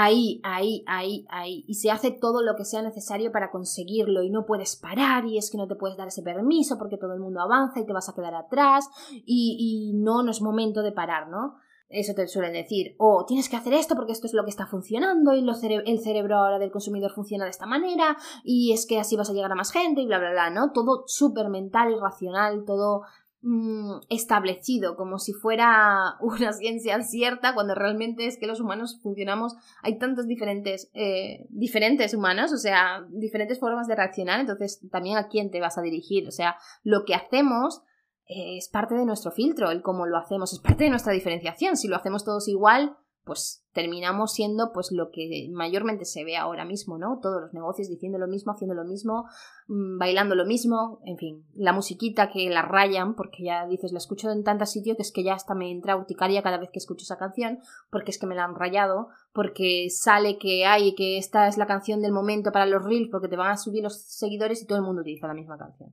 Ahí, 0.00 0.40
ahí, 0.44 0.84
ahí, 0.86 1.26
ahí. 1.28 1.64
Y 1.66 1.74
se 1.74 1.90
hace 1.90 2.12
todo 2.12 2.40
lo 2.42 2.54
que 2.54 2.64
sea 2.64 2.82
necesario 2.82 3.32
para 3.32 3.50
conseguirlo 3.50 4.22
y 4.22 4.30
no 4.30 4.46
puedes 4.46 4.76
parar 4.76 5.26
y 5.26 5.38
es 5.38 5.50
que 5.50 5.58
no 5.58 5.66
te 5.66 5.74
puedes 5.74 5.96
dar 5.96 6.06
ese 6.06 6.22
permiso 6.22 6.78
porque 6.78 6.98
todo 6.98 7.14
el 7.14 7.20
mundo 7.20 7.40
avanza 7.40 7.80
y 7.80 7.84
te 7.84 7.92
vas 7.92 8.08
a 8.08 8.14
quedar 8.14 8.36
atrás 8.36 8.88
y, 9.10 9.56
y 9.58 9.98
no, 9.98 10.22
no 10.22 10.30
es 10.30 10.40
momento 10.40 10.82
de 10.82 10.92
parar, 10.92 11.28
¿no? 11.28 11.56
Eso 11.90 12.12
te 12.14 12.28
suelen 12.28 12.52
decir, 12.52 12.94
o 12.98 13.24
tienes 13.26 13.48
que 13.48 13.56
hacer 13.56 13.72
esto 13.72 13.94
porque 13.94 14.12
esto 14.12 14.26
es 14.26 14.34
lo 14.34 14.44
que 14.44 14.50
está 14.50 14.66
funcionando 14.66 15.34
y 15.34 15.38
el 15.86 16.00
cerebro 16.00 16.36
ahora 16.36 16.58
del 16.58 16.70
consumidor 16.70 17.12
funciona 17.12 17.44
de 17.44 17.50
esta 17.50 17.64
manera 17.64 18.18
y 18.44 18.72
es 18.72 18.86
que 18.86 18.98
así 18.98 19.16
vas 19.16 19.30
a 19.30 19.32
llegar 19.32 19.50
a 19.50 19.54
más 19.54 19.72
gente 19.72 20.02
y 20.02 20.06
bla, 20.06 20.18
bla, 20.18 20.32
bla, 20.32 20.50
¿no? 20.50 20.72
Todo 20.72 21.04
súper 21.06 21.48
mental 21.48 21.90
y 21.90 21.98
racional, 21.98 22.64
todo 22.66 23.04
mm, 23.40 24.00
establecido, 24.10 24.96
como 24.96 25.18
si 25.18 25.32
fuera 25.32 26.16
una 26.20 26.52
ciencia 26.52 27.00
cierta, 27.00 27.54
cuando 27.54 27.74
realmente 27.74 28.26
es 28.26 28.36
que 28.36 28.46
los 28.46 28.60
humanos 28.60 29.00
funcionamos, 29.02 29.54
hay 29.82 29.98
tantos 29.98 30.26
diferentes, 30.26 30.90
eh, 30.92 31.46
diferentes 31.48 32.12
humanos, 32.12 32.52
o 32.52 32.58
sea, 32.58 33.06
diferentes 33.08 33.58
formas 33.58 33.88
de 33.88 33.96
reaccionar, 33.96 34.40
entonces 34.40 34.86
también 34.90 35.16
a 35.16 35.28
quién 35.28 35.50
te 35.50 35.62
vas 35.62 35.78
a 35.78 35.82
dirigir, 35.82 36.28
o 36.28 36.32
sea, 36.32 36.56
lo 36.82 37.06
que 37.06 37.14
hacemos 37.14 37.82
es 38.28 38.68
parte 38.68 38.94
de 38.94 39.06
nuestro 39.06 39.32
filtro, 39.32 39.70
el 39.70 39.82
cómo 39.82 40.06
lo 40.06 40.18
hacemos, 40.18 40.52
es 40.52 40.60
parte 40.60 40.84
de 40.84 40.90
nuestra 40.90 41.12
diferenciación, 41.12 41.76
si 41.76 41.88
lo 41.88 41.96
hacemos 41.96 42.24
todos 42.24 42.46
igual, 42.48 42.96
pues 43.28 43.62
terminamos 43.74 44.32
siendo 44.32 44.72
pues 44.72 44.90
lo 44.90 45.10
que 45.10 45.48
mayormente 45.52 46.06
se 46.06 46.24
ve 46.24 46.38
ahora 46.38 46.64
mismo, 46.64 46.96
¿no? 46.96 47.20
Todos 47.20 47.42
los 47.42 47.52
negocios 47.52 47.88
diciendo 47.88 48.16
lo 48.16 48.26
mismo, 48.26 48.52
haciendo 48.52 48.74
lo 48.74 48.84
mismo, 48.84 49.26
mm, 49.68 49.98
bailando 49.98 50.34
lo 50.34 50.46
mismo, 50.46 51.00
en 51.04 51.18
fin, 51.18 51.46
la 51.54 51.74
musiquita 51.74 52.30
que 52.30 52.48
la 52.48 52.62
rayan, 52.62 53.14
porque 53.14 53.44
ya 53.44 53.66
dices, 53.66 53.92
la 53.92 53.98
escucho 53.98 54.30
en 54.30 54.44
tantos 54.44 54.70
sitios 54.70 54.96
que 54.96 55.02
es 55.02 55.12
que 55.12 55.22
ya 55.24 55.34
hasta 55.34 55.54
me 55.54 55.70
entra 55.70 55.96
urticaria 55.96 56.42
cada 56.42 56.56
vez 56.56 56.70
que 56.72 56.78
escucho 56.78 57.02
esa 57.02 57.18
canción, 57.18 57.58
porque 57.90 58.10
es 58.12 58.18
que 58.18 58.26
me 58.26 58.34
la 58.34 58.44
han 58.44 58.54
rayado, 58.54 59.08
porque 59.34 59.88
sale 59.90 60.38
que 60.38 60.64
hay, 60.64 60.94
que 60.94 61.18
esta 61.18 61.48
es 61.48 61.58
la 61.58 61.66
canción 61.66 62.00
del 62.00 62.12
momento 62.12 62.50
para 62.50 62.64
los 62.64 62.82
reels, 62.82 63.10
porque 63.10 63.28
te 63.28 63.36
van 63.36 63.50
a 63.50 63.58
subir 63.58 63.82
los 63.82 64.00
seguidores 64.00 64.62
y 64.62 64.66
todo 64.66 64.78
el 64.78 64.84
mundo 64.84 65.02
utiliza 65.02 65.28
la 65.28 65.34
misma 65.34 65.58
canción. 65.58 65.92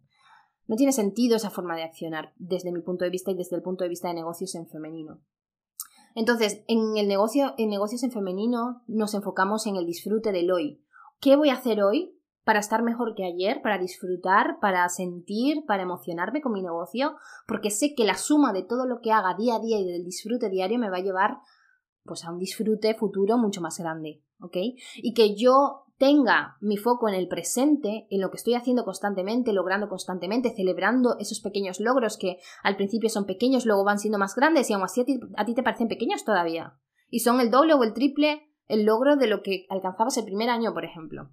No 0.68 0.76
tiene 0.76 0.92
sentido 0.92 1.36
esa 1.36 1.50
forma 1.50 1.76
de 1.76 1.84
accionar 1.84 2.34
desde 2.38 2.72
mi 2.72 2.82
punto 2.82 3.06
de 3.06 3.12
vista 3.12 3.32
y 3.32 3.36
desde 3.36 3.56
el 3.56 3.62
punto 3.62 3.84
de 3.84 3.90
vista 3.90 4.08
de 4.08 4.16
negocios 4.16 4.56
en 4.56 4.68
femenino. 4.68 5.22
Entonces, 6.16 6.64
en 6.68 6.98
el 6.98 7.08
negocio, 7.08 7.54
en 7.58 7.70
negocios 7.70 8.04
en 8.04 8.12
femenino, 8.12 8.84
nos 8.88 9.14
enfocamos 9.14 9.68
en 9.68 9.76
el 9.76 9.86
disfrute 9.86 10.32
del 10.32 10.50
hoy. 10.52 10.82
¿Qué 11.20 11.36
voy 11.36 11.50
a 11.50 11.56
hacer 11.56 11.84
hoy 11.84 12.18
para 12.46 12.60
estar 12.60 12.84
mejor 12.84 13.16
que 13.16 13.26
ayer, 13.26 13.62
para 13.62 13.78
disfrutar, 13.78 14.60
para 14.62 14.88
sentir, 14.88 15.66
para 15.68 15.84
emocionarme 15.84 16.42
con 16.42 16.54
mi 16.54 16.62
negocio? 16.62 17.18
Porque 17.48 17.70
sé 17.70 17.94
que 17.96 18.06
la 18.06 18.16
suma 18.16 18.54
de 18.54 18.64
todo 18.64 18.86
lo 18.86 19.02
que 19.02 19.12
haga 19.12 19.36
día 19.36 19.56
a 19.56 19.60
día 19.60 19.80
y 19.80 19.86
del 19.86 20.06
disfrute 20.06 20.50
diario 20.50 20.80
me 20.80 20.90
va 20.90 20.98
a 20.98 21.02
llevar 21.02 21.40
pues 22.04 22.24
a 22.24 22.32
un 22.32 22.40
disfrute 22.40 22.94
futuro 22.96 23.38
mucho 23.38 23.62
más 23.62 23.78
grande, 23.80 24.24
¿ok? 24.40 24.58
Y 24.96 25.14
que 25.14 25.36
yo 25.36 25.85
tenga 25.98 26.58
mi 26.62 26.78
foco 26.78 27.08
en 27.08 27.16
el 27.16 27.28
presente, 27.28 28.08
en 28.10 28.22
lo 28.22 28.30
que 28.30 28.38
estoy 28.38 28.56
haciendo 28.56 28.84
constantemente, 28.84 29.54
logrando 29.54 29.88
constantemente, 29.88 30.54
celebrando 30.56 31.18
esos 31.20 31.40
pequeños 31.40 31.80
logros 31.80 32.18
que 32.18 32.38
al 32.64 32.76
principio 32.76 33.10
son 33.10 33.26
pequeños, 33.26 33.66
luego 33.66 33.84
van 33.84 34.00
siendo 34.00 34.18
más 34.18 34.36
grandes 34.36 34.70
y 34.70 34.74
aún 34.74 34.84
así 34.84 35.02
a 35.02 35.06
ti, 35.06 35.20
a 35.36 35.46
ti 35.46 35.54
te 35.54 35.64
parecen 35.64 35.88
pequeños 35.88 36.26
todavía. 36.26 36.78
Y 37.10 37.20
son 37.20 37.40
el 37.40 37.52
doble 37.52 37.74
o 37.74 37.84
el 37.84 37.94
triple 37.94 38.50
el 38.68 38.86
logro 38.86 39.16
de 39.16 39.28
lo 39.28 39.42
que 39.42 39.66
alcanzabas 39.70 40.18
el 40.18 40.26
primer 40.26 40.50
año, 40.50 40.74
por 40.74 40.86
ejemplo. 40.86 41.30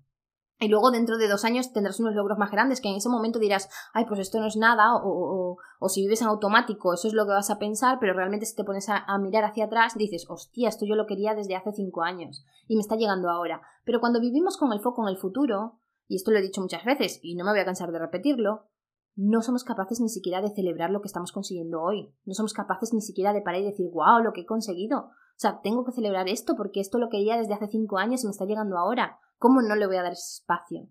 Y 0.58 0.68
luego 0.68 0.90
dentro 0.90 1.18
de 1.18 1.28
dos 1.28 1.44
años 1.44 1.72
tendrás 1.72 1.98
unos 1.98 2.14
logros 2.14 2.38
más 2.38 2.50
grandes 2.50 2.80
que 2.80 2.88
en 2.88 2.96
ese 2.96 3.08
momento 3.08 3.40
dirás, 3.40 3.68
ay, 3.94 4.04
pues 4.06 4.20
esto 4.20 4.38
no 4.38 4.46
es 4.46 4.56
nada, 4.56 4.94
o, 4.94 5.56
o, 5.80 5.88
si 5.88 6.02
vives 6.02 6.22
en 6.22 6.28
automático, 6.28 6.94
eso 6.94 7.08
es 7.08 7.14
lo 7.14 7.24
que 7.24 7.32
vas 7.32 7.50
a 7.50 7.58
pensar, 7.58 7.98
pero 8.00 8.12
realmente 8.12 8.46
si 8.46 8.54
te 8.54 8.62
pones 8.62 8.88
a, 8.88 9.04
mirar 9.18 9.44
hacia 9.44 9.64
atrás, 9.64 9.94
dices, 9.96 10.26
hostia, 10.28 10.68
esto 10.68 10.86
yo 10.86 10.94
lo 10.94 11.06
quería 11.06 11.34
desde 11.34 11.56
hace 11.56 11.72
cinco 11.72 12.02
años 12.02 12.44
y 12.68 12.76
me 12.76 12.80
está 12.80 12.94
llegando 12.94 13.28
ahora. 13.28 13.60
Pero 13.84 13.98
cuando 13.98 14.20
vivimos 14.20 14.56
con 14.56 14.72
el 14.72 14.80
foco 14.80 15.02
en 15.02 15.08
el 15.08 15.18
futuro, 15.18 15.80
y 16.06 16.16
esto 16.16 16.30
lo 16.30 16.38
he 16.38 16.42
dicho 16.42 16.60
muchas 16.60 16.84
veces 16.84 17.18
y 17.22 17.34
no 17.34 17.44
me 17.44 17.50
voy 17.50 17.60
a 17.60 17.64
cansar 17.64 17.90
de 17.90 17.98
repetirlo, 17.98 18.68
no 19.14 19.42
somos 19.42 19.64
capaces 19.64 20.00
ni 20.00 20.08
siquiera 20.08 20.40
de 20.40 20.54
celebrar 20.54 20.90
lo 20.90 21.00
que 21.00 21.06
estamos 21.06 21.32
consiguiendo 21.32 21.82
hoy. 21.82 22.14
No 22.24 22.34
somos 22.34 22.54
capaces 22.54 22.92
ni 22.94 23.00
siquiera 23.00 23.32
de 23.32 23.42
parar 23.42 23.60
y 23.60 23.64
decir, 23.64 23.86
wow, 23.92 24.22
lo 24.22 24.32
que 24.32 24.42
he 24.42 24.46
conseguido. 24.46 25.10
O 25.32 25.40
sea, 25.42 25.60
tengo 25.62 25.84
que 25.84 25.92
celebrar 25.92 26.28
esto 26.28 26.54
porque 26.56 26.80
esto 26.80 26.98
lo 26.98 27.08
quería 27.08 27.36
desde 27.36 27.54
hace 27.54 27.66
cinco 27.66 27.98
años 27.98 28.22
y 28.22 28.26
me 28.26 28.30
está 28.30 28.44
llegando 28.44 28.78
ahora. 28.78 29.18
¿Cómo 29.38 29.60
no 29.60 29.74
le 29.74 29.86
voy 29.86 29.96
a 29.96 30.02
dar 30.02 30.12
ese 30.12 30.40
espacio? 30.40 30.88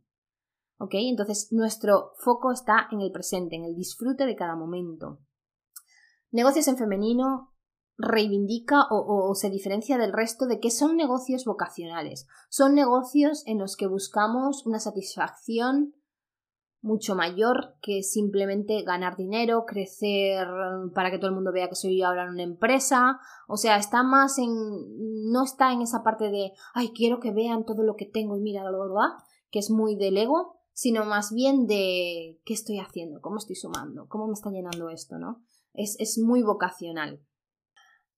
¿Ok? 0.77 0.91
Entonces 0.93 1.49
nuestro 1.51 2.13
foco 2.17 2.51
está 2.51 2.87
en 2.91 3.01
el 3.01 3.11
presente, 3.11 3.55
en 3.55 3.63
el 3.65 3.75
disfrute 3.75 4.25
de 4.25 4.35
cada 4.35 4.55
momento. 4.55 5.19
Negocios 6.31 6.67
en 6.67 6.77
femenino 6.77 7.51
reivindica 7.97 8.87
o, 8.89 9.33
se 9.35 9.49
diferencia 9.49 9.97
del 9.97 10.11
resto 10.11 10.47
de 10.47 10.59
que 10.59 10.71
son 10.71 10.97
negocios 10.97 11.45
vocacionales. 11.45 12.27
Son 12.49 12.73
negocios 12.73 13.43
en 13.45 13.59
los 13.59 13.75
que 13.75 13.87
buscamos 13.87 14.65
una 14.65 14.79
satisfacción 14.79 15.93
mucho 16.81 17.15
mayor 17.15 17.75
que 17.81 18.01
simplemente 18.01 18.81
ganar 18.81 19.15
dinero, 19.15 19.65
crecer 19.65 20.47
para 20.95 21.11
que 21.11 21.17
todo 21.17 21.27
el 21.27 21.35
mundo 21.35 21.51
vea 21.51 21.69
que 21.69 21.75
soy 21.75 22.01
ahora 22.01 22.29
una 22.29 22.43
empresa. 22.43 23.19
O 23.47 23.57
sea, 23.57 23.77
está 23.77 24.03
más 24.03 24.37
en. 24.39 25.31
no 25.31 25.43
está 25.43 25.71
en 25.73 25.81
esa 25.81 26.03
parte 26.03 26.29
de 26.31 26.53
ay, 26.73 26.91
quiero 26.93 27.19
que 27.19 27.31
vean 27.31 27.65
todo 27.65 27.83
lo 27.83 27.95
que 27.95 28.05
tengo 28.05 28.35
y 28.35 28.41
mira, 28.41 28.63
lo 28.69 28.79
que 29.51 29.59
es 29.59 29.69
muy 29.69 29.95
del 29.95 30.17
ego, 30.17 30.55
sino 30.73 31.05
más 31.05 31.33
bien 31.33 31.67
de 31.67 32.39
qué 32.45 32.53
estoy 32.53 32.79
haciendo, 32.79 33.21
cómo 33.21 33.37
estoy 33.37 33.55
sumando, 33.55 34.07
cómo 34.07 34.27
me 34.27 34.33
está 34.33 34.49
llenando 34.49 34.89
esto, 34.89 35.19
¿no? 35.19 35.43
Es, 35.73 35.95
es 35.99 36.17
muy 36.17 36.41
vocacional. 36.41 37.21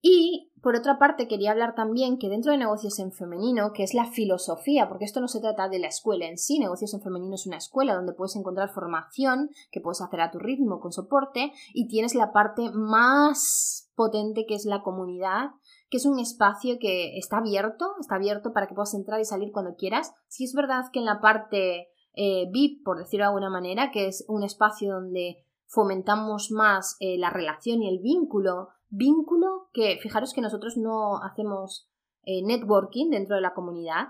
Y 0.06 0.52
por 0.62 0.76
otra 0.76 1.00
parte, 1.00 1.30
quería 1.30 1.52
hablar 1.52 1.76
también 1.76 2.18
que 2.20 2.28
dentro 2.28 2.52
de 2.52 2.58
negocios 2.58 3.00
en 3.00 3.14
femenino, 3.14 3.72
que 3.72 3.84
es 3.84 3.94
la 3.94 4.06
filosofía, 4.06 4.90
porque 4.90 5.06
esto 5.06 5.22
no 5.22 5.30
se 5.30 5.40
trata 5.40 5.70
de 5.70 5.80
la 5.80 5.88
escuela 5.88 6.26
en 6.26 6.38
sí, 6.38 6.60
negocios 6.60 6.94
en 6.94 7.02
femenino 7.02 7.36
es 7.36 7.48
una 7.48 7.56
escuela 7.56 7.96
donde 7.96 8.12
puedes 8.12 8.36
encontrar 8.36 8.70
formación 8.70 9.50
que 9.72 9.80
puedes 9.80 10.02
hacer 10.02 10.20
a 10.20 10.30
tu 10.30 10.40
ritmo 10.40 10.82
con 10.82 10.92
soporte 10.92 11.54
y 11.74 11.88
tienes 11.88 12.16
la 12.16 12.34
parte 12.34 12.70
más 12.74 13.92
potente 13.96 14.46
que 14.46 14.56
es 14.56 14.66
la 14.66 14.84
comunidad, 14.84 15.52
que 15.90 15.98
es 15.98 16.06
un 16.06 16.20
espacio 16.20 16.80
que 16.80 17.18
está 17.18 17.38
abierto, 17.38 17.94
está 18.02 18.16
abierto 18.16 18.52
para 18.52 18.68
que 18.68 18.76
puedas 18.76 18.94
entrar 18.94 19.22
y 19.22 19.26
salir 19.26 19.54
cuando 19.54 19.76
quieras. 19.76 20.14
Si 20.28 20.44
es 20.44 20.54
verdad 20.54 20.84
que 20.92 21.00
en 21.00 21.06
la 21.06 21.22
parte 21.22 21.88
eh, 22.14 22.50
VIP, 22.52 22.84
por 22.84 22.98
decirlo 22.98 23.24
de 23.24 23.30
alguna 23.30 23.50
manera, 23.50 23.90
que 23.92 24.08
es 24.08 24.26
un 24.28 24.44
espacio 24.44 24.96
donde 24.96 25.46
fomentamos 25.66 26.52
más 26.52 26.98
eh, 27.00 27.18
la 27.18 27.32
relación 27.32 27.82
y 27.82 27.90
el 27.90 28.00
vínculo 28.00 28.70
vínculo 28.94 29.70
que, 29.74 29.98
fijaros 30.02 30.34
que 30.34 30.42
nosotros 30.42 30.78
no 30.78 31.18
hacemos 31.24 31.90
eh, 32.24 32.44
networking 32.46 33.10
dentro 33.10 33.36
de 33.36 33.42
la 33.42 33.54
comunidad, 33.54 34.10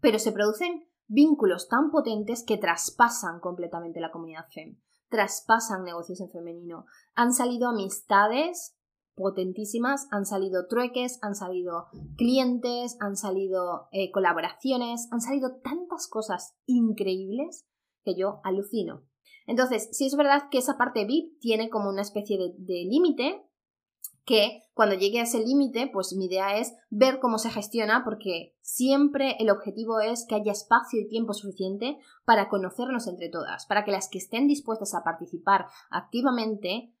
pero 0.00 0.18
se 0.18 0.32
producen 0.32 0.88
vínculos 1.06 1.68
tan 1.68 1.90
potentes 1.90 2.44
que 2.44 2.58
traspasan 2.58 3.38
completamente 3.40 4.00
la 4.00 4.10
comunidad 4.10 4.46
FEM, 4.52 4.76
traspasan 5.08 5.84
negocios 5.84 6.20
en 6.20 6.30
femenino. 6.30 6.84
Han 7.14 7.32
salido 7.32 7.68
amistades 7.68 8.76
potentísimas, 9.14 10.08
han 10.10 10.26
salido 10.26 10.66
trueques, 10.66 11.18
han 11.22 11.36
salido 11.36 11.86
clientes, 12.16 12.96
han 13.00 13.16
salido 13.16 13.88
eh, 13.92 14.10
colaboraciones, 14.10 15.06
han 15.12 15.20
salido 15.20 15.60
tantas 15.62 16.08
cosas 16.08 16.56
increíbles 16.66 17.68
que 18.04 18.16
yo 18.16 18.40
alucino. 18.42 19.02
Entonces, 19.46 19.88
si 19.92 20.06
es 20.06 20.16
verdad 20.16 20.48
que 20.50 20.58
esa 20.58 20.76
parte 20.76 21.04
VIP 21.04 21.38
tiene 21.40 21.68
como 21.68 21.88
una 21.88 22.02
especie 22.02 22.38
de 22.38 22.84
límite, 22.84 23.44
que 24.24 24.62
cuando 24.74 24.94
llegue 24.94 25.20
a 25.20 25.24
ese 25.24 25.40
límite, 25.40 25.90
pues 25.92 26.14
mi 26.16 26.26
idea 26.26 26.56
es 26.56 26.74
ver 26.90 27.18
cómo 27.20 27.38
se 27.38 27.50
gestiona, 27.50 28.02
porque 28.04 28.54
siempre 28.60 29.36
el 29.38 29.50
objetivo 29.50 30.00
es 30.00 30.24
que 30.26 30.34
haya 30.34 30.52
espacio 30.52 31.00
y 31.00 31.08
tiempo 31.08 31.34
suficiente 31.34 31.98
para 32.24 32.48
conocernos 32.48 33.06
entre 33.06 33.28
todas, 33.28 33.66
para 33.66 33.84
que 33.84 33.90
las 33.90 34.08
que 34.08 34.18
estén 34.18 34.46
dispuestas 34.46 34.94
a 34.94 35.04
participar 35.04 35.66
activamente 35.90 36.94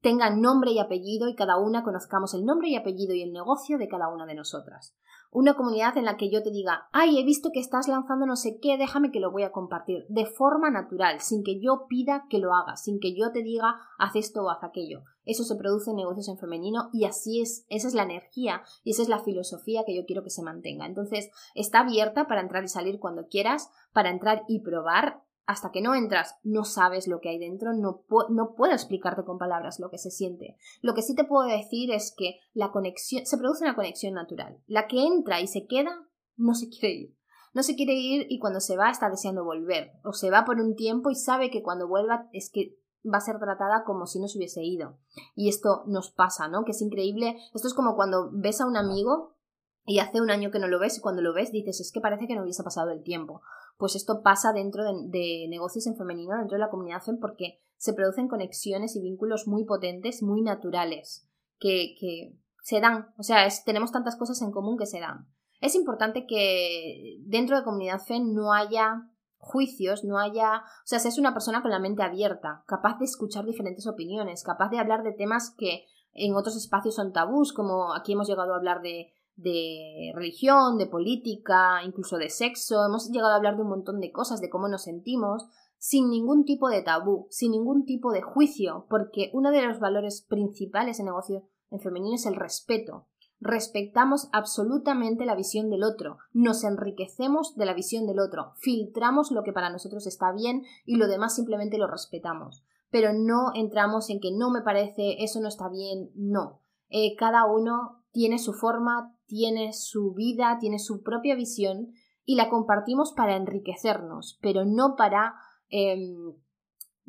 tengan 0.00 0.40
nombre 0.40 0.72
y 0.72 0.78
apellido 0.78 1.28
y 1.28 1.34
cada 1.34 1.58
una 1.58 1.84
conozcamos 1.84 2.32
el 2.34 2.44
nombre 2.44 2.68
y 2.68 2.76
apellido 2.76 3.14
y 3.14 3.22
el 3.22 3.32
negocio 3.32 3.76
de 3.76 3.88
cada 3.88 4.08
una 4.08 4.24
de 4.24 4.34
nosotras 4.34 4.96
una 5.32 5.54
comunidad 5.54 5.96
en 5.96 6.04
la 6.04 6.16
que 6.16 6.30
yo 6.30 6.42
te 6.42 6.50
diga, 6.50 6.88
ay, 6.92 7.18
he 7.18 7.24
visto 7.24 7.50
que 7.52 7.60
estás 7.60 7.86
lanzando 7.86 8.26
no 8.26 8.36
sé 8.36 8.58
qué, 8.60 8.76
déjame 8.76 9.12
que 9.12 9.20
lo 9.20 9.30
voy 9.30 9.44
a 9.44 9.52
compartir, 9.52 10.04
de 10.08 10.26
forma 10.26 10.70
natural, 10.70 11.20
sin 11.20 11.44
que 11.44 11.60
yo 11.60 11.86
pida 11.88 12.26
que 12.28 12.38
lo 12.38 12.52
hagas, 12.54 12.82
sin 12.82 12.98
que 12.98 13.14
yo 13.14 13.30
te 13.30 13.42
diga, 13.42 13.76
haz 13.98 14.16
esto 14.16 14.42
o 14.42 14.50
haz 14.50 14.64
aquello. 14.64 15.04
Eso 15.30 15.44
se 15.44 15.54
produce 15.54 15.90
en 15.90 15.96
negocios 15.96 16.28
en 16.28 16.38
femenino 16.38 16.90
y 16.92 17.04
así 17.04 17.40
es, 17.40 17.64
esa 17.68 17.86
es 17.86 17.94
la 17.94 18.02
energía 18.02 18.62
y 18.82 18.90
esa 18.90 19.02
es 19.02 19.08
la 19.08 19.20
filosofía 19.20 19.84
que 19.86 19.94
yo 19.94 20.04
quiero 20.04 20.24
que 20.24 20.30
se 20.30 20.42
mantenga. 20.42 20.86
Entonces, 20.86 21.30
está 21.54 21.80
abierta 21.80 22.26
para 22.26 22.40
entrar 22.40 22.64
y 22.64 22.68
salir 22.68 22.98
cuando 22.98 23.28
quieras, 23.28 23.70
para 23.92 24.10
entrar 24.10 24.42
y 24.48 24.60
probar 24.60 25.22
hasta 25.46 25.70
que 25.70 25.82
no 25.82 25.94
entras, 25.94 26.36
no 26.42 26.64
sabes 26.64 27.06
lo 27.06 27.20
que 27.20 27.28
hay 27.28 27.38
dentro, 27.38 27.72
no, 27.72 28.04
no, 28.28 28.54
puedo 28.54 28.72
explicarte 28.72 29.24
con 29.24 29.38
palabras 29.38 29.78
lo 29.78 29.88
que 29.88 29.98
se 29.98 30.10
siente. 30.10 30.56
Lo 30.80 30.94
que 30.94 31.02
sí 31.02 31.14
te 31.14 31.24
puedo 31.24 31.48
decir 31.48 31.92
es 31.92 32.12
que 32.16 32.40
la 32.52 32.72
conexión, 32.72 33.24
se 33.24 33.38
produce 33.38 33.64
una 33.64 33.76
conexión 33.76 34.14
natural. 34.14 34.60
La 34.66 34.88
que 34.88 35.04
entra 35.04 35.40
y 35.40 35.46
se 35.46 35.66
queda, 35.66 36.08
no 36.36 36.54
se 36.54 36.68
quiere 36.68 36.94
ir. 36.94 37.16
No 37.52 37.64
se 37.64 37.74
quiere 37.74 37.94
ir 37.94 38.26
y 38.28 38.38
cuando 38.38 38.60
se 38.60 38.76
va 38.76 38.90
está 38.90 39.10
deseando 39.10 39.44
volver. 39.44 39.92
O 40.04 40.12
se 40.12 40.30
va 40.30 40.44
por 40.44 40.60
un 40.60 40.76
tiempo 40.76 41.10
y 41.10 41.16
sabe 41.16 41.50
que 41.50 41.62
cuando 41.62 41.88
vuelva 41.88 42.28
es 42.32 42.50
que 42.50 42.79
va 43.04 43.18
a 43.18 43.22
ser 43.22 43.38
tratada 43.38 43.84
como 43.84 44.06
si 44.06 44.20
no 44.20 44.28
se 44.28 44.38
hubiese 44.38 44.62
ido. 44.62 44.98
Y 45.34 45.48
esto 45.48 45.84
nos 45.86 46.10
pasa, 46.10 46.48
¿no? 46.48 46.64
Que 46.64 46.72
es 46.72 46.82
increíble. 46.82 47.36
Esto 47.54 47.68
es 47.68 47.74
como 47.74 47.96
cuando 47.96 48.30
ves 48.32 48.60
a 48.60 48.66
un 48.66 48.76
amigo 48.76 49.36
y 49.84 49.98
hace 49.98 50.20
un 50.20 50.30
año 50.30 50.50
que 50.50 50.58
no 50.58 50.68
lo 50.68 50.78
ves 50.78 50.98
y 50.98 51.00
cuando 51.00 51.22
lo 51.22 51.32
ves 51.32 51.52
dices 51.52 51.80
es 51.80 51.90
que 51.92 52.00
parece 52.00 52.26
que 52.26 52.34
no 52.34 52.42
hubiese 52.42 52.62
pasado 52.62 52.90
el 52.90 53.02
tiempo 53.02 53.42
pues 53.80 53.96
esto 53.96 54.22
pasa 54.22 54.52
dentro 54.52 54.84
de, 54.84 55.46
negocios 55.48 55.86
en 55.86 55.96
femenino, 55.96 56.36
dentro 56.36 56.56
de 56.56 56.60
la 56.60 56.68
comunidad 56.68 57.02
FEM, 57.02 57.18
porque 57.18 57.58
se 57.78 57.94
producen 57.94 58.28
conexiones 58.28 58.94
y 58.94 59.00
vínculos 59.00 59.48
muy 59.48 59.64
potentes, 59.64 60.22
muy 60.22 60.42
naturales, 60.42 61.26
que, 61.58 61.96
que 61.98 62.36
se 62.62 62.80
dan. 62.80 63.08
O 63.16 63.22
sea, 63.22 63.48
tenemos 63.64 63.90
tantas 63.90 64.16
cosas 64.16 64.42
en 64.42 64.52
común 64.52 64.76
que 64.76 64.84
se 64.84 65.00
dan. 65.00 65.26
Es 65.62 65.74
importante 65.74 66.26
que 66.26 67.16
dentro 67.20 67.56
de 67.56 67.64
comunidad 67.64 68.02
FEM 68.06 68.34
no 68.34 68.52
haya 68.52 69.09
juicios, 69.40 70.04
no 70.04 70.18
haya, 70.18 70.58
o 70.58 70.86
sea, 70.86 71.00
seas 71.00 71.18
una 71.18 71.32
persona 71.32 71.62
con 71.62 71.70
la 71.70 71.78
mente 71.78 72.02
abierta, 72.02 72.62
capaz 72.66 72.98
de 72.98 73.06
escuchar 73.06 73.44
diferentes 73.44 73.86
opiniones, 73.86 74.44
capaz 74.44 74.68
de 74.68 74.78
hablar 74.78 75.02
de 75.02 75.12
temas 75.12 75.54
que 75.56 75.86
en 76.12 76.34
otros 76.34 76.56
espacios 76.56 76.94
son 76.94 77.12
tabús, 77.12 77.52
como 77.52 77.94
aquí 77.94 78.12
hemos 78.12 78.28
llegado 78.28 78.52
a 78.52 78.56
hablar 78.56 78.82
de, 78.82 79.12
de 79.36 80.12
religión, 80.14 80.76
de 80.76 80.86
política, 80.86 81.82
incluso 81.84 82.18
de 82.18 82.28
sexo, 82.28 82.84
hemos 82.84 83.10
llegado 83.10 83.32
a 83.32 83.36
hablar 83.36 83.56
de 83.56 83.62
un 83.62 83.70
montón 83.70 84.00
de 84.00 84.12
cosas, 84.12 84.40
de 84.40 84.50
cómo 84.50 84.68
nos 84.68 84.82
sentimos, 84.82 85.46
sin 85.78 86.10
ningún 86.10 86.44
tipo 86.44 86.68
de 86.68 86.82
tabú, 86.82 87.26
sin 87.30 87.52
ningún 87.52 87.86
tipo 87.86 88.12
de 88.12 88.20
juicio, 88.20 88.86
porque 88.90 89.30
uno 89.32 89.50
de 89.50 89.62
los 89.62 89.80
valores 89.80 90.20
principales 90.28 91.00
en 91.00 91.06
negocio 91.06 91.48
en 91.70 91.80
femenino 91.80 92.16
es 92.16 92.26
el 92.26 92.36
respeto. 92.36 93.06
Respetamos 93.40 94.28
absolutamente 94.32 95.24
la 95.24 95.34
visión 95.34 95.70
del 95.70 95.82
otro, 95.82 96.18
nos 96.32 96.62
enriquecemos 96.62 97.56
de 97.56 97.66
la 97.66 97.74
visión 97.74 98.06
del 98.06 98.20
otro, 98.20 98.52
filtramos 98.56 99.30
lo 99.30 99.42
que 99.42 99.52
para 99.52 99.70
nosotros 99.70 100.06
está 100.06 100.32
bien 100.32 100.64
y 100.84 100.96
lo 100.96 101.08
demás 101.08 101.34
simplemente 101.34 101.78
lo 101.78 101.86
respetamos. 101.86 102.62
Pero 102.90 103.12
no 103.12 103.52
entramos 103.54 104.10
en 104.10 104.20
que 104.20 104.32
no 104.32 104.50
me 104.50 104.62
parece, 104.62 105.22
eso 105.22 105.40
no 105.40 105.48
está 105.48 105.68
bien, 105.68 106.10
no. 106.14 106.60
Eh, 106.88 107.16
cada 107.16 107.46
uno 107.46 108.02
tiene 108.12 108.38
su 108.38 108.52
forma, 108.52 109.16
tiene 109.26 109.72
su 109.72 110.12
vida, 110.12 110.58
tiene 110.60 110.78
su 110.78 111.02
propia 111.02 111.34
visión 111.34 111.92
y 112.24 112.34
la 112.34 112.50
compartimos 112.50 113.12
para 113.12 113.36
enriquecernos, 113.36 114.38
pero 114.42 114.64
no 114.64 114.96
para 114.96 115.34
Em, 115.70 116.34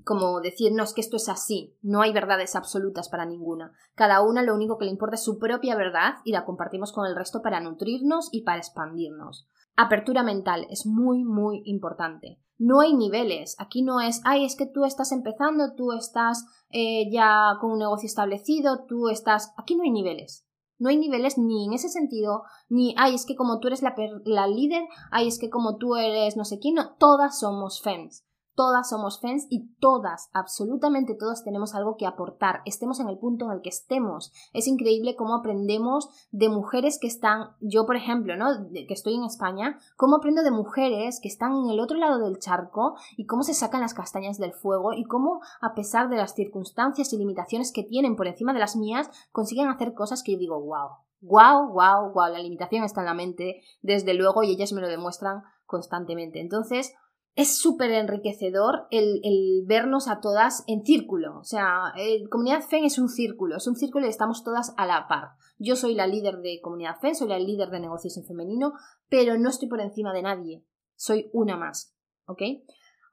como 0.04 0.42
decirnos 0.42 0.94
que 0.94 1.02
esto 1.02 1.18
es 1.18 1.30
así, 1.30 1.78
no 1.82 2.02
hay 2.02 2.12
verdades 2.14 2.56
absolutas 2.56 3.10
para 3.10 3.26
ninguna. 3.26 3.74
Cada 3.96 4.22
una 4.22 4.44
lo 4.44 4.56
único 4.56 4.78
que 4.78 4.86
le 4.86 4.92
importa 4.92 5.16
es 5.16 5.24
su 5.24 5.38
propia 5.38 5.76
verdad 5.76 6.16
y 6.26 6.32
la 6.32 6.46
compartimos 6.46 6.92
con 6.92 7.06
el 7.06 7.16
resto 7.16 7.42
para 7.42 7.60
nutrirnos 7.60 8.30
y 8.32 8.44
para 8.44 8.60
expandirnos. 8.60 9.48
Apertura 9.76 10.24
mental 10.24 10.68
es 10.70 10.86
muy, 10.86 11.24
muy 11.24 11.62
importante. 11.66 12.40
No 12.58 12.82
hay 12.82 12.94
niveles. 12.94 13.56
Aquí 13.60 13.82
no 13.82 14.02
es, 14.02 14.22
ay, 14.24 14.46
es 14.46 14.56
que 14.56 14.68
tú 14.68 14.86
estás 14.86 15.12
empezando, 15.12 15.74
tú 15.76 15.94
estás 15.94 16.46
eh, 16.70 17.10
ya 17.12 17.58
con 17.60 17.72
un 17.72 17.80
negocio 17.80 18.08
establecido, 18.08 18.86
tú 18.88 19.10
estás. 19.10 19.54
Aquí 19.58 19.76
no 19.76 19.84
hay 19.84 19.92
niveles. 19.92 20.46
No 20.78 20.90
hay 20.90 20.98
niveles 20.98 21.38
ni 21.38 21.66
en 21.66 21.74
ese 21.74 21.90
sentido, 21.90 22.42
ni, 22.68 22.96
ay, 22.98 23.14
es 23.14 23.28
que 23.28 23.36
como 23.36 23.60
tú 23.60 23.68
eres 23.68 23.84
la, 23.84 23.94
la 24.26 24.48
líder, 24.48 24.84
ay, 25.12 25.28
es 25.28 25.38
que 25.38 25.52
como 25.52 25.78
tú 25.78 25.96
eres 25.96 26.36
no 26.38 26.44
sé 26.44 26.58
quién, 26.58 26.74
no, 26.74 26.96
todas 26.96 27.40
somos 27.40 27.84
FEMS 27.84 28.26
todas 28.62 28.90
somos 28.90 29.20
fans 29.20 29.48
y 29.50 29.74
todas, 29.80 30.30
absolutamente 30.34 31.16
todas 31.16 31.44
tenemos 31.44 31.74
algo 31.74 31.98
que 31.98 32.06
aportar, 32.06 32.62
estemos 32.66 33.00
en 33.00 33.10
el 33.10 33.18
punto 33.18 33.46
en 33.46 33.52
el 33.54 33.62
que 33.64 33.70
estemos. 33.70 34.32
Es 34.54 34.68
increíble 34.68 35.16
cómo 35.16 35.34
aprendemos 35.34 36.10
de 36.30 36.48
mujeres 36.48 37.00
que 37.02 37.08
están, 37.08 37.56
yo 37.60 37.88
por 37.88 37.96
ejemplo, 37.96 38.38
¿no? 38.38 38.46
que 38.72 38.94
estoy 38.94 39.16
en 39.16 39.24
España, 39.24 39.80
cómo 39.98 40.18
aprendo 40.18 40.44
de 40.44 40.52
mujeres 40.52 41.20
que 41.20 41.28
están 41.28 41.54
en 41.54 41.72
el 41.72 41.80
otro 41.80 41.98
lado 41.98 42.20
del 42.20 42.38
charco 42.38 42.94
y 43.18 43.26
cómo 43.26 43.42
se 43.42 43.56
sacan 43.56 43.82
las 43.82 43.96
castañas 43.96 44.38
del 44.38 44.54
fuego 44.54 44.94
y 44.94 45.06
cómo, 45.06 45.42
a 45.60 45.74
pesar 45.74 46.10
de 46.10 46.18
las 46.18 46.36
circunstancias 46.36 47.12
y 47.14 47.18
limitaciones 47.18 47.72
que 47.72 47.82
tienen 47.82 48.16
por 48.16 48.28
encima 48.28 48.54
de 48.54 48.60
las 48.60 48.76
mías, 48.76 49.10
consiguen 49.32 49.70
hacer 49.70 49.96
cosas 49.96 50.22
que 50.22 50.34
yo 50.34 50.38
digo, 50.38 50.62
wow, 50.62 50.98
wow, 51.22 51.68
wow, 51.74 52.14
wow, 52.14 52.32
la 52.32 52.38
limitación 52.38 52.84
está 52.84 53.02
en 53.02 53.08
la 53.08 53.16
mente, 53.16 53.64
desde 53.82 54.14
luego, 54.14 54.44
y 54.44 54.52
ellas 54.52 54.72
me 54.72 54.82
lo 54.82 54.88
demuestran 54.88 55.42
constantemente. 55.66 56.40
Entonces, 56.40 56.94
es 57.36 57.58
súper 57.58 57.92
enriquecedor 57.92 58.88
el, 58.92 59.64
vernos 59.66 60.08
a 60.08 60.20
todas 60.20 60.64
en 60.68 60.84
círculo. 60.84 61.40
O 61.40 61.44
sea, 61.44 61.94
el 61.96 62.30
Comunidad 62.30 62.62
FEN 62.62 62.84
es 62.84 63.00
un 63.00 63.10
círculo, 63.10 63.58
es 63.58 63.68
un 63.68 63.76
círculo 63.76 64.06
y 64.06 64.10
estamos 64.10 64.44
todas 64.44 64.74
a 64.78 64.86
la 64.86 65.08
par. 65.08 65.32
Yo 65.58 65.76
soy 65.76 65.96
la 65.96 66.08
líder 66.08 66.40
de 66.40 66.60
Comunidad 66.62 67.00
FEN, 67.00 67.16
soy 67.16 67.30
la 67.30 67.40
líder 67.40 67.70
de 67.70 67.80
negocios 67.80 68.18
en 68.18 68.26
femenino, 68.26 68.74
pero 69.10 69.38
no 69.38 69.50
estoy 69.50 69.70
por 69.70 69.80
encima 69.80 70.14
de 70.14 70.24
nadie. 70.24 70.66
Soy 70.96 71.30
una 71.34 71.58
más. 71.58 71.96
¿Ok? 72.26 72.42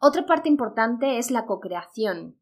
Otra 0.00 0.26
parte 0.26 0.48
importante 0.48 1.18
es 1.18 1.30
la 1.30 1.46
co-creación. 1.46 2.38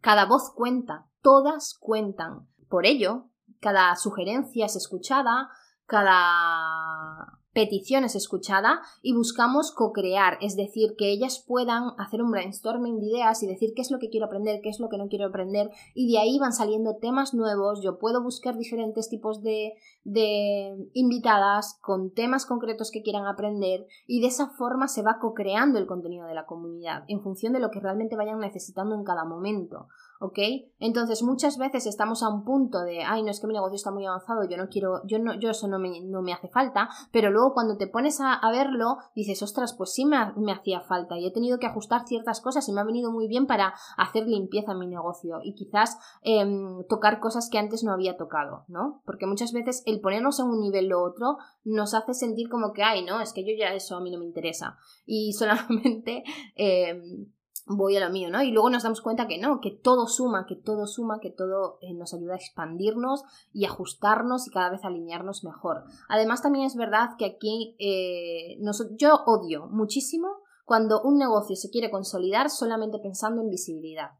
Cada 0.00 0.26
voz 0.26 0.52
cuenta, 0.54 1.06
todas 1.22 1.74
cuentan. 1.78 2.48
Por 2.68 2.86
ello, 2.86 3.30
cada 3.60 3.94
sugerencia 3.96 4.66
es 4.66 4.76
escuchada, 4.76 5.50
cada 5.86 7.36
petición 7.56 8.04
es 8.04 8.14
escuchada 8.14 8.82
y 9.00 9.14
buscamos 9.14 9.72
co-crear, 9.72 10.36
es 10.42 10.56
decir, 10.56 10.94
que 10.98 11.10
ellas 11.10 11.42
puedan 11.48 11.92
hacer 11.96 12.20
un 12.20 12.30
brainstorming 12.30 13.00
de 13.00 13.06
ideas 13.06 13.42
y 13.42 13.46
decir 13.46 13.72
qué 13.74 13.80
es 13.80 13.90
lo 13.90 13.98
que 13.98 14.10
quiero 14.10 14.26
aprender, 14.26 14.60
qué 14.62 14.68
es 14.68 14.78
lo 14.78 14.90
que 14.90 14.98
no 14.98 15.08
quiero 15.08 15.24
aprender 15.24 15.70
y 15.94 16.12
de 16.12 16.18
ahí 16.18 16.38
van 16.38 16.52
saliendo 16.52 16.96
temas 16.96 17.32
nuevos, 17.32 17.80
yo 17.82 17.98
puedo 17.98 18.22
buscar 18.22 18.58
diferentes 18.58 19.08
tipos 19.08 19.42
de, 19.42 19.72
de 20.04 20.76
invitadas 20.92 21.78
con 21.80 22.12
temas 22.12 22.44
concretos 22.44 22.90
que 22.90 23.02
quieran 23.02 23.26
aprender 23.26 23.86
y 24.06 24.20
de 24.20 24.26
esa 24.26 24.50
forma 24.50 24.86
se 24.86 25.00
va 25.00 25.18
co-creando 25.18 25.78
el 25.78 25.86
contenido 25.86 26.26
de 26.26 26.34
la 26.34 26.44
comunidad 26.44 27.04
en 27.08 27.22
función 27.22 27.54
de 27.54 27.60
lo 27.60 27.70
que 27.70 27.80
realmente 27.80 28.16
vayan 28.16 28.38
necesitando 28.38 28.94
en 28.94 29.04
cada 29.04 29.24
momento. 29.24 29.88
¿Ok? 30.20 30.38
Entonces 30.78 31.22
muchas 31.22 31.58
veces 31.58 31.86
estamos 31.86 32.22
a 32.22 32.28
un 32.28 32.44
punto 32.44 32.82
de, 32.82 33.02
ay, 33.02 33.22
no 33.22 33.30
es 33.30 33.40
que 33.40 33.46
mi 33.46 33.54
negocio 33.54 33.76
está 33.76 33.90
muy 33.90 34.06
avanzado, 34.06 34.48
yo 34.48 34.56
no 34.56 34.68
quiero, 34.68 35.02
yo 35.06 35.18
no, 35.18 35.38
yo 35.38 35.50
eso 35.50 35.68
no 35.68 35.78
me, 35.78 36.00
no 36.02 36.22
me 36.22 36.32
hace 36.32 36.48
falta, 36.48 36.88
pero 37.12 37.30
luego 37.30 37.52
cuando 37.54 37.76
te 37.76 37.86
pones 37.86 38.20
a, 38.20 38.40
verlo, 38.50 38.98
dices, 39.14 39.42
ostras, 39.42 39.74
pues 39.76 39.92
sí 39.92 40.06
me, 40.06 40.16
hacía 40.52 40.80
falta 40.80 41.18
y 41.18 41.26
he 41.26 41.32
tenido 41.32 41.58
que 41.58 41.66
ajustar 41.66 42.06
ciertas 42.06 42.40
cosas 42.40 42.68
y 42.68 42.72
me 42.72 42.80
ha 42.80 42.84
venido 42.84 43.10
muy 43.10 43.28
bien 43.28 43.46
para 43.46 43.74
hacer 43.96 44.26
limpieza 44.26 44.72
en 44.72 44.78
mi 44.78 44.86
negocio 44.86 45.40
y 45.42 45.54
quizás 45.54 45.98
em, 46.22 46.84
tocar 46.88 47.20
cosas 47.20 47.48
que 47.50 47.58
antes 47.58 47.84
no 47.84 47.92
había 47.92 48.16
tocado, 48.16 48.64
¿no? 48.68 49.02
Porque 49.04 49.26
muchas 49.26 49.52
veces 49.52 49.82
el 49.86 50.00
ponernos 50.00 50.40
en 50.40 50.46
un 50.46 50.60
nivel 50.60 50.92
o 50.92 51.02
otro 51.02 51.38
nos 51.64 51.94
hace 51.94 52.14
sentir 52.14 52.48
como 52.48 52.72
que, 52.72 52.82
ay, 52.82 53.04
no, 53.04 53.20
es 53.20 53.32
que 53.32 53.44
yo 53.44 53.52
ya 53.58 53.74
eso 53.74 53.96
a 53.96 54.00
mí 54.00 54.10
no 54.10 54.18
me 54.18 54.26
interesa 54.26 54.78
y 55.04 55.32
solamente... 55.38 56.24
Em, 56.54 57.26
voy 57.66 57.96
a 57.96 58.00
lo 58.00 58.10
mío, 58.10 58.30
¿no? 58.30 58.42
Y 58.42 58.52
luego 58.52 58.70
nos 58.70 58.84
damos 58.84 59.00
cuenta 59.00 59.26
que 59.26 59.38
no, 59.38 59.60
que 59.60 59.72
todo 59.72 60.06
suma, 60.06 60.46
que 60.46 60.54
todo 60.54 60.86
suma, 60.86 61.18
que 61.20 61.30
todo 61.30 61.78
eh, 61.80 61.92
nos 61.94 62.14
ayuda 62.14 62.34
a 62.34 62.36
expandirnos 62.36 63.24
y 63.52 63.64
ajustarnos 63.64 64.46
y 64.46 64.50
cada 64.50 64.70
vez 64.70 64.84
alinearnos 64.84 65.44
mejor. 65.44 65.84
Además, 66.08 66.42
también 66.42 66.66
es 66.66 66.76
verdad 66.76 67.10
que 67.18 67.26
aquí 67.26 67.76
eh, 67.78 68.58
yo 68.98 69.16
odio 69.26 69.66
muchísimo 69.66 70.28
cuando 70.64 71.02
un 71.02 71.18
negocio 71.18 71.56
se 71.56 71.70
quiere 71.70 71.90
consolidar 71.90 72.50
solamente 72.50 72.98
pensando 72.98 73.42
en 73.42 73.50
visibilidad. 73.50 74.10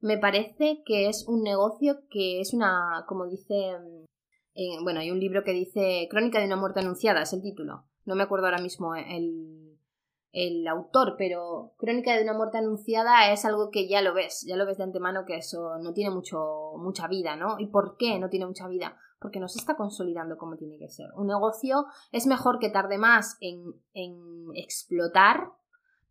Me 0.00 0.16
parece 0.16 0.82
que 0.86 1.08
es 1.08 1.26
un 1.28 1.42
negocio 1.42 2.00
que 2.08 2.40
es 2.40 2.54
una, 2.54 3.04
como 3.06 3.26
dice, 3.26 3.76
mm, 3.78 4.84
bueno, 4.84 5.00
hay 5.00 5.10
un 5.10 5.20
libro 5.20 5.44
que 5.44 5.52
dice 5.52 6.08
Crónica 6.10 6.38
de 6.38 6.46
una 6.46 6.56
muerte 6.56 6.80
anunciada, 6.80 7.22
es 7.22 7.32
el 7.34 7.42
título. 7.42 7.84
No 8.06 8.14
me 8.14 8.22
acuerdo 8.22 8.46
ahora 8.46 8.62
mismo 8.62 8.94
el, 8.94 9.59
el 10.32 10.66
autor, 10.68 11.16
pero 11.18 11.72
Crónica 11.76 12.16
de 12.16 12.22
una 12.22 12.34
muerte 12.34 12.58
anunciada 12.58 13.32
es 13.32 13.44
algo 13.44 13.70
que 13.70 13.88
ya 13.88 14.00
lo 14.00 14.14
ves, 14.14 14.44
ya 14.46 14.56
lo 14.56 14.64
ves 14.64 14.78
de 14.78 14.84
antemano 14.84 15.24
que 15.26 15.36
eso 15.36 15.78
no 15.78 15.92
tiene 15.92 16.10
mucho, 16.10 16.72
mucha 16.78 17.08
vida, 17.08 17.36
¿no? 17.36 17.58
¿Y 17.58 17.66
por 17.66 17.96
qué 17.96 18.18
no 18.18 18.28
tiene 18.28 18.46
mucha 18.46 18.68
vida? 18.68 18.96
Porque 19.18 19.40
no 19.40 19.48
se 19.48 19.58
está 19.58 19.76
consolidando 19.76 20.38
como 20.38 20.56
tiene 20.56 20.78
que 20.78 20.88
ser. 20.88 21.08
Un 21.16 21.26
negocio 21.26 21.86
es 22.12 22.26
mejor 22.26 22.58
que 22.58 22.70
tarde 22.70 22.96
más 22.96 23.36
en, 23.40 23.74
en 23.92 24.46
explotar, 24.54 25.48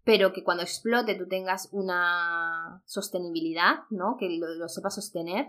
pero 0.04 0.34
que 0.34 0.44
cuando 0.44 0.64
explote 0.64 1.16
tú 1.16 1.28
tengas 1.28 1.70
una 1.72 2.82
sostenibilidad, 2.86 3.84
¿no? 3.90 4.18
Que 4.18 4.30
lo, 4.38 4.48
lo 4.56 4.68
sepas 4.68 4.96
sostener, 4.96 5.48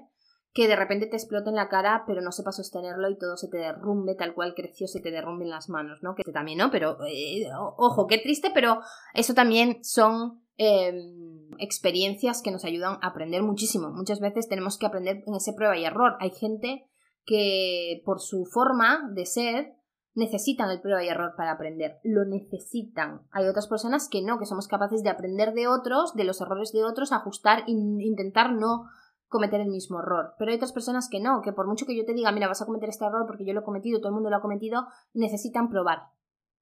que 0.52 0.66
de 0.66 0.76
repente 0.76 1.06
te 1.06 1.16
explote 1.16 1.50
en 1.50 1.56
la 1.56 1.68
cara, 1.68 2.04
pero 2.06 2.20
no 2.22 2.32
sepa 2.32 2.50
sostenerlo 2.50 3.08
y 3.08 3.18
todo 3.18 3.36
se 3.36 3.48
te 3.48 3.58
derrumbe 3.58 4.16
tal 4.16 4.34
cual 4.34 4.54
creció, 4.54 4.88
se 4.88 5.00
te 5.00 5.10
derrumbe 5.10 5.44
en 5.44 5.50
las 5.50 5.68
manos, 5.68 6.00
¿no? 6.02 6.14
Que 6.16 6.32
también, 6.32 6.58
¿no? 6.58 6.70
Pero, 6.70 6.98
eh, 7.06 7.46
ojo, 7.76 8.06
qué 8.08 8.18
triste, 8.18 8.50
pero 8.52 8.80
eso 9.14 9.34
también 9.34 9.84
son 9.84 10.42
em, 10.56 11.48
experiencias 11.58 12.42
que 12.42 12.50
nos 12.50 12.64
ayudan 12.64 12.98
a 13.00 13.08
aprender 13.08 13.42
muchísimo. 13.42 13.90
Muchas 13.90 14.20
veces 14.20 14.48
tenemos 14.48 14.76
que 14.76 14.86
aprender 14.86 15.22
en 15.26 15.34
ese 15.34 15.52
prueba 15.52 15.76
y 15.78 15.84
error. 15.84 16.16
Hay 16.20 16.30
gente 16.30 16.84
que 17.24 18.02
por 18.04 18.20
su 18.20 18.44
forma 18.44 19.08
de 19.14 19.26
ser 19.26 19.74
necesitan 20.14 20.70
el 20.70 20.80
prueba 20.80 21.04
y 21.04 21.08
error 21.08 21.34
para 21.36 21.52
aprender, 21.52 22.00
lo 22.02 22.24
necesitan. 22.24 23.22
Hay 23.30 23.46
otras 23.46 23.68
personas 23.68 24.08
que 24.08 24.22
no, 24.22 24.38
que 24.38 24.46
somos 24.46 24.66
capaces 24.66 25.02
de 25.02 25.10
aprender 25.10 25.52
de 25.54 25.68
otros, 25.68 26.14
de 26.14 26.24
los 26.24 26.40
errores 26.40 26.72
de 26.72 26.84
otros, 26.84 27.12
ajustar 27.12 27.60
e 27.60 27.70
intentar 27.70 28.52
no 28.52 28.86
cometer 29.30 29.60
el 29.60 29.68
mismo 29.68 30.00
error. 30.00 30.34
Pero 30.38 30.50
hay 30.50 30.56
otras 30.56 30.72
personas 30.72 31.08
que 31.08 31.20
no, 31.20 31.40
que 31.40 31.52
por 31.52 31.66
mucho 31.66 31.86
que 31.86 31.96
yo 31.96 32.04
te 32.04 32.14
diga, 32.14 32.32
mira, 32.32 32.48
vas 32.48 32.60
a 32.60 32.66
cometer 32.66 32.88
este 32.88 33.06
error 33.06 33.26
porque 33.26 33.46
yo 33.46 33.54
lo 33.54 33.60
he 33.60 33.64
cometido, 33.64 34.00
todo 34.00 34.08
el 34.08 34.14
mundo 34.14 34.28
lo 34.28 34.36
ha 34.36 34.42
cometido, 34.42 34.88
necesitan 35.14 35.70
probar 35.70 36.10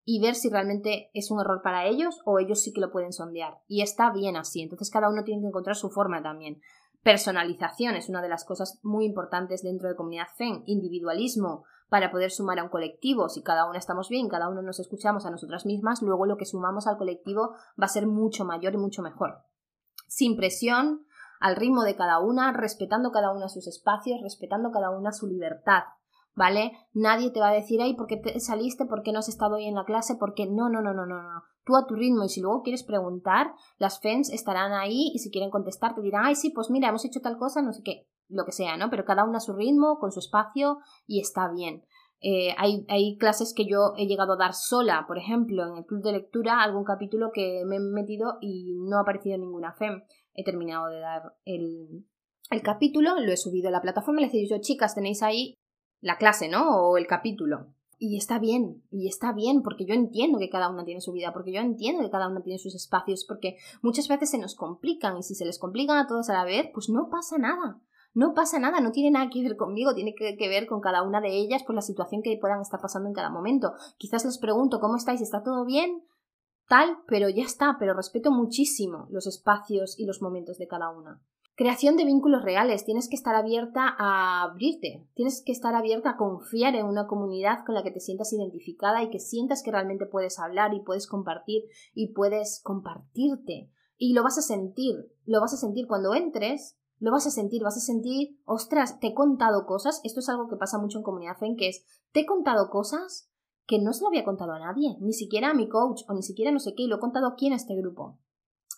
y 0.04 0.20
ver 0.20 0.34
si 0.34 0.50
realmente 0.50 1.10
es 1.14 1.30
un 1.30 1.40
error 1.40 1.62
para 1.62 1.86
ellos 1.86 2.20
o 2.24 2.38
ellos 2.38 2.62
sí 2.62 2.72
que 2.72 2.80
lo 2.80 2.92
pueden 2.92 3.12
sondear. 3.12 3.58
Y 3.66 3.80
está 3.80 4.10
bien 4.10 4.36
así, 4.36 4.60
entonces 4.60 4.90
cada 4.90 5.08
uno 5.08 5.24
tiene 5.24 5.40
que 5.40 5.48
encontrar 5.48 5.76
su 5.76 5.88
forma 5.88 6.22
también. 6.22 6.60
Personalización 7.02 7.94
es 7.94 8.10
una 8.10 8.20
de 8.20 8.28
las 8.28 8.44
cosas 8.44 8.80
muy 8.82 9.06
importantes 9.06 9.62
dentro 9.62 9.88
de 9.88 9.96
comunidad 9.96 10.26
FEN, 10.36 10.62
individualismo 10.66 11.64
para 11.88 12.10
poder 12.10 12.30
sumar 12.30 12.58
a 12.58 12.64
un 12.64 12.68
colectivo. 12.68 13.30
Si 13.30 13.42
cada 13.42 13.66
uno 13.66 13.78
estamos 13.78 14.10
bien, 14.10 14.28
cada 14.28 14.50
uno 14.50 14.60
nos 14.60 14.78
escuchamos 14.78 15.24
a 15.24 15.30
nosotras 15.30 15.64
mismas, 15.64 16.02
luego 16.02 16.26
lo 16.26 16.36
que 16.36 16.44
sumamos 16.44 16.86
al 16.86 16.98
colectivo 16.98 17.54
va 17.80 17.86
a 17.86 17.88
ser 17.88 18.06
mucho 18.06 18.44
mayor 18.44 18.74
y 18.74 18.78
mucho 18.78 19.00
mejor. 19.00 19.38
Sin 20.06 20.36
presión, 20.36 21.06
al 21.41 21.57
ritmo 21.57 21.82
de 21.82 21.97
cada 21.97 22.20
una, 22.20 22.53
respetando 22.53 23.11
cada 23.11 23.32
una 23.32 23.49
sus 23.49 23.66
espacios, 23.66 24.20
respetando 24.22 24.70
cada 24.70 24.91
una 24.91 25.12
su 25.12 25.26
libertad. 25.26 25.84
¿vale? 26.39 26.72
Nadie 26.95 27.30
te 27.30 27.41
va 27.41 27.49
a 27.49 27.53
decir, 27.53 27.82
ay, 27.82 27.95
¿por 27.95 28.07
qué 28.07 28.16
te 28.16 28.39
saliste? 28.39 28.86
¿Por 28.86 29.03
qué 29.03 29.12
no 29.12 29.18
has 29.18 29.28
estado 29.28 29.57
hoy 29.57 29.66
en 29.66 29.74
la 29.74 29.84
clase? 29.84 30.14
Porque 30.14 30.47
no, 30.47 30.70
no, 30.70 30.80
no, 30.80 30.95
no, 30.95 31.05
no, 31.05 31.20
no. 31.20 31.43
Tú 31.64 31.76
a 31.76 31.86
tu 31.86 31.97
ritmo 31.97 32.24
y 32.24 32.28
si 32.28 32.41
luego 32.41 32.62
quieres 32.62 32.84
preguntar, 32.84 33.53
las 33.78 34.01
FENS 34.01 34.30
estarán 34.30 34.72
ahí 34.72 35.11
y 35.12 35.18
si 35.18 35.30
quieren 35.30 35.51
contestar 35.51 35.95
te 35.95 36.01
dirán, 36.01 36.24
ay, 36.24 36.36
sí, 36.36 36.51
pues 36.51 36.70
mira, 36.70 36.89
hemos 36.89 37.05
hecho 37.05 37.20
tal 37.20 37.36
cosa, 37.36 37.61
no 37.61 37.72
sé 37.72 37.82
qué, 37.84 38.09
lo 38.28 38.45
que 38.45 38.53
sea, 38.53 38.76
¿no? 38.76 38.89
Pero 38.89 39.05
cada 39.05 39.24
una 39.24 39.39
a 39.39 39.41
su 39.41 39.53
ritmo, 39.53 39.99
con 39.99 40.12
su 40.12 40.20
espacio 40.20 40.78
y 41.07 41.20
está 41.20 41.51
bien. 41.53 41.84
Eh, 42.20 42.55
hay, 42.57 42.84
hay, 42.89 43.16
clases 43.16 43.53
que 43.55 43.66
yo 43.66 43.93
he 43.97 44.07
llegado 44.07 44.32
a 44.32 44.36
dar 44.36 44.55
sola, 44.55 45.05
por 45.07 45.18
ejemplo, 45.18 45.64
en 45.64 45.76
el 45.76 45.84
club 45.84 46.03
de 46.03 46.12
lectura, 46.12 46.62
algún 46.62 46.84
capítulo 46.84 47.30
que 47.32 47.62
me 47.64 47.76
he 47.76 47.80
metido 47.80 48.39
y 48.41 48.74
no 48.76 48.97
ha 48.97 49.03
aparecido 49.03 49.39
ninguna 49.39 49.72
FEM. 49.74 50.03
He 50.35 50.45
terminado 50.45 50.89
de 50.89 51.01
dar 51.01 51.37
el, 51.45 52.07
el 52.51 52.62
capítulo, 52.62 53.18
lo 53.20 53.33
he 53.33 53.37
subido 53.37 53.68
a 53.68 53.72
la 53.72 53.83
plataforma 53.83 54.20
les 54.20 54.33
he 54.35 54.39
dicho, 54.39 54.59
chicas, 54.61 54.95
tenéis 54.95 55.22
ahí 55.22 55.55
la 56.01 56.16
clase, 56.16 56.49
¿no? 56.49 56.89
O 56.89 56.97
el 56.97 57.07
capítulo. 57.07 57.74
Y 58.01 58.16
está 58.16 58.39
bien, 58.39 58.85
y 58.93 59.09
está 59.09 59.33
bien, 59.33 59.62
porque 59.62 59.85
yo 59.85 59.93
entiendo 59.93 60.39
que 60.39 60.49
cada 60.49 60.70
una 60.70 60.85
tiene 60.85 61.01
su 61.01 61.12
vida, 61.12 61.33
porque 61.33 61.53
yo 61.53 61.61
entiendo 61.61 62.03
que 62.03 62.11
cada 62.11 62.29
una 62.29 62.43
tiene 62.43 62.61
sus 62.61 62.76
espacios, 62.76 63.24
porque 63.26 63.57
muchas 63.83 64.07
veces 64.07 64.31
se 64.31 64.39
nos 64.39 64.55
complican 64.55 65.18
y 65.18 65.24
si 65.24 65.35
se 65.35 65.45
les 65.45 65.59
complican 65.59 65.99
a 65.99 66.07
todos 66.07 66.31
a 66.31 66.35
la 66.35 66.45
vez, 66.45 66.68
pues 66.72 66.89
no 66.89 67.09
pasa 67.11 67.39
nada. 67.39 67.81
No 68.14 68.35
pasa 68.35 68.59
nada, 68.59 68.81
no 68.81 68.93
tiene 68.93 69.11
nada 69.11 69.29
que 69.31 69.43
ver 69.43 69.57
conmigo, 69.57 69.95
tiene 69.95 70.14
que, 70.14 70.49
ver 70.49 70.66
con 70.66 70.81
cada 70.81 71.03
una 71.03 71.20
de 71.20 71.37
ellas, 71.37 71.62
por 71.64 71.74
la 71.74 71.83
situación 71.83 72.22
que 72.22 72.39
puedan 72.41 72.61
estar 72.61 72.81
pasando 72.81 73.09
en 73.09 73.14
cada 73.14 73.31
momento. 73.31 73.72
Quizás 73.97 74.24
les 74.24 74.39
pregunto, 74.39 74.81
¿cómo 74.81 74.97
estáis? 74.97 75.20
¿Está 75.20 75.43
todo 75.43 75.64
bien? 75.64 76.03
Tal, 76.68 76.98
pero 77.06 77.30
ya 77.30 77.44
está, 77.44 77.76
pero 77.78 77.94
respeto 77.94 78.30
muchísimo 78.30 79.06
los 79.10 79.26
espacios 79.26 79.98
y 79.98 80.04
los 80.04 80.20
momentos 80.20 80.58
de 80.58 80.68
cada 80.68 80.90
una. 80.90 81.22
Creación 81.56 81.96
de 81.96 82.04
vínculos 82.04 82.42
reales. 82.42 82.84
Tienes 82.84 83.08
que 83.08 83.16
estar 83.16 83.34
abierta 83.34 83.96
a 83.98 84.42
abrirte. 84.42 85.08
Tienes 85.14 85.42
que 85.44 85.50
estar 85.50 85.74
abierta 85.74 86.10
a 86.10 86.16
confiar 86.16 86.76
en 86.76 86.86
una 86.86 87.08
comunidad 87.08 87.64
con 87.64 87.74
la 87.74 87.82
que 87.82 87.90
te 87.90 87.98
sientas 87.98 88.32
identificada 88.32 89.02
y 89.02 89.10
que 89.10 89.18
sientas 89.18 89.64
que 89.64 89.72
realmente 89.72 90.06
puedes 90.06 90.38
hablar 90.38 90.72
y 90.74 90.80
puedes 90.80 91.08
compartir 91.08 91.64
y 91.94 92.12
puedes 92.12 92.60
compartirte. 92.62 93.72
Y 93.96 94.12
lo 94.12 94.22
vas 94.22 94.38
a 94.38 94.42
sentir. 94.42 94.94
Lo 95.24 95.40
vas 95.40 95.54
a 95.54 95.56
sentir 95.56 95.88
cuando 95.88 96.14
entres. 96.14 96.78
Lo 97.00 97.10
vas 97.12 97.26
a 97.26 97.30
sentir, 97.30 97.62
vas 97.62 97.76
a 97.76 97.80
sentir, 97.80 98.40
ostras, 98.44 98.98
te 98.98 99.08
he 99.08 99.14
contado 99.14 99.66
cosas. 99.66 100.00
Esto 100.02 100.18
es 100.18 100.28
algo 100.28 100.48
que 100.48 100.56
pasa 100.56 100.78
mucho 100.78 100.98
en 100.98 101.04
comunidad 101.04 101.38
FEN, 101.38 101.56
que 101.56 101.68
es, 101.68 101.84
te 102.12 102.20
he 102.20 102.26
contado 102.26 102.70
cosas 102.70 103.30
que 103.68 103.78
no 103.78 103.92
se 103.92 104.00
lo 104.00 104.08
había 104.08 104.24
contado 104.24 104.52
a 104.52 104.58
nadie, 104.58 104.96
ni 104.98 105.12
siquiera 105.12 105.50
a 105.50 105.54
mi 105.54 105.68
coach 105.68 106.00
o 106.08 106.14
ni 106.14 106.22
siquiera 106.22 106.50
no 106.50 106.58
sé 106.58 106.74
qué, 106.74 106.84
y 106.84 106.86
lo 106.86 106.96
he 106.96 107.00
contado 107.00 107.28
aquí 107.28 107.46
en 107.46 107.52
este 107.52 107.76
grupo. 107.76 108.18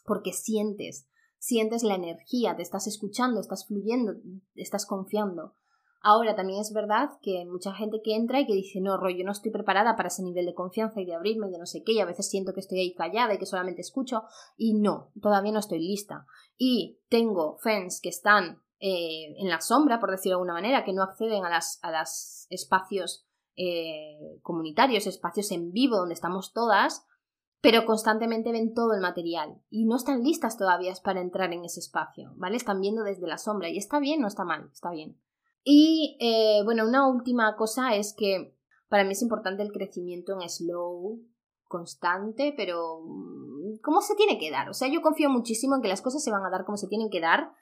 Porque 0.05 0.33
sientes, 0.33 1.09
sientes 1.39 1.85
la 1.85 1.95
energía, 1.95 2.57
te 2.57 2.63
estás 2.63 2.89
escuchando, 2.89 3.41
estás 3.41 3.69
fluyendo, 3.69 4.15
estás 4.57 4.87
confiando. 4.87 5.55
Ahora 6.03 6.35
también 6.35 6.61
es 6.61 6.73
verdad 6.73 7.11
que 7.23 7.39
hay 7.39 7.45
mucha 7.45 7.73
gente 7.73 8.01
que 8.03 8.17
entra 8.17 8.41
y 8.41 8.47
que 8.47 8.55
dice, 8.55 8.81
no, 8.81 8.97
rollo, 8.97 9.25
no 9.25 9.31
estoy 9.31 9.53
preparada 9.53 9.95
para 9.95 10.09
ese 10.09 10.25
nivel 10.25 10.45
de 10.45 10.55
confianza 10.55 11.01
y 11.01 11.05
de 11.05 11.15
abrirme 11.15 11.47
y 11.47 11.53
de 11.53 11.59
no 11.59 11.67
sé 11.67 11.85
qué, 11.85 11.93
y 11.93 12.01
a 12.01 12.05
veces 12.05 12.29
siento 12.29 12.53
que 12.53 12.61
estoy 12.61 12.81
ahí 12.81 12.93
callada 12.93 13.35
y 13.35 13.39
que 13.39 13.47
solamente 13.47 13.83
escucho, 13.83 14.25
y 14.57 14.75
no, 14.75 15.13
todavía 15.23 15.53
no 15.53 15.61
estoy 15.61 15.79
lista. 15.79 16.27
Y 16.57 16.99
tengo 17.09 17.59
fans 17.63 18.01
que 18.03 18.09
están 18.09 18.61
eh, 18.81 19.37
en 19.39 19.49
la 19.49 19.61
sombra, 19.61 20.01
por 20.01 20.11
decirlo 20.11 20.39
de 20.39 20.41
alguna 20.41 20.55
manera, 20.55 20.85
que 20.85 20.95
no 20.95 21.05
acceden 21.05 21.45
a 21.45 21.55
los 21.55 21.79
a 21.83 21.93
las 21.93 22.49
espacios 22.51 23.30
eh, 23.63 24.39
comunitarios, 24.41 25.07
espacios 25.07 25.51
en 25.53 25.71
vivo 25.73 25.97
donde 25.97 26.15
estamos 26.15 26.55
todas, 26.55 27.07
pero 27.61 27.85
constantemente 27.85 28.53
ven 28.53 28.73
todo 28.73 28.95
el 28.95 29.03
material 29.03 29.61
y 29.69 29.85
no 29.85 29.97
están 29.97 30.23
listas 30.23 30.57
todavía 30.57 30.95
para 31.05 31.21
entrar 31.21 31.53
en 31.53 31.67
ese 31.67 31.81
espacio, 31.81 32.33
¿vale? 32.37 32.57
Están 32.57 32.81
viendo 32.81 33.03
desde 33.03 33.27
la 33.27 33.37
sombra 33.37 33.69
y 33.69 33.77
está 33.77 34.01
bien, 34.01 34.23
no 34.23 34.29
está 34.29 34.45
mal, 34.45 34.71
está 34.73 34.91
bien. 34.91 35.21
Y 35.63 36.17
eh, 36.21 36.63
bueno, 36.65 36.89
una 36.89 37.07
última 37.07 37.55
cosa 37.57 37.95
es 37.95 38.15
que 38.17 38.57
para 38.89 39.05
mí 39.05 39.13
es 39.13 39.21
importante 39.21 39.63
el 39.63 39.73
crecimiento 39.73 40.33
en 40.33 40.49
slow, 40.49 41.21
constante, 41.69 42.55
pero 42.57 43.03
mm, 43.05 43.81
¿cómo 43.83 44.01
se 44.01 44.15
tiene 44.15 44.39
que 44.39 44.51
dar? 44.51 44.71
O 44.71 44.75
sea, 44.75 44.89
yo 44.89 45.03
confío 45.03 45.29
muchísimo 45.29 45.77
en 45.77 45.83
que 45.83 45.89
las 45.89 46.01
cosas 46.01 46.25
se 46.25 46.31
van 46.31 46.47
a 46.47 46.51
dar 46.51 46.65
como 46.65 46.79
se 46.79 46.89
tienen 46.89 47.11
que 47.11 47.21
dar, 47.21 47.53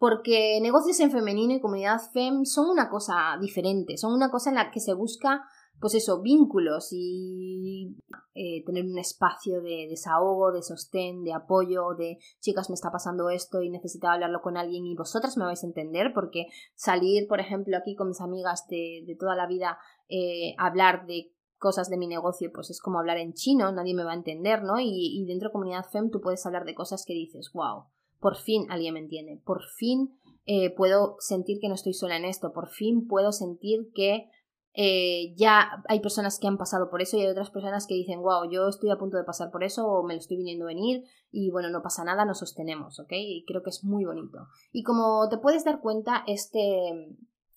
porque 0.00 0.58
negocios 0.62 0.98
en 1.00 1.10
femenino 1.10 1.52
y 1.52 1.60
comunidad 1.60 2.00
fem 2.14 2.46
son 2.46 2.70
una 2.70 2.88
cosa 2.88 3.36
diferente, 3.38 3.98
son 3.98 4.14
una 4.14 4.30
cosa 4.30 4.48
en 4.48 4.56
la 4.56 4.70
que 4.70 4.80
se 4.80 4.94
busca 4.94 5.44
pues 5.78 5.94
eso, 5.94 6.20
vínculos 6.20 6.88
y 6.92 7.96
eh, 8.34 8.62
tener 8.64 8.84
un 8.84 8.98
espacio 8.98 9.60
de 9.60 9.88
desahogo, 9.88 10.52
de 10.52 10.62
sostén, 10.62 11.22
de 11.22 11.32
apoyo, 11.32 11.94
de 11.98 12.18
chicas, 12.40 12.68
me 12.68 12.74
está 12.74 12.90
pasando 12.90 13.30
esto 13.30 13.62
y 13.62 13.70
necesitaba 13.70 14.14
hablarlo 14.14 14.40
con 14.42 14.56
alguien 14.56 14.86
y 14.86 14.94
vosotras 14.94 15.36
me 15.36 15.44
vais 15.44 15.62
a 15.64 15.66
entender, 15.66 16.12
porque 16.14 16.46
salir, 16.74 17.26
por 17.28 17.40
ejemplo, 17.40 17.76
aquí 17.76 17.94
con 17.94 18.08
mis 18.08 18.20
amigas 18.20 18.66
de, 18.68 19.04
de 19.06 19.16
toda 19.16 19.34
la 19.34 19.46
vida, 19.46 19.78
eh, 20.08 20.54
hablar 20.58 21.06
de 21.06 21.32
cosas 21.58 21.88
de 21.88 21.98
mi 21.98 22.06
negocio, 22.06 22.50
pues 22.54 22.70
es 22.70 22.80
como 22.80 22.98
hablar 22.98 23.18
en 23.18 23.32
chino, 23.32 23.72
nadie 23.72 23.94
me 23.94 24.04
va 24.04 24.12
a 24.12 24.16
entender, 24.16 24.62
¿no? 24.62 24.78
Y, 24.80 25.18
y 25.18 25.26
dentro 25.26 25.48
de 25.48 25.52
comunidad 25.52 25.86
FEM 25.90 26.10
tú 26.10 26.20
puedes 26.20 26.44
hablar 26.44 26.64
de 26.64 26.74
cosas 26.74 27.04
que 27.06 27.14
dices, 27.14 27.50
wow, 27.54 27.84
por 28.20 28.36
fin 28.36 28.66
alguien 28.70 28.94
me 28.94 29.00
entiende, 29.00 29.40
por 29.44 29.62
fin 29.76 30.14
eh, 30.46 30.70
puedo 30.70 31.16
sentir 31.18 31.58
que 31.60 31.68
no 31.68 31.74
estoy 31.74 31.94
sola 31.94 32.16
en 32.16 32.24
esto, 32.24 32.52
por 32.52 32.68
fin 32.68 33.06
puedo 33.06 33.32
sentir 33.32 33.90
que 33.94 34.28
eh, 34.72 35.34
ya 35.36 35.82
hay 35.88 36.00
personas 36.00 36.38
que 36.38 36.46
han 36.46 36.56
pasado 36.56 36.90
por 36.90 37.02
eso 37.02 37.16
y 37.16 37.22
hay 37.22 37.26
otras 37.26 37.50
personas 37.50 37.86
que 37.86 37.94
dicen, 37.94 38.22
wow, 38.22 38.48
yo 38.50 38.68
estoy 38.68 38.90
a 38.90 38.98
punto 38.98 39.16
de 39.16 39.24
pasar 39.24 39.50
por 39.50 39.64
eso 39.64 39.86
o 39.86 40.06
me 40.06 40.14
lo 40.14 40.20
estoy 40.20 40.36
viniendo 40.36 40.64
a 40.64 40.68
venir 40.68 41.04
y 41.30 41.50
bueno, 41.50 41.70
no 41.70 41.82
pasa 41.82 42.04
nada, 42.04 42.24
nos 42.24 42.38
sostenemos, 42.38 43.00
¿ok? 43.00 43.12
Y 43.12 43.44
creo 43.46 43.62
que 43.62 43.70
es 43.70 43.82
muy 43.84 44.04
bonito. 44.04 44.38
Y 44.72 44.82
como 44.84 45.28
te 45.28 45.38
puedes 45.38 45.64
dar 45.64 45.80
cuenta, 45.80 46.22
este 46.26 47.16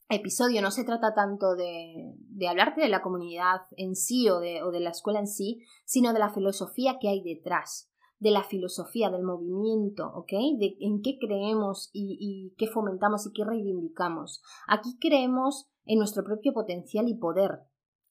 episodio 0.09 0.61
no 0.61 0.71
se 0.71 0.83
trata 0.83 1.13
tanto 1.13 1.55
de, 1.55 2.15
de 2.17 2.47
hablarte 2.47 2.81
de 2.81 2.89
la 2.89 3.01
comunidad 3.01 3.61
en 3.77 3.95
sí 3.95 4.29
o 4.29 4.39
de, 4.39 4.63
o 4.63 4.71
de 4.71 4.79
la 4.79 4.89
escuela 4.89 5.19
en 5.19 5.27
sí, 5.27 5.63
sino 5.85 6.13
de 6.13 6.19
la 6.19 6.33
filosofía 6.33 6.97
que 6.99 7.09
hay 7.09 7.23
detrás 7.23 7.92
de 8.23 8.31
la 8.31 8.43
filosofía, 8.43 9.09
del 9.09 9.23
movimiento, 9.23 10.07
¿ok? 10.15 10.31
De 10.57 10.77
en 10.79 11.01
qué 11.01 11.17
creemos 11.19 11.89
y, 11.91 12.17
y 12.19 12.55
qué 12.57 12.67
fomentamos 12.67 13.27
y 13.27 13.33
qué 13.33 13.43
reivindicamos. 13.43 14.41
Aquí 14.65 14.97
creemos 14.97 15.69
en 15.83 15.99
nuestro 15.99 16.23
propio 16.23 16.53
potencial 16.53 17.09
y 17.09 17.15
poder. 17.15 17.59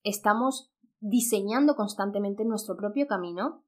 Estamos 0.02 0.70
diseñando 1.00 1.76
constantemente 1.76 2.44
nuestro 2.44 2.76
propio 2.76 3.06
camino 3.06 3.64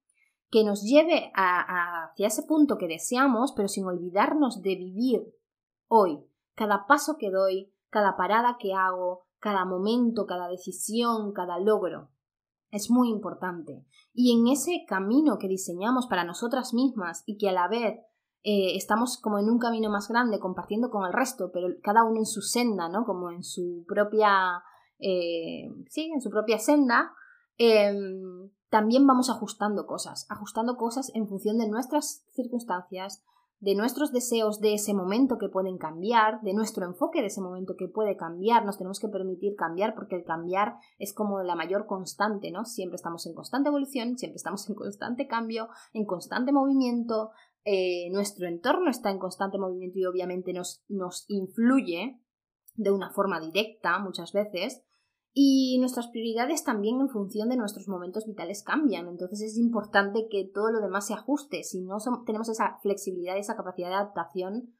que 0.51 0.65
nos 0.65 0.83
lleve 0.83 1.33
hacia 1.35 2.27
ese 2.27 2.43
punto 2.43 2.77
que 2.77 2.89
deseamos, 2.89 3.53
pero 3.57 3.67
sin 3.67 3.87
olvidarnos 3.87 4.61
de 4.61 4.77
vivir 4.77 5.23
hoy. 5.89 6.21
Cada 6.55 6.87
paso 6.87 7.17
que 7.19 7.31
doy, 7.31 7.73
cada 7.89 8.19
parada 8.19 8.59
que 8.61 8.75
hago, 8.75 9.25
cada 9.39 9.65
momento, 9.65 10.27
cada 10.27 10.49
decisión, 10.49 11.33
cada 11.33 11.59
logro. 11.59 12.11
Es 12.75 12.91
muy 12.91 13.09
importante. 13.09 13.87
Y 14.13 14.33
en 14.33 14.49
ese 14.49 14.85
camino 14.89 15.39
que 15.39 15.47
diseñamos 15.47 16.09
para 16.09 16.25
nosotras 16.25 16.75
mismas 16.75 17.23
y 17.25 17.39
que 17.39 17.49
a 17.49 17.53
la 17.53 17.69
vez 17.69 18.01
eh, 18.43 18.75
estamos 18.75 19.17
como 19.21 19.39
en 19.39 19.49
un 19.49 19.61
camino 19.61 19.91
más 19.91 20.09
grande 20.09 20.41
compartiendo 20.41 20.91
con 20.91 21.07
el 21.07 21.13
resto, 21.13 21.53
pero 21.53 21.69
cada 21.85 22.03
uno 22.03 22.19
en 22.19 22.27
su 22.27 22.43
senda, 22.43 22.89
¿no? 22.89 23.05
Como 23.05 23.31
en 23.31 23.45
su 23.45 23.85
propia, 23.87 24.61
eh, 24.99 25.71
sí, 25.89 26.11
en 26.13 26.21
su 26.21 26.31
propia 26.31 26.59
senda, 26.59 27.13
em, 27.59 28.51
también 28.71 29.07
vamos 29.07 29.31
ajustando 29.31 29.87
cosas, 29.87 30.27
ajustando 30.29 30.77
cosas 30.77 31.13
en 31.15 31.29
función 31.29 31.59
de 31.59 31.69
nuestras 31.69 32.27
circunstancias, 32.33 33.23
de 33.65 33.75
nuestros 33.75 34.13
deseos 34.13 34.61
de 34.61 34.75
ese 34.75 34.93
momento 34.93 35.39
que 35.39 35.49
pueden 35.49 35.79
cambiar, 35.79 36.43
de 36.43 36.53
nuestro 36.53 36.85
enfoque 36.85 37.23
de 37.23 37.29
ese 37.29 37.41
momento 37.41 37.77
que 37.79 37.89
puede 37.89 38.15
cambiar, 38.15 38.67
nos 38.67 38.77
tenemos 38.77 39.01
que 39.01 39.09
permitir 39.09 39.57
cambiar 39.57 39.95
porque 39.95 40.17
el 40.17 40.25
cambiar 40.25 40.75
es 40.99 41.15
como 41.15 41.43
la 41.43 41.57
mayor 41.57 41.87
constante, 41.87 42.51
¿no? 42.51 42.67
Siempre 42.67 42.97
estamos 42.97 43.25
en 43.27 43.35
constante 43.35 43.71
evolución, 43.71 44.19
siempre 44.19 44.37
estamos 44.37 44.69
en 44.69 44.75
constante 44.75 45.27
cambio, 45.27 45.71
en 45.95 46.05
constante 46.05 46.53
movimiento, 46.53 47.31
eh, 47.65 48.11
nuestro 48.11 48.47
entorno 48.49 48.91
está 48.91 49.11
en 49.11 49.19
constante 49.19 49.57
movimiento 49.57 49.99
y 49.99 50.05
obviamente 50.05 50.53
nos, 50.53 50.85
nos 50.89 51.25
influye 51.29 52.21
de 52.75 52.91
una 52.91 53.13
forma 53.13 53.41
directa 53.41 53.99
muchas 53.99 54.35
veces. 54.35 54.85
Y 55.37 55.79
nuestras 55.81 56.07
prioridades 56.09 56.63
también 56.63 57.01
en 57.01 57.09
función 57.09 57.49
de 57.49 57.57
nuestros 57.57 57.89
momentos 57.89 58.25
vitales 58.25 58.63
cambian. 58.63 59.09
Entonces 59.09 59.43
es 59.43 59.59
importante 59.59 60.29
que 60.31 60.49
todo 60.53 60.71
lo 60.71 60.81
demás 60.81 61.09
se 61.09 61.15
ajuste. 61.15 61.65
Si 61.65 61.81
no 61.81 61.97
tenemos 62.25 62.49
esa 62.49 62.79
flexibilidad, 62.83 63.37
esa 63.37 63.57
capacidad 63.57 63.89
de 63.89 63.97
adaptación, 63.97 64.75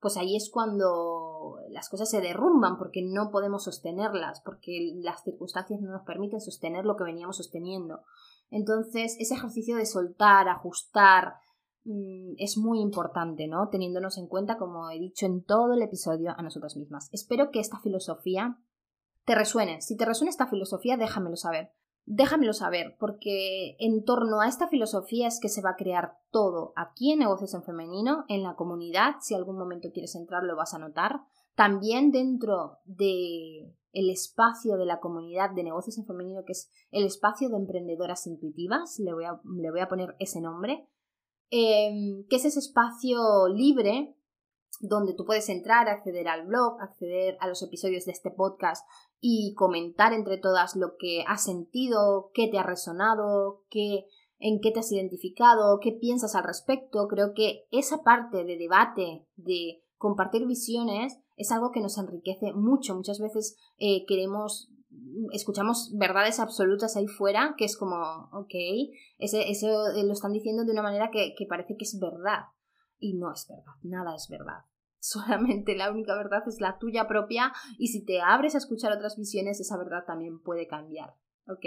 pues 0.00 0.18
ahí 0.18 0.36
es 0.36 0.50
cuando 0.50 1.56
las 1.70 1.88
cosas 1.88 2.10
se 2.10 2.20
derrumban 2.20 2.76
porque 2.76 3.02
no 3.02 3.30
podemos 3.30 3.64
sostenerlas, 3.64 4.42
porque 4.44 4.92
las 4.96 5.22
circunstancias 5.24 5.80
no 5.80 5.92
nos 5.92 6.02
permiten 6.02 6.40
sostener 6.40 6.84
lo 6.84 6.96
que 6.96 7.04
veníamos 7.04 7.38
sosteniendo. 7.38 8.02
Entonces, 8.50 9.16
ese 9.18 9.34
ejercicio 9.34 9.76
de 9.76 9.86
soltar, 9.86 10.48
ajustar, 10.48 11.36
Mm, 11.84 12.34
es 12.38 12.56
muy 12.56 12.80
importante, 12.80 13.46
¿no? 13.46 13.68
Teniéndonos 13.68 14.16
en 14.16 14.26
cuenta, 14.26 14.56
como 14.56 14.90
he 14.90 14.98
dicho 14.98 15.26
en 15.26 15.44
todo 15.44 15.74
el 15.74 15.82
episodio, 15.82 16.32
a 16.36 16.42
nosotras 16.42 16.76
mismas. 16.76 17.10
Espero 17.12 17.50
que 17.50 17.60
esta 17.60 17.78
filosofía 17.78 18.58
te 19.24 19.34
resuene. 19.34 19.80
Si 19.80 19.96
te 19.96 20.04
resuena 20.04 20.30
esta 20.30 20.46
filosofía, 20.46 20.96
déjamelo 20.96 21.36
saber. 21.36 21.72
Déjamelo 22.06 22.52
saber, 22.52 22.96
porque 22.98 23.76
en 23.78 24.04
torno 24.04 24.40
a 24.40 24.48
esta 24.48 24.68
filosofía 24.68 25.26
es 25.26 25.40
que 25.40 25.48
se 25.48 25.62
va 25.62 25.70
a 25.70 25.76
crear 25.76 26.18
todo 26.30 26.74
aquí 26.76 27.12
en 27.12 27.20
Negocios 27.20 27.54
en 27.54 27.62
Femenino, 27.62 28.26
en 28.28 28.42
la 28.42 28.56
comunidad. 28.56 29.14
Si 29.20 29.34
algún 29.34 29.56
momento 29.56 29.88
quieres 29.90 30.14
entrar, 30.14 30.42
lo 30.42 30.54
vas 30.54 30.74
a 30.74 30.78
notar. 30.78 31.20
También 31.54 32.10
dentro 32.10 32.78
de 32.84 33.72
el 33.94 34.10
espacio 34.10 34.76
de 34.76 34.84
la 34.84 35.00
comunidad 35.00 35.50
de 35.52 35.62
negocios 35.62 35.96
en 35.98 36.04
femenino, 36.04 36.44
que 36.44 36.52
es 36.52 36.70
el 36.90 37.04
espacio 37.04 37.48
de 37.48 37.56
emprendedoras 37.56 38.26
intuitivas, 38.26 38.98
le 38.98 39.14
voy 39.14 39.24
a, 39.24 39.40
le 39.44 39.70
voy 39.70 39.80
a 39.80 39.88
poner 39.88 40.16
ese 40.18 40.40
nombre, 40.40 40.88
em, 41.50 42.26
que 42.28 42.36
es 42.36 42.44
ese 42.44 42.58
espacio 42.58 43.48
libre 43.48 44.16
donde 44.80 45.14
tú 45.14 45.24
puedes 45.24 45.48
entrar, 45.48 45.88
acceder 45.88 46.28
al 46.28 46.46
blog, 46.46 46.80
acceder 46.80 47.36
a 47.40 47.48
los 47.48 47.62
episodios 47.62 48.04
de 48.04 48.12
este 48.12 48.30
podcast 48.30 48.86
y 49.20 49.54
comentar 49.54 50.12
entre 50.12 50.38
todas 50.38 50.76
lo 50.76 50.96
que 50.98 51.24
has 51.26 51.44
sentido, 51.44 52.30
qué 52.34 52.48
te 52.48 52.58
ha 52.58 52.62
resonado, 52.62 53.62
qué, 53.70 54.06
en 54.38 54.60
qué 54.60 54.70
te 54.70 54.80
has 54.80 54.92
identificado, 54.92 55.78
qué 55.80 55.92
piensas 55.92 56.34
al 56.34 56.44
respecto. 56.44 57.08
Creo 57.08 57.32
que 57.34 57.66
esa 57.70 58.02
parte 58.02 58.44
de 58.44 58.56
debate, 58.56 59.26
de 59.36 59.82
compartir 59.96 60.46
visiones, 60.46 61.18
es 61.36 61.50
algo 61.50 61.70
que 61.70 61.80
nos 61.80 61.98
enriquece 61.98 62.52
mucho. 62.52 62.94
Muchas 62.94 63.18
veces 63.18 63.56
eh, 63.78 64.04
queremos 64.06 64.70
escuchamos 65.32 65.92
verdades 65.96 66.40
absolutas 66.40 66.96
ahí 66.96 67.06
fuera, 67.06 67.54
que 67.56 67.64
es 67.64 67.76
como, 67.76 68.28
ok, 68.32 68.54
ese, 69.18 69.50
eso 69.50 69.68
lo 69.92 70.12
están 70.12 70.32
diciendo 70.32 70.64
de 70.64 70.72
una 70.72 70.82
manera 70.82 71.10
que, 71.10 71.34
que 71.36 71.46
parece 71.46 71.76
que 71.76 71.84
es 71.84 71.98
verdad. 71.98 72.44
Y 73.04 73.12
no 73.12 73.30
es 73.30 73.46
verdad, 73.46 73.74
nada 73.82 74.14
es 74.14 74.28
verdad. 74.30 74.64
Solamente 74.98 75.76
la 75.76 75.90
única 75.90 76.16
verdad 76.16 76.42
es 76.46 76.58
la 76.58 76.78
tuya 76.78 77.06
propia 77.06 77.52
y 77.76 77.88
si 77.88 78.02
te 78.02 78.22
abres 78.22 78.54
a 78.54 78.58
escuchar 78.58 78.92
otras 78.92 79.18
visiones, 79.18 79.60
esa 79.60 79.76
verdad 79.76 80.04
también 80.06 80.40
puede 80.40 80.66
cambiar. 80.66 81.14
¿Ok? 81.46 81.66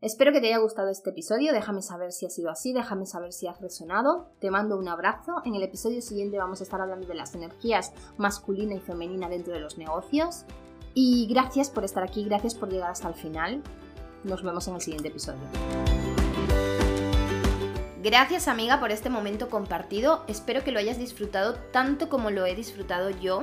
Espero 0.00 0.32
que 0.32 0.40
te 0.40 0.48
haya 0.48 0.58
gustado 0.58 0.88
este 0.88 1.10
episodio, 1.10 1.52
déjame 1.52 1.82
saber 1.82 2.10
si 2.10 2.26
ha 2.26 2.30
sido 2.30 2.50
así, 2.50 2.72
déjame 2.72 3.06
saber 3.06 3.32
si 3.32 3.46
has 3.46 3.60
resonado, 3.60 4.32
te 4.40 4.50
mando 4.50 4.76
un 4.76 4.88
abrazo, 4.88 5.36
en 5.44 5.54
el 5.54 5.62
episodio 5.62 6.02
siguiente 6.02 6.38
vamos 6.38 6.60
a 6.60 6.64
estar 6.64 6.80
hablando 6.80 7.06
de 7.06 7.14
las 7.14 7.34
energías 7.36 7.92
masculina 8.16 8.74
y 8.74 8.80
femenina 8.80 9.28
dentro 9.28 9.52
de 9.52 9.60
los 9.60 9.78
negocios 9.78 10.46
y 10.94 11.28
gracias 11.28 11.70
por 11.70 11.84
estar 11.84 12.02
aquí, 12.02 12.24
gracias 12.24 12.56
por 12.56 12.70
llegar 12.70 12.90
hasta 12.90 13.06
el 13.06 13.14
final, 13.14 13.62
nos 14.24 14.42
vemos 14.42 14.66
en 14.66 14.74
el 14.74 14.80
siguiente 14.80 15.08
episodio. 15.08 16.05
Gracias 18.02 18.46
amiga 18.46 18.78
por 18.78 18.92
este 18.92 19.08
momento 19.08 19.48
compartido, 19.48 20.24
espero 20.28 20.62
que 20.62 20.70
lo 20.70 20.78
hayas 20.78 20.98
disfrutado 20.98 21.54
tanto 21.72 22.08
como 22.08 22.30
lo 22.30 22.44
he 22.44 22.54
disfrutado 22.54 23.10
yo 23.10 23.42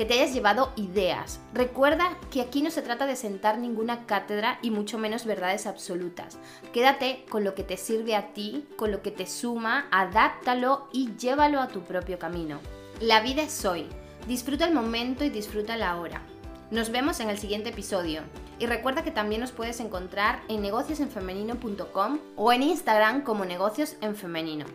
que 0.00 0.06
te 0.06 0.14
hayas 0.14 0.32
llevado 0.32 0.72
ideas. 0.76 1.40
Recuerda 1.52 2.16
que 2.30 2.40
aquí 2.40 2.62
no 2.62 2.70
se 2.70 2.80
trata 2.80 3.04
de 3.04 3.16
sentar 3.16 3.58
ninguna 3.58 4.06
cátedra 4.06 4.58
y 4.62 4.70
mucho 4.70 4.96
menos 4.96 5.26
verdades 5.26 5.66
absolutas. 5.66 6.38
Quédate 6.72 7.26
con 7.28 7.44
lo 7.44 7.54
que 7.54 7.64
te 7.64 7.76
sirve 7.76 8.16
a 8.16 8.32
ti, 8.32 8.66
con 8.76 8.92
lo 8.92 9.02
que 9.02 9.10
te 9.10 9.26
suma, 9.26 9.88
adáptalo 9.90 10.88
y 10.90 11.14
llévalo 11.16 11.60
a 11.60 11.68
tu 11.68 11.82
propio 11.82 12.18
camino. 12.18 12.60
La 13.00 13.20
vida 13.20 13.42
es 13.42 13.64
hoy. 13.66 13.88
Disfruta 14.26 14.64
el 14.64 14.72
momento 14.72 15.22
y 15.22 15.28
disfruta 15.28 15.76
la 15.76 15.96
hora. 15.96 16.22
Nos 16.70 16.92
vemos 16.92 17.18
en 17.18 17.28
el 17.30 17.38
siguiente 17.38 17.70
episodio. 17.70 18.22
Y 18.60 18.66
recuerda 18.66 19.02
que 19.02 19.10
también 19.10 19.40
nos 19.40 19.50
puedes 19.50 19.80
encontrar 19.80 20.40
en 20.48 20.62
negociosenfemenino.com 20.62 22.18
o 22.36 22.52
en 22.52 22.62
Instagram 22.62 23.22
como 23.22 23.44
negocios 23.44 23.96
en 24.00 24.14
femenino. 24.14 24.66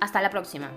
Hasta 0.00 0.20
la 0.20 0.30
próxima. 0.30 0.70